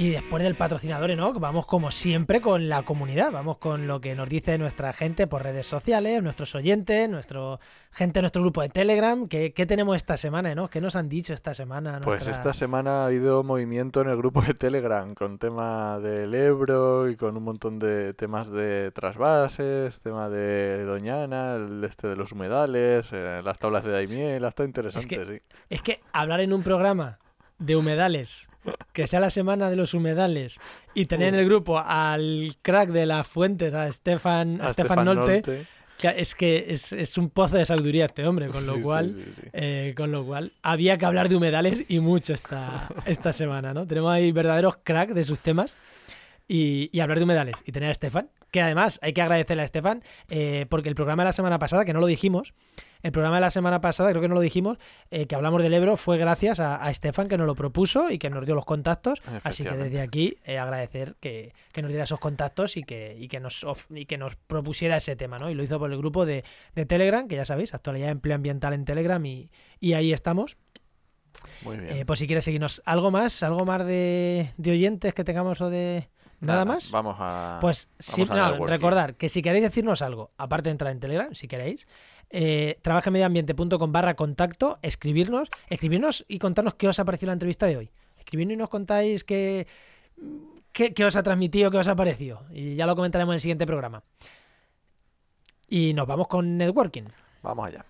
Y 0.00 0.08
después 0.08 0.42
del 0.42 0.54
patrocinador 0.54 1.10
Enoch, 1.10 1.38
vamos 1.38 1.66
como 1.66 1.90
siempre 1.90 2.40
con 2.40 2.70
la 2.70 2.84
comunidad, 2.84 3.30
vamos 3.32 3.58
con 3.58 3.86
lo 3.86 4.00
que 4.00 4.14
nos 4.14 4.30
dice 4.30 4.56
nuestra 4.56 4.94
gente 4.94 5.26
por 5.26 5.42
redes 5.42 5.66
sociales, 5.66 6.22
nuestros 6.22 6.54
oyentes, 6.54 7.06
nuestro 7.10 7.60
gente 7.92 8.20
de 8.20 8.22
nuestro 8.22 8.40
grupo 8.40 8.62
de 8.62 8.70
Telegram. 8.70 9.28
¿Qué, 9.28 9.52
qué 9.52 9.66
tenemos 9.66 9.96
esta 9.96 10.16
semana, 10.16 10.50
Enoch? 10.52 10.70
¿Qué 10.70 10.80
nos 10.80 10.96
han 10.96 11.10
dicho 11.10 11.34
esta 11.34 11.52
semana? 11.52 12.00
Pues 12.02 12.14
nuestra- 12.22 12.32
esta 12.32 12.54
semana 12.54 13.02
ha 13.02 13.06
habido 13.06 13.42
movimiento 13.42 14.00
en 14.00 14.08
el 14.08 14.16
grupo 14.16 14.40
de 14.40 14.54
Telegram 14.54 15.14
con 15.14 15.38
tema 15.38 15.98
del 15.98 16.34
Ebro 16.34 17.10
y 17.10 17.16
con 17.16 17.36
un 17.36 17.42
montón 17.42 17.78
de 17.78 18.14
temas 18.14 18.50
de 18.50 18.92
trasvases, 18.92 20.00
tema 20.00 20.30
de 20.30 20.82
Doñana, 20.84 21.56
el 21.56 21.84
este 21.84 22.08
de 22.08 22.16
los 22.16 22.32
humedales, 22.32 23.06
eh, 23.12 23.42
las 23.44 23.58
tablas 23.58 23.84
de 23.84 23.90
Daimiel, 23.92 24.44
está 24.46 24.64
interesante, 24.64 25.08
que- 25.08 25.26
sí. 25.26 25.42
Es 25.68 25.82
que 25.82 26.00
hablar 26.14 26.40
en 26.40 26.54
un 26.54 26.62
programa 26.62 27.18
de 27.60 27.76
humedales, 27.76 28.48
que 28.92 29.06
sea 29.06 29.20
la 29.20 29.30
semana 29.30 29.70
de 29.70 29.76
los 29.76 29.94
humedales, 29.94 30.58
y 30.94 31.06
tener 31.06 31.28
en 31.28 31.36
el 31.36 31.44
grupo 31.44 31.78
al 31.78 32.56
crack 32.62 32.90
de 32.90 33.06
las 33.06 33.26
fuentes, 33.26 33.72
a 33.74 33.90
Stefan, 33.92 34.60
a 34.60 34.66
A 34.66 34.70
Stefan 34.70 34.98
Stefan 34.98 35.04
Nolte, 35.04 35.66
es 36.02 36.34
que 36.34 36.66
es, 36.68 36.92
es 36.92 37.18
un 37.18 37.30
pozo 37.30 37.56
de 37.56 37.66
sabiduría 37.66 38.06
este 38.06 38.26
hombre, 38.26 38.48
con 38.48 38.66
lo 38.66 38.74
sí, 38.74 38.80
cual... 38.80 39.12
sí, 39.12 39.24
sí. 39.36 39.42
Eh, 39.52 39.94
con 39.96 40.10
lo 40.10 40.24
cual, 40.24 40.52
había 40.62 40.98
que 40.98 41.04
hablar 41.04 41.28
de 41.28 41.36
humedales 41.36 41.84
y 41.88 42.00
mucho 42.00 42.32
esta, 42.32 42.88
esta 43.04 43.32
semana, 43.32 43.74
¿no? 43.74 43.86
Tenemos 43.86 44.12
ahí 44.12 44.32
verdaderos 44.32 44.78
crack 44.82 45.10
de 45.10 45.24
sus 45.24 45.40
temas 45.40 45.76
y, 46.48 46.88
y 46.92 47.00
hablar 47.00 47.18
de 47.18 47.24
humedales 47.24 47.56
y 47.66 47.72
tener 47.72 47.90
a 47.90 47.92
Estefan, 47.92 48.30
que 48.50 48.62
además 48.62 48.98
hay 49.02 49.12
que 49.12 49.22
agradecerle 49.22 49.62
a 49.62 49.66
Estefan 49.66 50.02
eh, 50.28 50.66
porque 50.68 50.88
el 50.88 50.94
programa 50.94 51.22
de 51.22 51.28
la 51.28 51.32
semana 51.32 51.58
pasada, 51.58 51.84
que 51.84 51.92
no 51.92 52.00
lo 52.00 52.06
dijimos, 52.06 52.54
el 53.02 53.12
programa 53.12 53.36
de 53.36 53.40
la 53.42 53.50
semana 53.50 53.80
pasada, 53.80 54.10
creo 54.10 54.20
que 54.22 54.28
no 54.28 54.34
lo 54.34 54.40
dijimos, 54.40 54.78
eh, 55.10 55.26
que 55.26 55.34
hablamos 55.34 55.62
del 55.62 55.72
Ebro, 55.74 55.96
fue 55.96 56.18
gracias 56.18 56.60
a, 56.60 56.84
a 56.84 56.90
Estefan 56.90 57.28
que 57.28 57.38
nos 57.38 57.46
lo 57.46 57.54
propuso 57.54 58.10
y 58.10 58.18
que 58.18 58.30
nos 58.30 58.44
dio 58.44 58.54
los 58.54 58.64
contactos. 58.64 59.22
Así 59.42 59.64
que 59.64 59.70
desde 59.76 60.00
aquí 60.00 60.36
eh, 60.44 60.58
agradecer 60.58 61.16
que, 61.20 61.52
que 61.72 61.82
nos 61.82 61.90
diera 61.90 62.04
esos 62.04 62.20
contactos 62.20 62.76
y 62.76 62.82
que, 62.82 63.16
y, 63.18 63.28
que 63.28 63.40
nos, 63.40 63.64
of- 63.64 63.90
y 63.90 64.06
que 64.06 64.18
nos 64.18 64.36
propusiera 64.36 64.96
ese 64.96 65.16
tema, 65.16 65.38
¿no? 65.38 65.50
Y 65.50 65.54
lo 65.54 65.62
hizo 65.62 65.78
por 65.78 65.90
el 65.90 65.98
grupo 65.98 66.26
de, 66.26 66.44
de 66.74 66.86
Telegram, 66.86 67.26
que 67.28 67.36
ya 67.36 67.44
sabéis, 67.44 67.74
actualidad 67.74 68.06
de 68.06 68.12
empleo 68.12 68.34
ambiental 68.34 68.72
en 68.74 68.84
Telegram 68.84 69.24
y, 69.24 69.50
y 69.80 69.94
ahí 69.94 70.12
estamos. 70.12 70.56
Muy 71.62 71.76
bien. 71.78 71.96
Eh, 71.96 72.04
por 72.04 72.18
si 72.18 72.26
quieres 72.26 72.44
seguirnos. 72.44 72.82
¿Algo 72.84 73.10
más? 73.10 73.42
¿Algo 73.42 73.64
más 73.64 73.86
de, 73.86 74.52
de 74.56 74.70
oyentes 74.72 75.14
que 75.14 75.24
tengamos 75.24 75.60
o 75.60 75.70
de 75.70 76.08
nada, 76.40 76.64
más? 76.64 76.90
Vamos 76.90 77.16
a. 77.18 77.58
Pues 77.60 77.88
sí, 77.98 78.22
vamos 78.22 78.30
a 78.36 78.40
no, 78.40 78.50
networking. 78.50 78.72
recordar 78.74 79.14
que 79.14 79.28
si 79.28 79.40
queréis 79.40 79.62
decirnos 79.64 80.02
algo, 80.02 80.32
aparte 80.36 80.68
de 80.68 80.72
entrar 80.72 80.92
en 80.92 81.00
Telegram, 81.00 81.32
si 81.34 81.46
queréis, 81.48 81.86
eh, 82.30 82.78
trabajemedioambiente.com 82.82 83.92
barra 83.92 84.14
contacto, 84.14 84.78
escribirnos, 84.82 85.50
escribirnos 85.68 86.24
y 86.28 86.38
contarnos 86.38 86.74
qué 86.74 86.88
os 86.88 86.98
ha 86.98 87.04
parecido 87.04 87.28
la 87.28 87.34
entrevista 87.34 87.66
de 87.66 87.76
hoy. 87.76 87.90
Escribirnos 88.18 88.54
y 88.54 88.56
nos 88.56 88.68
contáis 88.68 89.24
qué, 89.24 89.66
qué, 90.72 90.94
qué 90.94 91.04
os 91.04 91.16
ha 91.16 91.22
transmitido, 91.22 91.70
qué 91.70 91.78
os 91.78 91.88
ha 91.88 91.96
parecido. 91.96 92.42
Y 92.50 92.76
ya 92.76 92.86
lo 92.86 92.96
comentaremos 92.96 93.32
en 93.32 93.36
el 93.36 93.40
siguiente 93.40 93.66
programa. 93.66 94.02
Y 95.68 95.92
nos 95.94 96.06
vamos 96.06 96.28
con 96.28 96.56
networking. 96.56 97.04
Vamos 97.42 97.66
allá. 97.66 97.84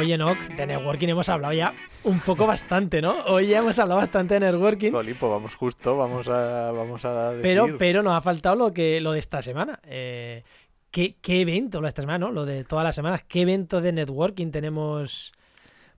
Y 0.00 0.04
hoy 0.06 0.12
en 0.14 0.22
OC 0.22 0.56
de 0.56 0.66
networking 0.66 1.08
hemos 1.08 1.28
hablado 1.28 1.52
ya 1.52 1.74
un 2.04 2.20
poco 2.20 2.46
bastante, 2.46 3.02
¿no? 3.02 3.24
Hoy 3.26 3.48
ya 3.48 3.58
hemos 3.58 3.78
hablado 3.78 4.00
bastante 4.00 4.34
de 4.34 4.40
networking. 4.40 4.92
Jolín, 4.92 5.16
pues 5.20 5.30
vamos 5.30 5.54
justo, 5.54 5.94
vamos 5.96 6.26
a, 6.26 6.70
vamos 6.70 7.04
a 7.04 7.30
decir... 7.32 7.42
Pero, 7.42 7.76
pero 7.76 8.02
nos 8.02 8.14
ha 8.14 8.22
faltado 8.22 8.56
lo 8.56 8.72
que 8.72 9.00
lo 9.02 9.12
de 9.12 9.18
esta 9.18 9.42
semana. 9.42 9.78
Eh, 9.84 10.42
¿qué, 10.90 11.16
qué 11.20 11.42
evento 11.42 11.80
lo 11.80 11.84
de 11.84 11.90
esta 11.90 12.02
semana, 12.02 12.26
no? 12.26 12.32
Lo 12.32 12.46
de 12.46 12.64
todas 12.64 12.84
las 12.84 12.94
semanas. 12.94 13.24
¿Qué 13.28 13.42
evento 13.42 13.82
de 13.82 13.92
networking 13.92 14.50
tenemos, 14.50 15.32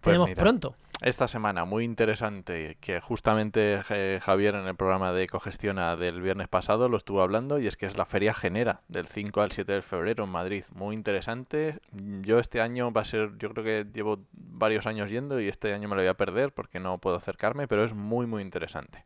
Pues 0.00 0.12
tenemos 0.14 0.30
mira, 0.30 0.42
pronto? 0.42 0.74
Esta 1.02 1.26
semana, 1.26 1.64
muy 1.64 1.82
interesante, 1.82 2.76
que 2.80 3.00
justamente 3.00 3.82
eh, 3.90 4.20
Javier 4.22 4.54
en 4.54 4.68
el 4.68 4.76
programa 4.76 5.12
de 5.12 5.26
Cogestiona 5.26 5.96
del 5.96 6.22
viernes 6.22 6.46
pasado 6.46 6.88
lo 6.88 6.96
estuvo 6.96 7.22
hablando, 7.22 7.58
y 7.58 7.66
es 7.66 7.76
que 7.76 7.86
es 7.86 7.96
la 7.96 8.06
Feria 8.06 8.32
Genera, 8.32 8.82
del 8.86 9.08
5 9.08 9.40
al 9.40 9.50
7 9.50 9.72
de 9.72 9.82
febrero 9.82 10.22
en 10.22 10.30
Madrid. 10.30 10.62
Muy 10.72 10.94
interesante. 10.94 11.80
Yo 11.90 12.38
este 12.38 12.60
año 12.60 12.92
va 12.92 13.00
a 13.00 13.04
ser, 13.04 13.36
yo 13.38 13.50
creo 13.50 13.64
que 13.64 13.86
llevo 13.92 14.20
varios 14.30 14.86
años 14.86 15.10
yendo 15.10 15.40
y 15.40 15.48
este 15.48 15.74
año 15.74 15.88
me 15.88 15.96
lo 15.96 16.02
voy 16.02 16.08
a 16.08 16.14
perder 16.14 16.52
porque 16.52 16.78
no 16.78 16.98
puedo 16.98 17.16
acercarme, 17.16 17.66
pero 17.66 17.82
es 17.82 17.94
muy, 17.94 18.26
muy 18.26 18.40
interesante. 18.40 19.04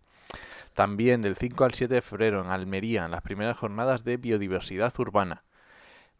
También 0.74 1.22
del 1.22 1.36
5 1.36 1.64
al 1.64 1.72
7 1.72 1.94
de 1.94 2.02
febrero 2.02 2.42
en 2.42 2.50
Almería, 2.50 3.06
en 3.06 3.12
las 3.12 3.22
primeras 3.22 3.56
jornadas 3.56 4.04
de 4.04 4.18
biodiversidad 4.18 4.92
urbana. 4.98 5.44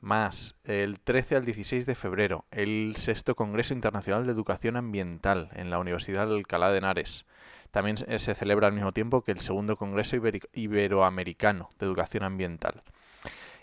Más 0.07 0.55
el 0.63 1.01
13 1.01 1.35
al 1.35 1.45
16 1.45 1.85
de 1.85 1.97
febrero, 1.97 2.45
el 2.53 2.95
sexto 2.97 3.35
Congreso 3.35 3.75
Internacional 3.75 4.25
de 4.25 4.31
Educación 4.31 4.77
Ambiental 4.77 5.49
en 5.55 5.69
la 5.69 5.81
Universidad 5.81 6.29
de 6.29 6.35
Alcalá 6.37 6.71
de 6.71 6.79
Henares. 6.79 7.25
También 7.73 7.97
se 7.97 8.17
se 8.21 8.37
celebra 8.37 8.69
al 8.69 8.73
mismo 8.73 8.93
tiempo 8.93 9.23
que 9.23 9.33
el 9.33 9.41
segundo 9.41 9.77
Congreso 9.77 10.17
Iberoamericano 10.53 11.71
de 11.81 11.87
Educación 11.87 12.23
Ambiental. 12.23 12.85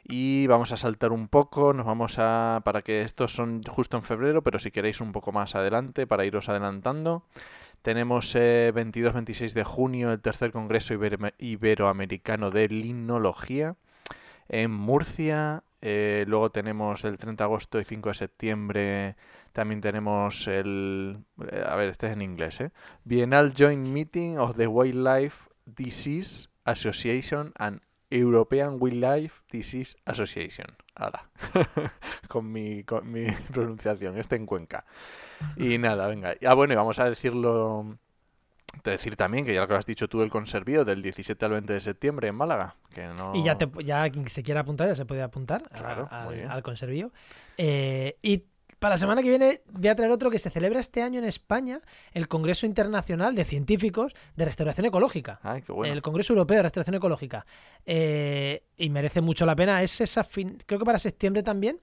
Y 0.03 0.45
vamos 0.47 0.73
a 0.73 0.75
saltar 0.77 1.13
un 1.13 1.29
poco, 1.29 1.71
nos 1.71 1.85
vamos 1.85 2.15
a... 2.19 2.59
para 2.65 2.81
que 2.81 3.03
estos 3.03 3.33
son 3.33 3.63
justo 3.63 3.95
en 3.95 4.03
febrero, 4.03 4.41
pero 4.41 4.59
si 4.59 4.69
queréis 4.69 4.99
un 4.99 5.13
poco 5.13 5.31
más 5.31 5.55
adelante, 5.55 6.05
para 6.07 6.25
iros 6.25 6.49
adelantando. 6.49 7.23
Tenemos 7.83 8.35
eh, 8.35 8.73
22-26 8.75 9.53
de 9.53 9.63
junio 9.63 10.11
el 10.11 10.19
tercer 10.19 10.51
Congreso 10.51 10.93
Ibero- 10.93 11.33
Iberoamericano 11.37 12.51
de 12.51 12.67
Linología 12.67 13.77
en 14.49 14.71
Murcia. 14.71 15.63
Eh, 15.85 16.23
luego 16.27 16.49
tenemos 16.49 17.03
el 17.03 17.17
30 17.17 17.43
de 17.43 17.45
agosto 17.45 17.79
y 17.79 17.83
5 17.83 18.09
de 18.09 18.15
septiembre. 18.15 19.15
También 19.51 19.81
tenemos 19.81 20.47
el. 20.47 21.17
eh, 21.51 21.63
A 21.67 21.75
ver, 21.75 21.89
este 21.89 22.07
es 22.07 22.13
en 22.13 22.21
inglés, 22.21 22.61
¿eh? 22.61 22.71
Bienal 23.03 23.53
Joint 23.57 23.85
Meeting 23.87 24.37
of 24.37 24.55
the 24.55 24.67
Wildlife 24.67 25.49
Disease 25.65 26.47
Association 26.65 27.51
and 27.57 27.81
European 28.09 28.77
Wildlife 28.79 29.41
Disease 29.51 29.97
Association. 30.05 30.67
Hala. 30.95 31.29
con, 32.29 32.51
mi, 32.51 32.83
con 32.85 33.11
mi 33.11 33.25
pronunciación, 33.51 34.17
este 34.17 34.37
en 34.37 34.45
Cuenca. 34.45 34.85
Y 35.57 35.77
nada, 35.77 36.07
venga. 36.07 36.35
Ah, 36.45 36.53
bueno, 36.53 36.73
y 36.73 36.77
vamos 36.77 36.99
a 36.99 37.09
decirlo. 37.09 37.97
Te 38.81 38.89
decir 38.91 39.15
también 39.15 39.45
que 39.45 39.53
ya 39.53 39.61
lo 39.61 39.67
que 39.67 39.75
has 39.75 39.85
dicho 39.85 40.07
tú 40.07 40.19
del 40.19 40.29
conservío 40.29 40.83
del 40.83 41.01
17 41.01 41.45
al 41.45 41.51
20 41.51 41.73
de 41.73 41.79
septiembre 41.79 42.27
en 42.27 42.35
Málaga. 42.35 42.75
Que 42.93 43.05
no... 43.07 43.33
Y 43.35 43.43
ya, 43.43 43.57
te, 43.57 43.67
ya 43.83 44.09
quien 44.09 44.27
se 44.27 44.43
quiera 44.43 44.61
apuntar, 44.61 44.87
ya 44.87 44.95
se 44.95 45.05
puede 45.05 45.21
apuntar 45.21 45.63
a- 45.71 45.77
Claro, 45.77 46.07
al, 46.11 46.25
muy 46.25 46.35
bien. 46.35 46.49
al 46.51 46.63
conservío. 46.63 47.11
Eh, 47.57 48.17
y 48.21 48.43
para 48.79 48.95
la 48.95 48.97
semana 48.97 49.21
que 49.23 49.29
viene 49.29 49.61
voy 49.71 49.87
a 49.87 49.95
traer 49.95 50.11
otro 50.11 50.29
que 50.29 50.37
se 50.39 50.49
celebra 50.49 50.81
este 50.81 51.01
año 51.01 51.19
en 51.19 51.23
España, 51.25 51.79
el 52.11 52.27
Congreso 52.27 52.65
Internacional 52.65 53.33
de 53.35 53.45
Científicos 53.45 54.13
de 54.35 54.43
Restauración 54.43 54.85
Ecológica. 54.87 55.39
Ay, 55.43 55.61
qué 55.61 55.71
bueno. 55.71 55.93
El 55.93 56.01
Congreso 56.01 56.33
Europeo 56.33 56.57
de 56.57 56.63
Restauración 56.63 56.95
Ecológica. 56.95 57.45
Eh, 57.85 58.63
y 58.75 58.89
merece 58.89 59.21
mucho 59.21 59.45
la 59.45 59.55
pena. 59.55 59.81
Es 59.83 60.01
esa 60.01 60.23
fin... 60.25 60.57
Creo 60.65 60.79
que 60.79 60.85
para 60.85 60.99
septiembre 60.99 61.43
también. 61.43 61.79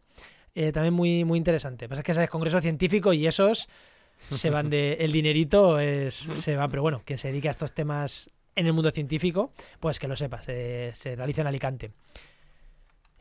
eh, 0.55 0.73
también 0.73 0.93
muy, 0.93 1.25
muy 1.25 1.39
interesante. 1.39 1.89
Pasa 1.89 2.03
que 2.03 2.13
ese 2.13 2.25
es 2.25 2.29
Congreso 2.29 2.61
Científico 2.61 3.13
y 3.15 3.27
esos 3.27 3.69
se 4.29 4.51
van 4.51 4.69
de. 4.71 4.95
El 5.01 5.13
dinerito 5.13 5.79
es, 5.81 6.15
se 6.15 6.57
va. 6.57 6.69
Pero 6.69 6.83
bueno, 6.83 7.03
quien 7.05 7.19
se 7.19 7.29
dedica 7.29 7.49
a 7.49 7.53
estos 7.53 7.73
temas 7.73 8.31
en 8.57 8.67
el 8.67 8.73
mundo 8.73 8.91
científico, 8.91 9.53
pues 9.79 9.99
que 9.99 10.09
lo 10.09 10.17
sepa. 10.17 10.43
Se, 10.43 10.93
se 10.95 11.17
realiza 11.17 11.41
en 11.41 11.47
Alicante. 11.47 11.91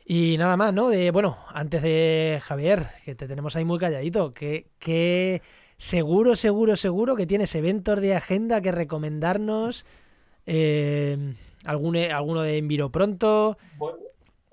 Y 0.04 0.36
nada 0.38 0.56
más, 0.56 0.72
¿no? 0.74 0.88
De, 0.88 1.10
bueno, 1.12 1.38
antes 1.54 1.82
de 1.82 2.40
Javier, 2.42 2.86
que 3.04 3.14
te 3.14 3.28
tenemos 3.28 3.54
ahí 3.54 3.64
muy 3.64 3.78
calladito, 3.78 4.32
que, 4.32 4.66
que 4.80 5.40
seguro, 5.76 6.34
seguro, 6.34 6.74
seguro 6.74 7.14
que 7.14 7.26
tienes 7.26 7.54
eventos 7.54 8.00
de 8.00 8.14
agenda 8.16 8.60
que 8.60 8.72
recomendarnos. 8.72 9.86
Eh, 10.46 11.34
algún, 11.64 11.96
alguno 11.96 12.42
de 12.42 12.58
Enviro 12.58 12.90
pronto. 12.90 13.56
Bu- 13.78 13.96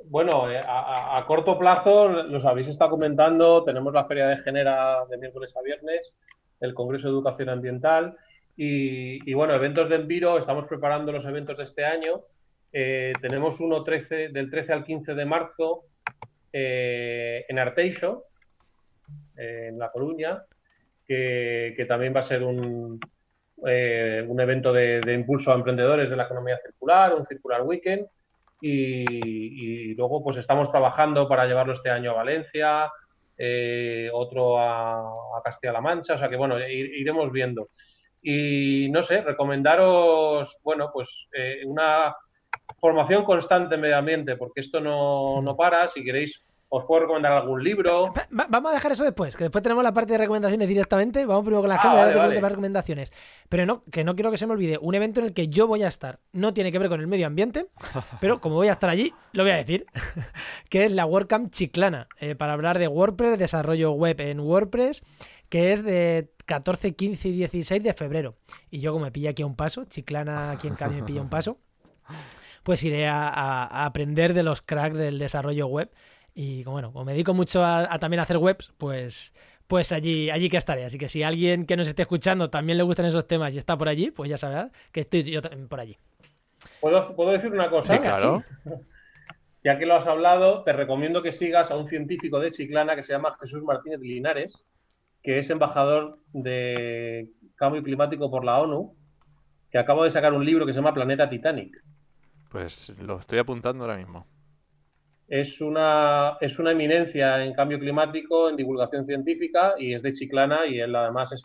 Bueno, 0.10 0.50
eh, 0.52 0.60
a, 0.60 1.16
a- 1.16 1.18
a 1.18 1.26
corto 1.26 1.58
plazo, 1.58 2.08
los 2.08 2.46
habéis 2.46 2.68
estado 2.68 2.92
comentando, 2.92 3.64
tenemos 3.64 3.94
la 3.94 4.06
Feria 4.06 4.28
de 4.28 4.38
Genera 4.38 5.06
de 5.10 5.18
miércoles 5.18 5.54
a 5.58 5.62
viernes, 5.64 6.14
el 6.60 6.74
Congreso 6.74 7.08
de 7.08 7.14
Educación 7.14 7.50
Ambiental 7.50 8.18
y, 8.60 9.34
bueno, 9.36 9.54
eventos 9.54 9.88
de 9.88 9.98
Enviro, 9.98 10.40
estamos 10.40 10.66
preparando 10.66 11.12
los 11.12 11.26
eventos 11.28 11.56
de 11.58 11.64
este 11.64 11.86
año. 11.86 12.24
Eh, 12.74 13.14
tenemos 13.22 13.60
uno 13.60 13.84
13, 13.84 14.30
del 14.30 14.50
13 14.50 14.74
al 14.74 14.84
15 14.84 15.14
de 15.14 15.26
marzo 15.26 15.84
eh, 16.52 17.46
en 17.48 17.60
Arteixo, 17.60 18.24
en 19.36 19.78
La 19.78 19.92
Coruña, 19.92 20.44
que, 21.08 21.86
también 21.88 22.16
va 22.16 22.22
a 22.22 22.24
ser 22.24 22.42
un, 22.42 23.00
eh, 23.68 24.26
un 24.28 24.42
evento 24.42 24.74
de, 24.74 25.02
de 25.02 25.14
impulso 25.14 25.52
a 25.52 25.56
emprendedores 25.56 26.10
de 26.10 26.16
la 26.16 26.24
economía 26.24 26.58
circular, 26.58 27.14
un 27.14 27.28
Circular 27.28 27.62
Weekend. 27.62 28.08
Y, 28.60 29.06
y 29.92 29.94
luego 29.94 30.24
pues 30.24 30.38
estamos 30.38 30.72
trabajando 30.72 31.30
para 31.30 31.46
llevarlo 31.46 31.74
este 31.74 31.92
año 31.92 32.10
a 32.10 32.16
Valencia, 32.16 32.92
eh, 33.38 34.10
otro 34.14 34.60
a, 34.60 35.14
Castilla-La 35.44 35.82
Mancha, 35.82 36.16
o 36.16 36.18
sea 36.18 36.30
que 36.30 36.36
bueno, 36.36 36.58
ir- 36.60 36.92
iremos 37.00 37.32
viendo. 37.32 37.70
Y 38.22 38.90
no 38.90 39.04
sé, 39.04 39.22
recomendaros, 39.22 40.58
bueno, 40.64 40.90
pues 40.94 41.28
eh, 41.34 41.62
una 41.66 42.16
formación 42.80 43.24
constante 43.24 43.76
en 43.76 43.82
medio 43.82 43.98
ambiente, 43.98 44.36
porque 44.36 44.62
esto 44.62 44.80
no, 44.82 45.42
no 45.42 45.56
para. 45.56 45.88
Si 45.90 46.04
queréis 46.04 46.42
os 46.70 46.84
puedo 46.86 47.02
recomendar 47.02 47.32
algún 47.32 47.64
libro. 47.64 48.14
Va- 48.38 48.48
vamos 48.50 48.72
a 48.72 48.74
dejar 48.76 48.92
eso 48.92 49.04
después, 49.06 49.36
que 49.38 49.46
después 49.46 49.62
tenemos 49.64 49.84
la 49.84 49.94
parte 49.94 50.12
de 50.14 50.18
recomendaciones 50.18 50.68
directamente. 50.68 51.26
Vamos 51.26 51.44
primero 51.44 51.62
con 51.62 51.70
la 51.70 51.76
Ah, 51.76 51.78
agenda 51.78 51.96
y 51.96 52.00
ahora 52.00 52.06
vale, 52.06 52.14
te 52.14 52.20
cuento 52.20 52.32
vale. 52.36 52.42
las 52.42 52.52
recomendaciones. 52.52 53.12
Pero 53.48 53.66
no, 53.66 53.84
que 53.92 54.04
no 54.04 54.16
quiero 54.16 54.32
que 54.32 54.38
se 54.38 54.48
me 54.48 54.54
olvide. 54.54 54.78
Un 54.82 54.94
evento 54.96 55.22
en 55.22 55.28
el 55.28 55.34
que 55.34 55.48
yo 55.48 55.66
voy 55.68 55.84
a 55.84 55.88
estar. 55.88 56.20
No 56.34 56.54
tiene 56.54 56.72
que 56.72 56.80
ver 56.80 56.90
con 56.90 57.00
el 57.00 57.08
medio 57.08 57.26
ambiente, 57.28 57.68
pero 58.20 58.42
como 58.42 58.56
voy 58.56 58.68
a 58.68 58.74
estar 58.74 58.90
allí, 58.90 59.14
lo 59.32 59.44
voy 59.44 59.52
a 59.54 59.58
decir. 59.58 59.86
que 60.70 60.84
es 60.86 60.92
la 60.92 61.06
WordCamp 61.06 61.52
Chiclana. 61.52 62.08
eh, 62.20 62.36
para 62.36 62.54
hablar 62.54 62.80
de 62.80 62.88
WordPress, 62.90 63.40
desarrollo 63.40 63.92
web 63.94 64.20
en 64.20 64.40
WordPress, 64.42 65.04
que 65.50 65.72
es 65.72 65.84
de 65.86 66.30
14, 66.46 66.96
15 66.96 67.30
y 67.30 67.32
16 67.32 67.82
de 67.82 67.94
febrero. 67.94 68.36
Y 68.70 68.80
yo, 68.82 68.92
como 68.92 69.06
me 69.06 69.12
pilla 69.12 69.30
aquí 69.30 69.42
a 69.44 69.46
un 69.46 69.56
paso, 69.56 69.86
Chiclana 69.86 70.52
aquí 70.52 70.68
en 70.68 70.76
me 70.92 71.04
pilla 71.04 71.22
a 71.22 71.24
un 71.24 71.30
paso, 71.30 71.60
pues 72.64 72.84
iré 72.84 73.08
a, 73.08 73.28
a- 73.30 73.64
a 73.66 73.86
aprender 73.86 74.34
de 74.34 74.44
los 74.44 74.62
cracks 74.62 74.98
del 74.98 75.18
desarrollo 75.20 75.68
web. 75.68 75.90
Y 76.40 76.64
como, 76.64 76.76
bueno, 76.76 76.94
como 76.94 77.04
me 77.04 77.14
dedico 77.14 77.34
mucho 77.34 77.64
a, 77.64 77.92
a 77.92 77.98
también 77.98 78.20
hacer 78.20 78.38
webs, 78.38 78.72
pues, 78.78 79.34
pues 79.66 79.92
allí, 79.92 80.30
allí 80.30 80.50
que 80.50 80.58
estaré. 80.58 80.86
Así 80.86 81.00
que 81.00 81.10
si 81.10 81.24
alguien 81.24 81.66
que 81.66 81.76
nos 81.76 81.88
esté 81.88 82.04
escuchando 82.04 82.52
también 82.52 82.78
le 82.78 82.84
gustan 82.84 83.08
esos 83.08 83.26
temas 83.26 83.56
y 83.56 83.58
está 83.58 83.76
por 83.76 83.90
allí, 83.90 84.12
pues 84.12 84.30
ya 84.30 84.38
sabrá 84.38 84.70
que 84.92 85.00
estoy 85.00 85.24
yo 85.24 85.42
también 85.42 85.68
por 85.68 85.80
allí. 85.80 85.98
¿Puedo, 86.80 87.16
¿Puedo 87.16 87.32
decir 87.32 87.52
una 87.52 87.72
cosa? 87.72 87.96
Sí, 87.96 88.00
claro. 88.00 88.44
Ya 89.64 89.80
que 89.80 89.88
lo 89.88 89.96
has 89.96 90.08
hablado, 90.08 90.64
te 90.64 90.72
recomiendo 90.72 91.24
que 91.24 91.34
sigas 91.34 91.72
a 91.72 91.76
un 91.76 91.90
científico 91.90 92.40
de 92.40 92.52
Chiclana 92.52 92.96
que 92.96 93.04
se 93.04 93.12
llama 93.12 93.36
Jesús 93.42 93.64
Martínez 93.64 94.00
Linares, 94.00 94.64
que 95.24 95.40
es 95.40 95.50
embajador 95.50 96.20
de 96.32 97.32
cambio 97.56 97.84
climático 97.84 98.32
por 98.32 98.46
la 98.46 98.60
ONU, 98.60 98.96
que 99.70 99.80
acaba 99.80 100.06
de 100.06 100.12
sacar 100.12 100.32
un 100.34 100.46
libro 100.46 100.66
que 100.66 100.72
se 100.72 100.78
llama 100.78 100.94
Planeta 100.94 101.30
Titanic. 101.30 101.84
Pues 102.50 102.94
lo 103.00 103.20
estoy 103.20 103.40
apuntando 103.40 103.84
ahora 103.84 103.98
mismo. 103.98 104.26
Es 105.28 105.60
una, 105.60 106.38
es 106.40 106.58
una 106.58 106.72
eminencia 106.72 107.44
en 107.44 107.54
cambio 107.54 107.80
climático, 107.80 108.50
en 108.50 108.56
divulgación 108.56 109.06
científica, 109.06 109.76
y 109.78 109.94
es 109.94 110.02
de 110.02 110.14
Chiclana, 110.14 110.66
y 110.66 110.80
él 110.80 110.96
además 110.96 111.32
es, 111.34 111.44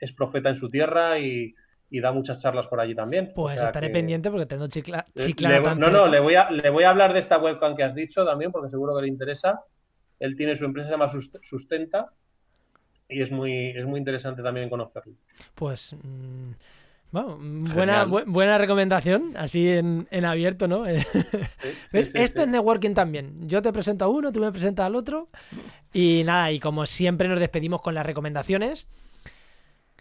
es 0.00 0.12
profeta 0.12 0.48
en 0.48 0.56
su 0.56 0.70
tierra 0.70 1.18
y, 1.18 1.54
y 1.90 2.00
da 2.00 2.12
muchas 2.12 2.40
charlas 2.40 2.66
por 2.66 2.80
allí 2.80 2.94
también. 2.94 3.30
O 3.32 3.34
Pues 3.34 3.56
sea 3.56 3.66
estaré 3.66 3.88
que- 3.88 3.92
pendiente 3.92 4.30
porque 4.30 4.46
tengo 4.46 4.66
chicla, 4.68 5.04
chiclana 5.14 5.58
le- 5.58 5.62
tan 5.64 5.78
no, 5.78 5.90
no, 5.90 6.06
le 6.08 6.18
voy, 6.20 6.34
a, 6.34 6.50
le 6.50 6.70
voy 6.70 6.84
a 6.84 6.90
hablar 6.90 7.12
de 7.12 7.18
esta 7.20 7.36
webcam 7.38 7.76
que 7.76 7.82
has 7.84 7.94
dicho 7.94 8.24
también, 8.24 8.50
porque 8.50 8.70
seguro 8.70 8.96
que 8.96 9.02
le 9.02 9.08
interesa. 9.08 9.60
Él 10.18 10.34
tiene 10.36 10.56
su 10.56 10.64
empresa, 10.64 10.88
se 10.88 10.92
llama 10.94 11.12
Sust- 11.12 11.40
Sustenta, 11.42 12.06
y 13.08 13.20
es 13.20 13.30
muy, 13.30 13.68
es 13.76 13.84
muy 13.84 13.98
interesante 13.98 14.42
también 14.42 14.70
conocerlo. 14.70 15.12
Pues. 15.54 15.92
mm, 16.02 16.52
bueno, 17.14 17.38
mm, 17.40 17.74
buena, 17.74 18.06
bu- 18.06 18.24
buena 18.26 18.58
recomendación, 18.58 19.30
así 19.36 19.68
en, 19.70 20.06
en 20.10 20.24
abierto, 20.24 20.66
¿no? 20.68 20.84
Sí, 20.86 20.92
¿Ves? 21.92 22.06
sí, 22.06 22.12
sí, 22.12 22.18
Esto 22.22 22.42
es 22.42 22.48
networking 22.48 22.92
también. 22.94 23.34
Yo 23.48 23.62
te 23.62 23.72
presento 23.72 24.04
a 24.04 24.08
uno, 24.08 24.32
tú 24.32 24.40
me 24.40 24.50
presentas 24.52 24.84
al 24.86 24.96
otro. 24.96 25.26
Y 25.92 26.22
nada, 26.24 26.50
y 26.52 26.58
como 26.60 26.86
siempre 26.86 27.28
nos 27.28 27.38
despedimos 27.40 27.80
con 27.80 27.94
las 27.94 28.04
recomendaciones. 28.04 28.88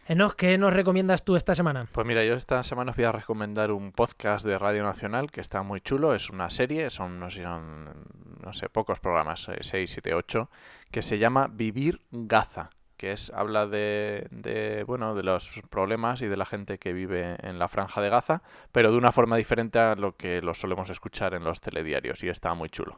Enoch, 0.06 0.36
¿qué 0.36 0.58
nos 0.58 0.74
recomiendas 0.74 1.24
tú 1.24 1.38
esta 1.38 1.56
semana? 1.56 1.88
Pues 1.92 2.06
mira, 2.06 2.26
yo 2.26 2.34
esta 2.34 2.62
semana 2.64 2.92
os 2.92 2.98
voy 2.98 3.06
a 3.06 3.14
recomendar 3.14 3.72
un 3.72 3.94
podcast 3.94 4.46
de 4.46 4.58
Radio 4.60 4.84
Nacional 4.84 5.32
que 5.32 5.40
está 5.40 5.64
muy 5.64 5.80
chulo. 5.80 6.14
Es 6.14 6.30
una 6.30 6.50
serie, 6.50 6.90
son, 6.90 7.20
no 7.22 7.30
sé, 7.32 7.44
son, 7.44 7.86
no 8.44 8.52
sé 8.52 8.68
pocos 8.68 9.00
programas, 9.00 9.48
6, 9.62 9.90
7, 9.90 10.14
8, 10.14 10.50
que 10.92 11.02
se 11.04 11.20
llama 11.20 11.48
Vivir 11.50 12.02
Gaza, 12.12 12.72
que 13.04 13.12
es 13.12 13.30
habla 13.36 13.68
de, 13.68 14.28
de, 14.32 14.86
bueno, 14.86 15.14
de 15.14 15.24
los 15.24 15.52
problemas 15.70 16.22
y 16.22 16.28
de 16.28 16.38
la 16.38 16.46
gente 16.46 16.78
que 16.78 16.94
vive 16.94 17.36
en 17.44 17.60
la 17.60 17.68
franja 17.68 18.00
de 18.02 18.08
Gaza, 18.08 18.44
pero 18.72 18.94
de 18.94 18.98
una 18.98 19.12
forma 19.12 19.36
diferente 19.36 19.78
a 19.78 19.96
lo 19.96 20.16
que 20.16 20.42
lo 20.42 20.54
solemos 20.54 20.90
escuchar 20.90 21.34
en 21.34 21.44
los 21.44 21.60
telediarios 21.60 22.24
y 22.24 22.30
está 22.30 22.54
muy 22.54 22.70
chulo. 22.70 22.98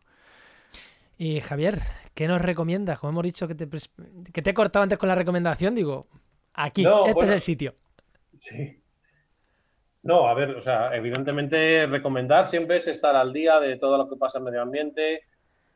Y 1.18 1.40
Javier, 1.42 1.80
¿qué 2.14 2.28
nos 2.28 2.40
recomiendas? 2.40 3.00
Como 3.00 3.10
hemos 3.14 3.24
dicho 3.24 3.48
que 3.48 3.56
te, 3.56 3.68
que 4.32 4.42
te 4.44 4.50
he 4.52 4.54
cortado 4.54 4.84
antes 4.84 5.00
con 5.00 5.10
la 5.10 5.16
recomendación, 5.16 5.74
digo, 5.74 6.06
aquí, 6.54 6.84
No, 6.84 7.08
este 7.08 7.14
bueno. 7.14 7.30
es 7.32 7.36
el 7.38 7.42
sitio. 7.42 7.74
Sí. 8.38 8.80
No, 10.04 10.28
a 10.28 10.36
ver, 10.36 10.52
o 10.52 10.62
sea, 10.62 10.96
evidentemente 10.96 11.88
recomendar 11.88 12.48
siempre 12.48 12.78
es 12.78 12.86
estar 12.86 13.16
al 13.16 13.34
día 13.34 13.60
de 13.60 13.80
todo 13.80 13.98
lo 13.98 14.08
que 14.08 14.18
pasa 14.18 14.38
en 14.38 14.44
medio 14.44 14.62
ambiente, 14.62 15.24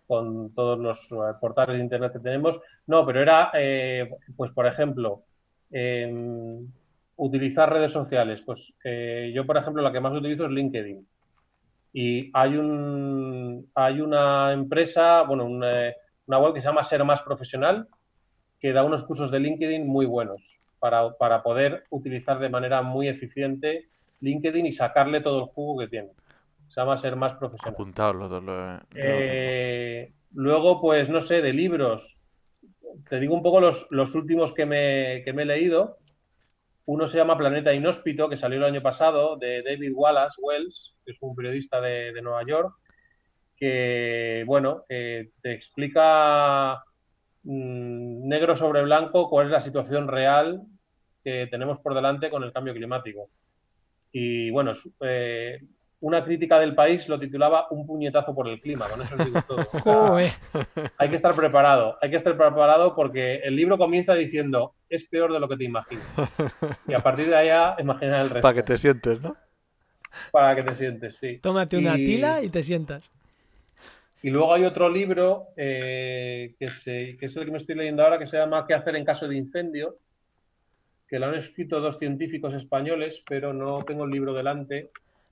con 0.10 0.56
todos 0.56 0.80
los 0.80 0.98
eh, 1.12 1.36
portales 1.40 1.78
de 1.78 1.84
internet 1.84 2.12
que 2.12 2.20
tenemos. 2.20 2.60
No, 2.88 3.06
pero 3.06 3.22
era, 3.22 3.52
eh, 3.54 4.10
pues 4.36 4.52
por 4.52 4.66
ejemplo, 4.66 5.22
em, 5.70 6.68
utilizar 7.16 7.72
redes 7.72 7.94
sociales. 7.94 8.42
Pues 8.44 8.74
eh, 8.84 9.32
yo, 9.36 9.46
por 9.46 9.58
ejemplo, 9.58 9.84
la 9.84 9.92
que 9.92 10.00
más 10.00 10.12
utilizo 10.14 10.46
es 10.46 10.52
LinkedIn. 10.52 11.08
Y 11.94 12.32
hay 12.34 12.58
un, 12.58 13.70
hay 13.76 14.02
una 14.02 14.52
empresa, 14.52 15.22
bueno, 15.22 15.46
una, 15.46 15.94
una 16.26 16.40
web 16.40 16.56
que 16.56 16.62
se 16.62 16.68
llama 16.70 16.84
Ser 16.84 17.04
Más 17.04 17.22
Profesional, 17.22 17.88
que 18.60 18.74
da 18.74 18.84
unos 18.84 19.04
cursos 19.04 19.30
de 19.30 19.40
LinkedIn 19.40 19.86
muy 19.86 20.08
buenos 20.08 20.42
para, 20.80 21.12
para 21.20 21.44
poder 21.44 21.84
utilizar 21.92 22.40
de 22.40 22.50
manera 22.50 22.82
muy 22.82 23.08
eficiente 23.08 23.90
LinkedIn 24.22 24.66
y 24.66 24.74
sacarle 24.74 25.22
todo 25.22 25.44
el 25.44 25.50
jugo 25.52 25.82
que 25.82 25.88
tiene. 25.88 26.10
Se 26.70 26.80
llama 26.80 26.98
Ser 26.98 27.16
Más 27.16 27.34
Profesional. 27.34 27.74
Apuntados 27.74 28.16
los 28.16 28.30
dos. 28.30 28.44
Lo, 28.44 28.74
lo 28.74 28.80
tengo. 28.80 28.92
Eh, 28.96 30.14
luego, 30.34 30.80
pues 30.80 31.10
no 31.10 31.22
sé, 31.22 31.42
de 31.42 31.52
libros. 31.52 32.16
Te 33.10 33.20
digo 33.20 33.34
un 33.34 33.44
poco 33.44 33.60
los, 33.60 33.88
los 33.90 34.14
últimos 34.16 34.54
que 34.54 34.66
me, 34.66 35.24
que 35.26 35.34
me 35.34 35.44
he 35.44 35.46
leído. 35.46 35.98
Uno 36.86 37.08
se 37.08 37.18
llama 37.18 37.38
Planeta 37.38 37.74
Inhóspito, 37.74 38.30
que 38.30 38.38
salió 38.38 38.58
el 38.58 38.64
año 38.64 38.82
pasado, 38.82 39.36
de 39.38 39.62
David 39.64 39.92
Wallace 39.94 40.42
Wells, 40.42 40.96
que 41.06 41.12
es 41.12 41.18
un 41.22 41.36
periodista 41.36 41.82
de, 41.82 42.12
de 42.14 42.22
Nueva 42.22 42.44
York, 42.46 42.74
que, 43.56 44.44
bueno, 44.48 44.86
que 44.88 45.32
te 45.42 45.54
explica 45.54 46.84
mm, 47.44 48.28
negro 48.28 48.58
sobre 48.58 48.84
blanco 48.84 49.30
cuál 49.30 49.48
es 49.48 49.52
la 49.52 49.62
situación 49.62 50.08
real 50.08 50.64
que 51.24 51.48
tenemos 51.52 51.80
por 51.80 51.94
delante 51.94 52.30
con 52.30 52.44
el 52.44 52.54
cambio 52.54 52.74
climático. 52.74 53.30
Y 54.12 54.50
bueno, 54.50 54.74
eh, 55.02 55.60
una 56.02 56.24
crítica 56.24 56.58
del 56.60 56.76
país 56.76 57.08
lo 57.10 57.20
titulaba 57.20 57.68
Un 57.72 57.86
puñetazo 57.86 58.34
por 58.34 58.48
el 58.48 58.62
clima, 58.62 58.88
con 58.88 59.02
eso 59.02 59.16
os 59.18 59.26
digo 59.26 59.42
todo. 59.48 59.68
O 59.74 59.80
sea, 59.82 59.82
Joder. 59.82 60.32
hay 60.98 61.10
que 61.10 61.16
estar 61.18 61.36
preparado, 61.36 61.98
hay 62.02 62.10
que 62.10 62.16
estar 62.16 62.38
preparado 62.38 62.96
porque 62.96 63.36
el 63.44 63.56
libro 63.56 63.78
comienza 63.78 64.14
diciendo 64.14 64.74
es 64.90 65.04
peor 65.06 65.34
de 65.34 65.40
lo 65.40 65.50
que 65.50 65.58
te 65.58 65.66
imaginas. 65.66 66.06
Y 66.88 66.94
a 66.94 67.00
partir 67.00 67.28
de 67.28 67.36
allá, 67.36 67.76
imagina 67.80 68.22
el 68.22 68.30
resto. 68.30 68.42
Para 68.42 68.56
que 68.56 68.64
te 68.64 68.78
sientes, 68.78 69.22
¿no? 69.22 69.36
Para 70.32 70.56
que 70.56 70.64
te 70.64 70.76
sientes, 70.76 71.18
sí. 71.18 71.38
Tómate 71.40 71.78
una 71.78 71.98
Y- 71.98 72.06
tila 72.06 72.42
y 72.42 72.50
te 72.50 72.64
sientas. 72.64 73.12
Y 74.24 74.30
luego 74.32 74.54
hay 74.54 74.66
otro 74.66 74.90
libro 74.90 75.48
eh, 75.56 76.56
que, 76.60 76.72
se- 76.84 77.18
que 77.18 77.26
es 77.28 77.36
el 77.38 77.46
que 77.46 77.52
me 77.52 77.58
estoy 77.58 77.76
leyendo 77.76 78.04
ahora, 78.04 78.20
que 78.20 78.26
se 78.28 78.38
llama 78.38 78.66
¿Qué 78.68 78.74
hacer 78.74 78.96
en 78.96 79.06
caso 79.06 79.28
de 79.28 79.36
incendio? 79.38 79.96
Que 81.08 81.20
lo 81.20 81.28
han 81.28 81.36
escrito 81.36 81.80
dos 81.80 81.98
científicos 82.00 82.54
españoles, 82.54 83.22
pero 83.30 83.54
no 83.54 83.82
tengo 83.84 84.06
el 84.06 84.12
libro 84.12 84.34
delante. 84.34 84.90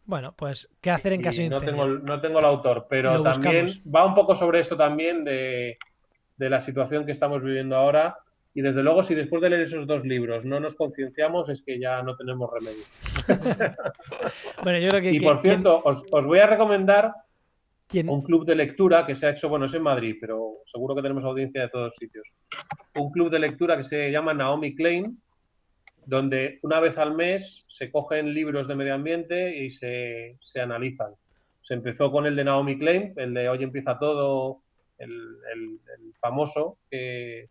Bueno, 0.08 0.34
pues, 0.36 0.68
¿qué 0.82 0.90
hacer 0.90 1.14
en 1.14 1.22
caso 1.22 1.42
de 1.42 1.50
no 1.50 1.58
incendio? 1.58 1.72
tengo, 1.84 1.86
el- 1.98 2.04
no 2.06 2.20
tengo 2.22 2.40
el 2.40 2.46
autor, 2.46 2.88
pero 2.90 3.14
Lo 3.16 3.24
también 3.24 3.66
buscamos. 3.66 3.94
va 3.96 4.06
un 4.06 4.16
poco 4.16 4.36
sobre 4.36 4.62
esto 4.62 4.76
también 4.76 5.24
de, 5.24 5.78
de 6.38 6.50
la 6.50 6.62
situación 6.62 7.06
que 7.06 7.12
estamos 7.12 7.44
viviendo 7.44 7.76
ahora. 7.76 8.18
Y 8.54 8.62
desde 8.62 8.82
luego, 8.82 9.04
si 9.04 9.14
después 9.14 9.42
de 9.42 9.50
leer 9.52 9.64
esos 9.64 9.86
dos 9.86 10.04
libros 10.04 10.44
no 10.44 10.60
nos 10.60 10.74
concienciamos, 10.76 11.48
es 11.50 11.62
que 11.64 11.78
ya 11.80 12.02
no 12.02 12.16
tenemos 12.18 12.50
remedio. 12.52 12.84
Bueno, 14.64 14.80
yo 14.80 14.90
creo 14.90 15.02
que, 15.02 15.12
Y 15.12 15.20
por 15.20 15.42
cierto, 15.42 15.82
os, 15.84 16.02
os 16.12 16.26
voy 16.26 16.40
a 16.40 16.48
recomendar 16.48 17.12
un 18.06 18.22
club 18.24 18.46
de 18.46 18.56
lectura 18.56 19.06
que 19.06 19.16
se 19.16 19.28
ha 19.28 19.30
hecho, 19.32 19.48
bueno, 19.48 19.66
es 19.66 19.74
en 19.74 19.84
Madrid, 19.84 20.16
pero 20.20 20.56
seguro 20.72 20.96
que 20.96 21.02
tenemos 21.02 21.24
audiencia 21.24 21.62
de 21.62 21.70
todos 21.70 21.94
sitios. 22.00 22.26
Un 22.96 23.12
club 23.12 23.30
de 23.30 23.40
lectura 23.40 23.78
que 23.78 23.84
se 23.84 24.12
llama 24.12 24.34
Naomi 24.34 24.76
Klein, 24.76 25.22
donde 26.08 26.60
una 26.62 26.80
vez 26.80 26.98
al 26.98 27.14
mes 27.16 27.66
se 27.68 27.92
cogen 27.92 28.34
libros 28.34 28.68
de 28.68 28.76
medio 28.76 28.94
ambiente 28.96 29.58
y 29.58 29.72
se, 29.72 30.38
se 30.40 30.62
analizan. 30.62 31.12
Se 31.64 31.74
empezó 31.74 32.12
con 32.12 32.26
el 32.26 32.36
de 32.38 32.46
Naomi 32.46 32.80
Klein, 32.80 33.14
el 33.18 33.34
de 33.34 33.50
Hoy 33.50 33.62
empieza 33.62 34.00
todo, 34.00 34.62
el, 34.98 35.12
el- 35.54 35.80
el 36.00 36.14
famoso 36.22 36.78
que, 36.90 37.50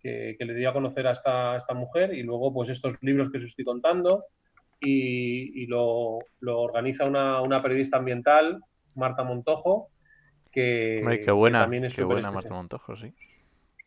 que- 0.00 0.34
que 0.36 0.44
le 0.44 0.54
dio 0.54 0.70
a 0.70 0.72
conocer 0.72 1.06
a 1.06 1.12
esta, 1.12 1.52
a 1.54 1.58
esta 1.58 1.74
mujer, 1.74 2.12
y 2.12 2.24
luego 2.24 2.52
pues 2.52 2.70
estos 2.70 2.94
libros 3.02 3.30
que 3.30 3.38
os 3.38 3.44
estoy 3.44 3.64
contando, 3.64 4.24
y, 4.80 5.62
y 5.62 5.66
lo, 5.68 6.18
lo 6.40 6.60
organiza 6.60 7.04
una, 7.06 7.40
una 7.40 7.62
periodista 7.62 7.98
ambiental, 7.98 8.60
Marta 8.96 9.22
Montojo, 9.22 9.90
que, 10.50 10.98
Hombre, 11.02 11.20
qué 11.20 11.26
que 11.26 11.30
buena, 11.30 11.60
también 11.60 11.84
es 11.84 11.94
qué 11.94 12.02
buena 12.02 12.32
Marta 12.32 12.52
Montojo, 12.52 12.96
sí. 12.96 13.12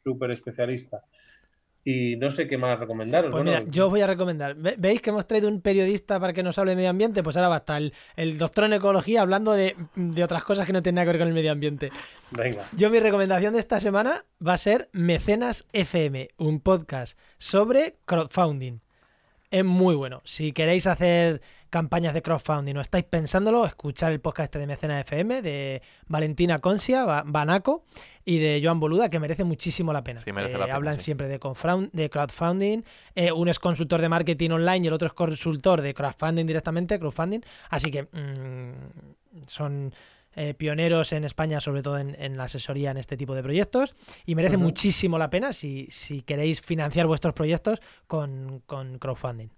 súper 0.05 0.31
especialista. 0.31 1.03
Y 1.87 2.15
no 2.15 2.31
sé 2.31 2.47
qué 2.47 2.57
más 2.57 2.79
recomendaros. 2.79 3.29
Pues 3.31 3.43
bueno, 3.43 3.59
mira, 3.59 3.71
yo 3.71 3.85
os 3.85 3.91
voy 3.91 4.01
a 4.01 4.07
recomendar. 4.07 4.55
Ve- 4.55 4.73
¿Veis 4.79 5.01
que 5.03 5.11
hemos 5.11 5.27
traído 5.27 5.47
un 5.47 5.61
periodista 5.61 6.19
para 6.19 6.33
que 6.33 6.41
nos 6.41 6.57
hable 6.57 6.71
de 6.71 6.77
medio 6.77 6.89
ambiente? 6.89 7.21
Pues 7.21 7.35
ahora 7.37 7.47
va 7.49 7.55
a 7.55 7.59
estar 7.59 7.79
el, 7.79 7.93
el 8.15 8.39
doctor 8.39 8.63
en 8.63 8.73
ecología 8.73 9.21
hablando 9.21 9.51
de, 9.53 9.75
de 9.95 10.23
otras 10.23 10.43
cosas 10.43 10.65
que 10.65 10.73
no 10.73 10.81
tienen 10.81 10.95
nada 10.95 11.05
que 11.05 11.11
ver 11.11 11.19
con 11.19 11.27
el 11.27 11.33
medio 11.35 11.51
ambiente. 11.51 11.91
Venga. 12.31 12.67
Yo 12.75 12.89
mi 12.89 12.99
recomendación 12.99 13.53
de 13.53 13.59
esta 13.59 13.79
semana 13.79 14.25
va 14.45 14.53
a 14.53 14.57
ser 14.57 14.89
Mecenas 14.93 15.67
FM, 15.73 16.29
un 16.37 16.59
podcast 16.59 17.19
sobre 17.37 17.97
crowdfunding. 18.05 18.79
Es 19.51 19.63
muy 19.63 19.93
bueno. 19.93 20.21
Si 20.25 20.53
queréis 20.53 20.87
hacer 20.87 21.41
campañas 21.75 22.13
de 22.13 22.21
crowdfunding 22.21 22.77
o 22.77 22.79
estáis 22.79 23.03
pensándolo, 23.03 23.65
escuchar 23.65 24.13
el 24.13 24.21
podcast 24.21 24.45
este 24.45 24.59
de 24.59 24.65
Mecena 24.67 25.01
FM 25.01 25.41
de 25.41 25.81
Valentina 26.07 26.59
Concia, 26.59 27.03
Banaco 27.25 27.83
y 28.23 28.39
de 28.39 28.61
Joan 28.63 28.79
Boluda, 28.79 29.09
que 29.09 29.19
merece 29.19 29.43
muchísimo 29.43 29.91
la 29.91 30.01
pena. 30.01 30.21
Sí, 30.21 30.31
merece 30.31 30.55
Eh, 30.55 30.57
la 30.57 30.65
pena, 30.67 30.75
hablan 30.77 30.99
sí. 30.99 31.03
siempre 31.03 31.27
de, 31.27 31.37
de 31.91 32.09
crowdfunding. 32.09 32.83
eh, 33.13 33.33
uno 33.33 33.51
es 33.51 33.59
consultor 33.59 33.99
de 33.99 34.07
marketing 34.07 34.51
online 34.51 34.85
y 34.85 34.87
el 34.87 34.93
otro 34.93 35.07
es 35.09 35.13
consultor 35.13 35.81
de 35.81 35.93
crowdfunding 35.93 36.45
directamente, 36.45 36.97
crowdfunding. 36.97 37.41
Así 37.69 37.91
que 37.91 38.03
mm, 38.03 39.45
son 39.47 39.93
eh, 40.37 40.53
pioneros 40.53 41.11
en 41.11 41.25
España, 41.25 41.59
sobre 41.59 41.81
todo 41.81 41.97
en, 41.99 42.15
en 42.17 42.37
la 42.37 42.45
asesoría 42.45 42.91
en 42.91 42.97
este 42.97 43.17
tipo 43.17 43.35
de 43.35 43.43
proyectos. 43.43 43.95
Y 44.25 44.35
merece 44.35 44.55
muchísimo 44.55 45.17
la 45.17 45.29
pena 45.29 45.51
si, 45.51 45.87
si 45.91 46.21
queréis 46.21 46.61
financiar 46.61 47.05
vuestros 47.05 47.33
proyectos 47.33 47.81
con, 48.07 48.61
con 48.65 48.97
crowdfunding. 48.97 49.49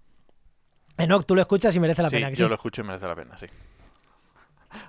Enoch, 0.98 1.24
tú 1.24 1.34
lo 1.34 1.40
escuchas 1.40 1.74
y 1.74 1.80
merece 1.80 2.02
la 2.02 2.10
sí, 2.10 2.16
pena. 2.16 2.28
que 2.28 2.34
yo 2.34 2.44
sí? 2.46 2.48
lo 2.48 2.54
escucho 2.56 2.82
y 2.82 2.84
merece 2.84 3.06
la 3.06 3.14
pena, 3.14 3.38
sí. 3.38 3.46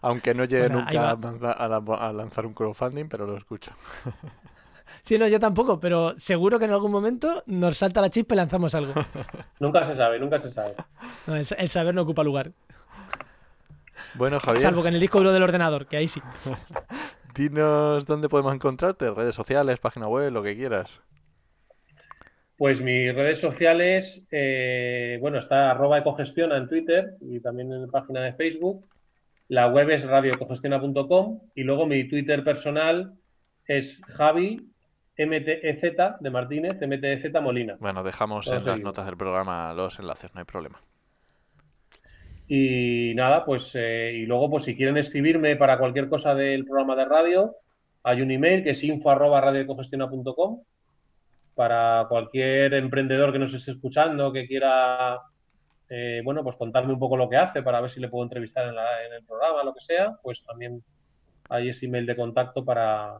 Aunque 0.01 0.33
no 0.33 0.43
llegue 0.45 0.69
nunca 0.69 0.89
a 1.11 1.15
lanza- 1.15 1.51
a, 1.53 1.67
la- 1.67 1.77
a 2.09 2.13
lanzar 2.13 2.45
un 2.45 2.53
crowdfunding, 2.53 3.07
pero 3.07 3.25
lo 3.25 3.37
escucho. 3.37 3.71
Sí, 5.03 5.17
no, 5.17 5.27
yo 5.27 5.39
tampoco, 5.39 5.79
pero 5.79 6.13
seguro 6.17 6.59
que 6.59 6.65
en 6.65 6.71
algún 6.71 6.91
momento 6.91 7.41
nos 7.45 7.77
salta 7.77 8.01
la 8.01 8.09
chispa 8.09 8.33
y 8.33 8.37
lanzamos 8.37 8.75
algo. 8.75 8.93
Nunca 9.59 9.85
se 9.85 9.95
sabe, 9.95 10.19
nunca 10.19 10.39
se 10.41 10.49
sabe. 10.51 10.75
No, 11.25 11.35
el, 11.35 11.47
el 11.57 11.69
saber 11.69 11.95
no 11.95 12.01
ocupa 12.01 12.21
lugar. 12.23 12.51
Bueno, 14.15 14.39
Javier, 14.39 14.61
Salvo 14.63 14.81
que 14.81 14.89
en 14.89 14.95
el 14.95 14.99
disco 14.99 15.19
duro 15.19 15.31
del 15.31 15.43
ordenador, 15.43 15.85
que 15.85 15.95
ahí 15.97 16.07
sí. 16.07 16.21
dinos 17.35 18.05
dónde 18.07 18.27
podemos 18.29 18.53
encontrarte, 18.53 19.09
redes 19.11 19.35
sociales, 19.35 19.79
página 19.79 20.07
web, 20.07 20.31
lo 20.33 20.43
que 20.43 20.55
quieras. 20.55 20.99
Pues 22.59 22.81
mis 22.81 23.15
redes 23.15 23.39
sociales, 23.39 24.21
eh, 24.31 25.17
bueno, 25.21 25.39
está 25.39 25.71
arroba 25.71 25.99
ecogestiona 25.99 26.57
en 26.57 26.67
Twitter 26.67 27.15
y 27.21 27.39
también 27.39 27.71
en 27.71 27.83
la 27.83 27.87
página 27.87 28.19
de 28.19 28.33
Facebook. 28.33 28.85
La 29.47 29.69
web 29.69 29.89
es 29.91 30.03
radioecogestiona.com 30.03 31.39
y 31.55 31.63
luego 31.63 31.85
mi 31.85 32.03
Twitter 32.09 32.43
personal 32.43 33.13
es 33.65 34.01
Javi 34.09 34.59
MTEZ 35.17 36.19
de 36.19 36.29
Martínez, 36.29 36.75
MTEZ 36.81 37.41
Molina. 37.41 37.77
Bueno, 37.79 38.03
dejamos 38.03 38.45
Todo 38.45 38.57
en 38.57 38.65
las 38.65 38.79
notas 38.81 39.05
del 39.05 39.15
programa 39.15 39.73
los 39.73 39.97
enlaces, 39.97 40.35
no 40.35 40.39
hay 40.39 40.45
problema. 40.45 40.81
Y 42.49 43.13
nada, 43.15 43.45
pues 43.45 43.71
eh, 43.73 44.11
y 44.17 44.25
luego 44.25 44.49
pues 44.49 44.65
si 44.65 44.75
quieren 44.75 44.97
escribirme 44.97 45.55
para 45.55 45.77
cualquier 45.77 46.09
cosa 46.09 46.35
del 46.35 46.65
programa 46.65 46.97
de 46.97 47.05
radio, 47.05 47.55
hay 48.03 48.21
un 48.21 48.31
email 48.31 48.65
que 48.65 48.71
es 48.71 48.83
info 48.83 49.11
arroba 49.11 49.39
radioecogestiona.com 49.39 50.59
para 51.59 52.05
cualquier 52.07 52.73
emprendedor 52.73 53.33
que 53.33 53.39
nos 53.39 53.53
esté 53.53 53.71
escuchando, 53.71 54.31
que 54.31 54.47
quiera 54.47 55.19
eh, 55.89 56.21
bueno, 56.23 56.41
pues 56.41 56.55
contarme 56.55 56.93
un 56.93 56.99
poco 56.99 57.17
lo 57.17 57.27
que 57.27 57.35
hace 57.35 57.61
para 57.61 57.81
ver 57.81 57.91
si 57.91 57.99
le 57.99 58.07
puedo 58.07 58.23
entrevistar 58.23 58.65
en, 58.69 58.75
la- 58.75 59.05
en 59.05 59.11
el 59.11 59.25
programa, 59.25 59.65
lo 59.65 59.73
que 59.73 59.81
sea, 59.81 60.17
pues 60.23 60.41
también 60.45 60.81
hay 61.49 61.67
ese 61.67 61.87
email 61.87 62.05
de 62.05 62.15
contacto 62.15 62.63
para, 62.63 63.19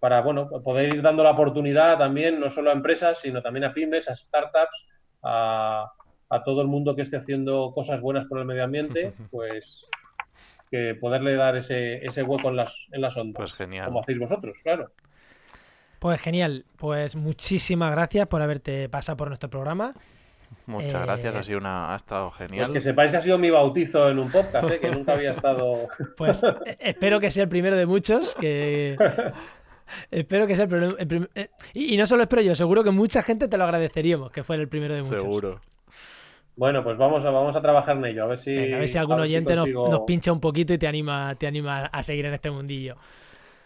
para 0.00 0.22
bueno, 0.22 0.48
poder 0.62 0.94
ir 0.94 1.02
dando 1.02 1.22
la 1.22 1.32
oportunidad 1.32 1.98
también, 1.98 2.40
no 2.40 2.50
solo 2.50 2.70
a 2.70 2.72
empresas, 2.72 3.18
sino 3.20 3.42
también 3.42 3.64
a 3.64 3.74
pymes, 3.74 4.08
a 4.08 4.16
startups, 4.16 4.86
a, 5.22 5.92
a 6.30 6.44
todo 6.44 6.62
el 6.62 6.68
mundo 6.68 6.96
que 6.96 7.02
esté 7.02 7.18
haciendo 7.18 7.72
cosas 7.74 8.00
buenas 8.00 8.26
por 8.26 8.38
el 8.38 8.46
medio 8.46 8.64
ambiente, 8.64 9.12
pues 9.30 9.84
que 10.70 10.94
poderle 10.94 11.36
dar 11.36 11.56
ese, 11.58 12.06
ese 12.06 12.22
hueco 12.22 12.48
en 12.48 12.56
las, 12.56 12.74
en 12.90 13.02
las 13.02 13.14
ondas, 13.18 13.38
Pues 13.38 13.52
genial. 13.52 13.84
como 13.84 14.00
hacéis 14.00 14.18
vosotros, 14.18 14.56
claro. 14.62 14.90
Pues 16.04 16.20
genial, 16.20 16.66
pues 16.76 17.16
muchísimas 17.16 17.90
gracias 17.90 18.26
por 18.26 18.42
haberte 18.42 18.90
pasado 18.90 19.16
por 19.16 19.28
nuestro 19.28 19.48
programa. 19.48 19.94
Muchas 20.66 20.92
Eh, 20.92 20.98
gracias, 21.02 21.34
ha 21.34 21.42
sido 21.42 21.56
una, 21.58 21.94
ha 21.94 21.96
estado 21.96 22.28
Pues 22.36 22.50
genial. 22.50 22.72
que 22.74 22.80
sepáis 22.80 23.10
que 23.10 23.16
ha 23.16 23.20
sido 23.22 23.38
mi 23.38 23.48
bautizo 23.48 24.10
en 24.10 24.18
un 24.18 24.30
podcast, 24.30 24.70
¿eh? 24.70 24.80
que 24.80 24.90
nunca 24.90 25.14
había 25.14 25.30
estado... 25.30 25.88
Pues 26.18 26.42
eh, 26.44 26.76
espero 26.78 27.20
que 27.20 27.30
sea 27.30 27.44
el 27.44 27.48
primero 27.48 27.74
de 27.76 27.86
muchos, 27.86 28.34
que 28.34 28.98
espero 30.10 30.46
que 30.46 30.56
sea 30.56 30.66
el 30.66 31.06
prim- 31.08 31.26
eh, 31.34 31.48
y, 31.72 31.94
y 31.94 31.96
no 31.96 32.04
solo 32.06 32.24
espero 32.24 32.42
yo, 32.42 32.54
seguro 32.54 32.84
que 32.84 32.90
mucha 32.90 33.22
gente 33.22 33.48
te 33.48 33.56
lo 33.56 33.64
agradeceríamos 33.64 34.30
que 34.30 34.44
fuera 34.44 34.60
el 34.62 34.68
primero 34.68 34.92
de 34.94 35.00
muchos. 35.04 35.22
Seguro. 35.22 35.62
Bueno, 36.54 36.84
pues 36.84 36.98
vamos 36.98 37.24
a, 37.24 37.30
vamos 37.30 37.56
a 37.56 37.62
trabajar 37.62 37.96
en 37.96 38.04
ello, 38.04 38.24
a 38.24 38.26
ver 38.26 38.40
si... 38.40 38.54
Venga, 38.54 38.76
a 38.76 38.80
ver 38.80 38.88
si 38.90 38.98
algún 38.98 39.16
ver 39.16 39.24
si 39.26 39.30
oyente 39.32 39.54
nos, 39.56 39.64
consigo- 39.64 39.88
nos 39.88 40.00
pincha 40.00 40.32
un 40.32 40.40
poquito 40.40 40.74
y 40.74 40.78
te 40.78 40.86
anima, 40.86 41.34
te 41.36 41.46
anima 41.46 41.86
a 41.86 42.02
seguir 42.02 42.26
en 42.26 42.34
este 42.34 42.50
mundillo. 42.50 42.96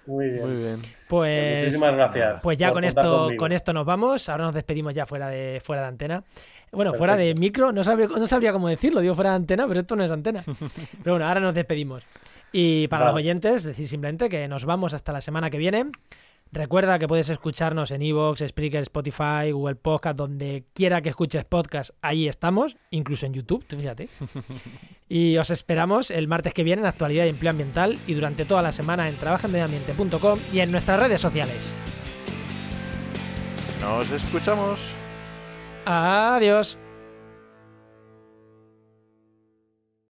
Muy 0.09 0.31
bien. 0.31 0.43
Muy 0.49 0.57
bien. 0.57 0.83
Pues, 1.07 1.65
Muchísimas 1.67 1.95
gracias. 1.95 2.41
pues 2.43 2.57
ya 2.59 2.73
con 2.73 2.83
esto, 2.83 3.19
conmigo. 3.21 3.39
con 3.39 3.53
esto 3.53 3.73
nos 3.75 3.85
vamos. 3.85 4.29
Ahora 4.29 4.45
nos 4.45 4.55
despedimos 4.55 4.95
ya 4.95 5.05
fuera 5.05 5.29
de, 5.29 5.61
fuera 5.63 5.83
de 5.83 5.89
antena. 5.89 6.25
Bueno, 6.73 6.93
Perfecto. 6.93 6.99
fuera 6.99 7.17
de 7.17 7.35
micro, 7.35 7.73
no 7.73 7.85
sabría, 7.85 8.09
no 8.09 8.27
sabría 8.27 8.53
cómo 8.53 8.69
decirlo, 8.69 9.01
digo 9.01 9.15
fuera 9.15 9.31
de 9.31 9.37
antena, 9.37 9.67
pero 9.69 9.81
esto 9.81 9.97
no 9.97 10.05
es 10.05 10.11
antena. 10.11 10.45
Pero 11.03 11.15
bueno, 11.15 11.27
ahora 11.27 11.41
nos 11.41 11.55
despedimos. 11.55 12.03
Y 12.53 12.89
para 12.89 13.05
Vale. 13.05 13.13
los 13.13 13.19
oyentes, 13.25 13.63
decir 13.63 13.87
simplemente 13.89 14.29
que 14.31 14.49
nos 14.49 14.65
vamos 14.65 14.95
hasta 14.95 15.13
la 15.13 15.21
semana 15.21 15.51
que 15.51 15.59
viene. 15.59 15.87
Recuerda 16.53 16.99
que 16.99 17.07
puedes 17.07 17.29
escucharnos 17.29 17.91
en 17.91 18.03
Evox, 18.03 18.43
Spreaker, 18.49 18.83
Spotify, 18.83 19.51
Google 19.53 19.77
Podcast, 19.77 20.17
donde 20.17 20.65
quiera 20.73 21.03
que 21.03 21.11
escuches 21.11 21.45
podcast, 21.45 21.91
ahí 22.01 22.27
estamos, 22.29 22.77
incluso 22.91 23.27
en 23.27 23.35
YouTube, 23.35 23.65
tú 23.67 23.77
fíjate. 23.77 24.09
Y 25.11 25.39
os 25.39 25.49
esperamos 25.49 26.11
el 26.11 26.29
martes 26.29 26.53
que 26.53 26.65
viene 26.65 26.83
en 26.83 26.87
Actualidad 26.87 27.25
y 27.25 27.31
Empleo 27.31 27.49
Ambiental 27.51 27.99
y 28.07 28.13
durante 28.13 28.45
toda 28.45 28.61
la 28.61 28.73
semana 28.73 29.09
en 29.09 29.17
trabajenmedioambiente.com 29.17 30.39
y 30.53 30.61
en 30.61 30.71
nuestras 30.71 31.01
redes 31.01 31.19
sociales. 31.19 31.57
Nos 33.81 34.11
escuchamos. 34.11 34.81
Adiós. 35.87 36.77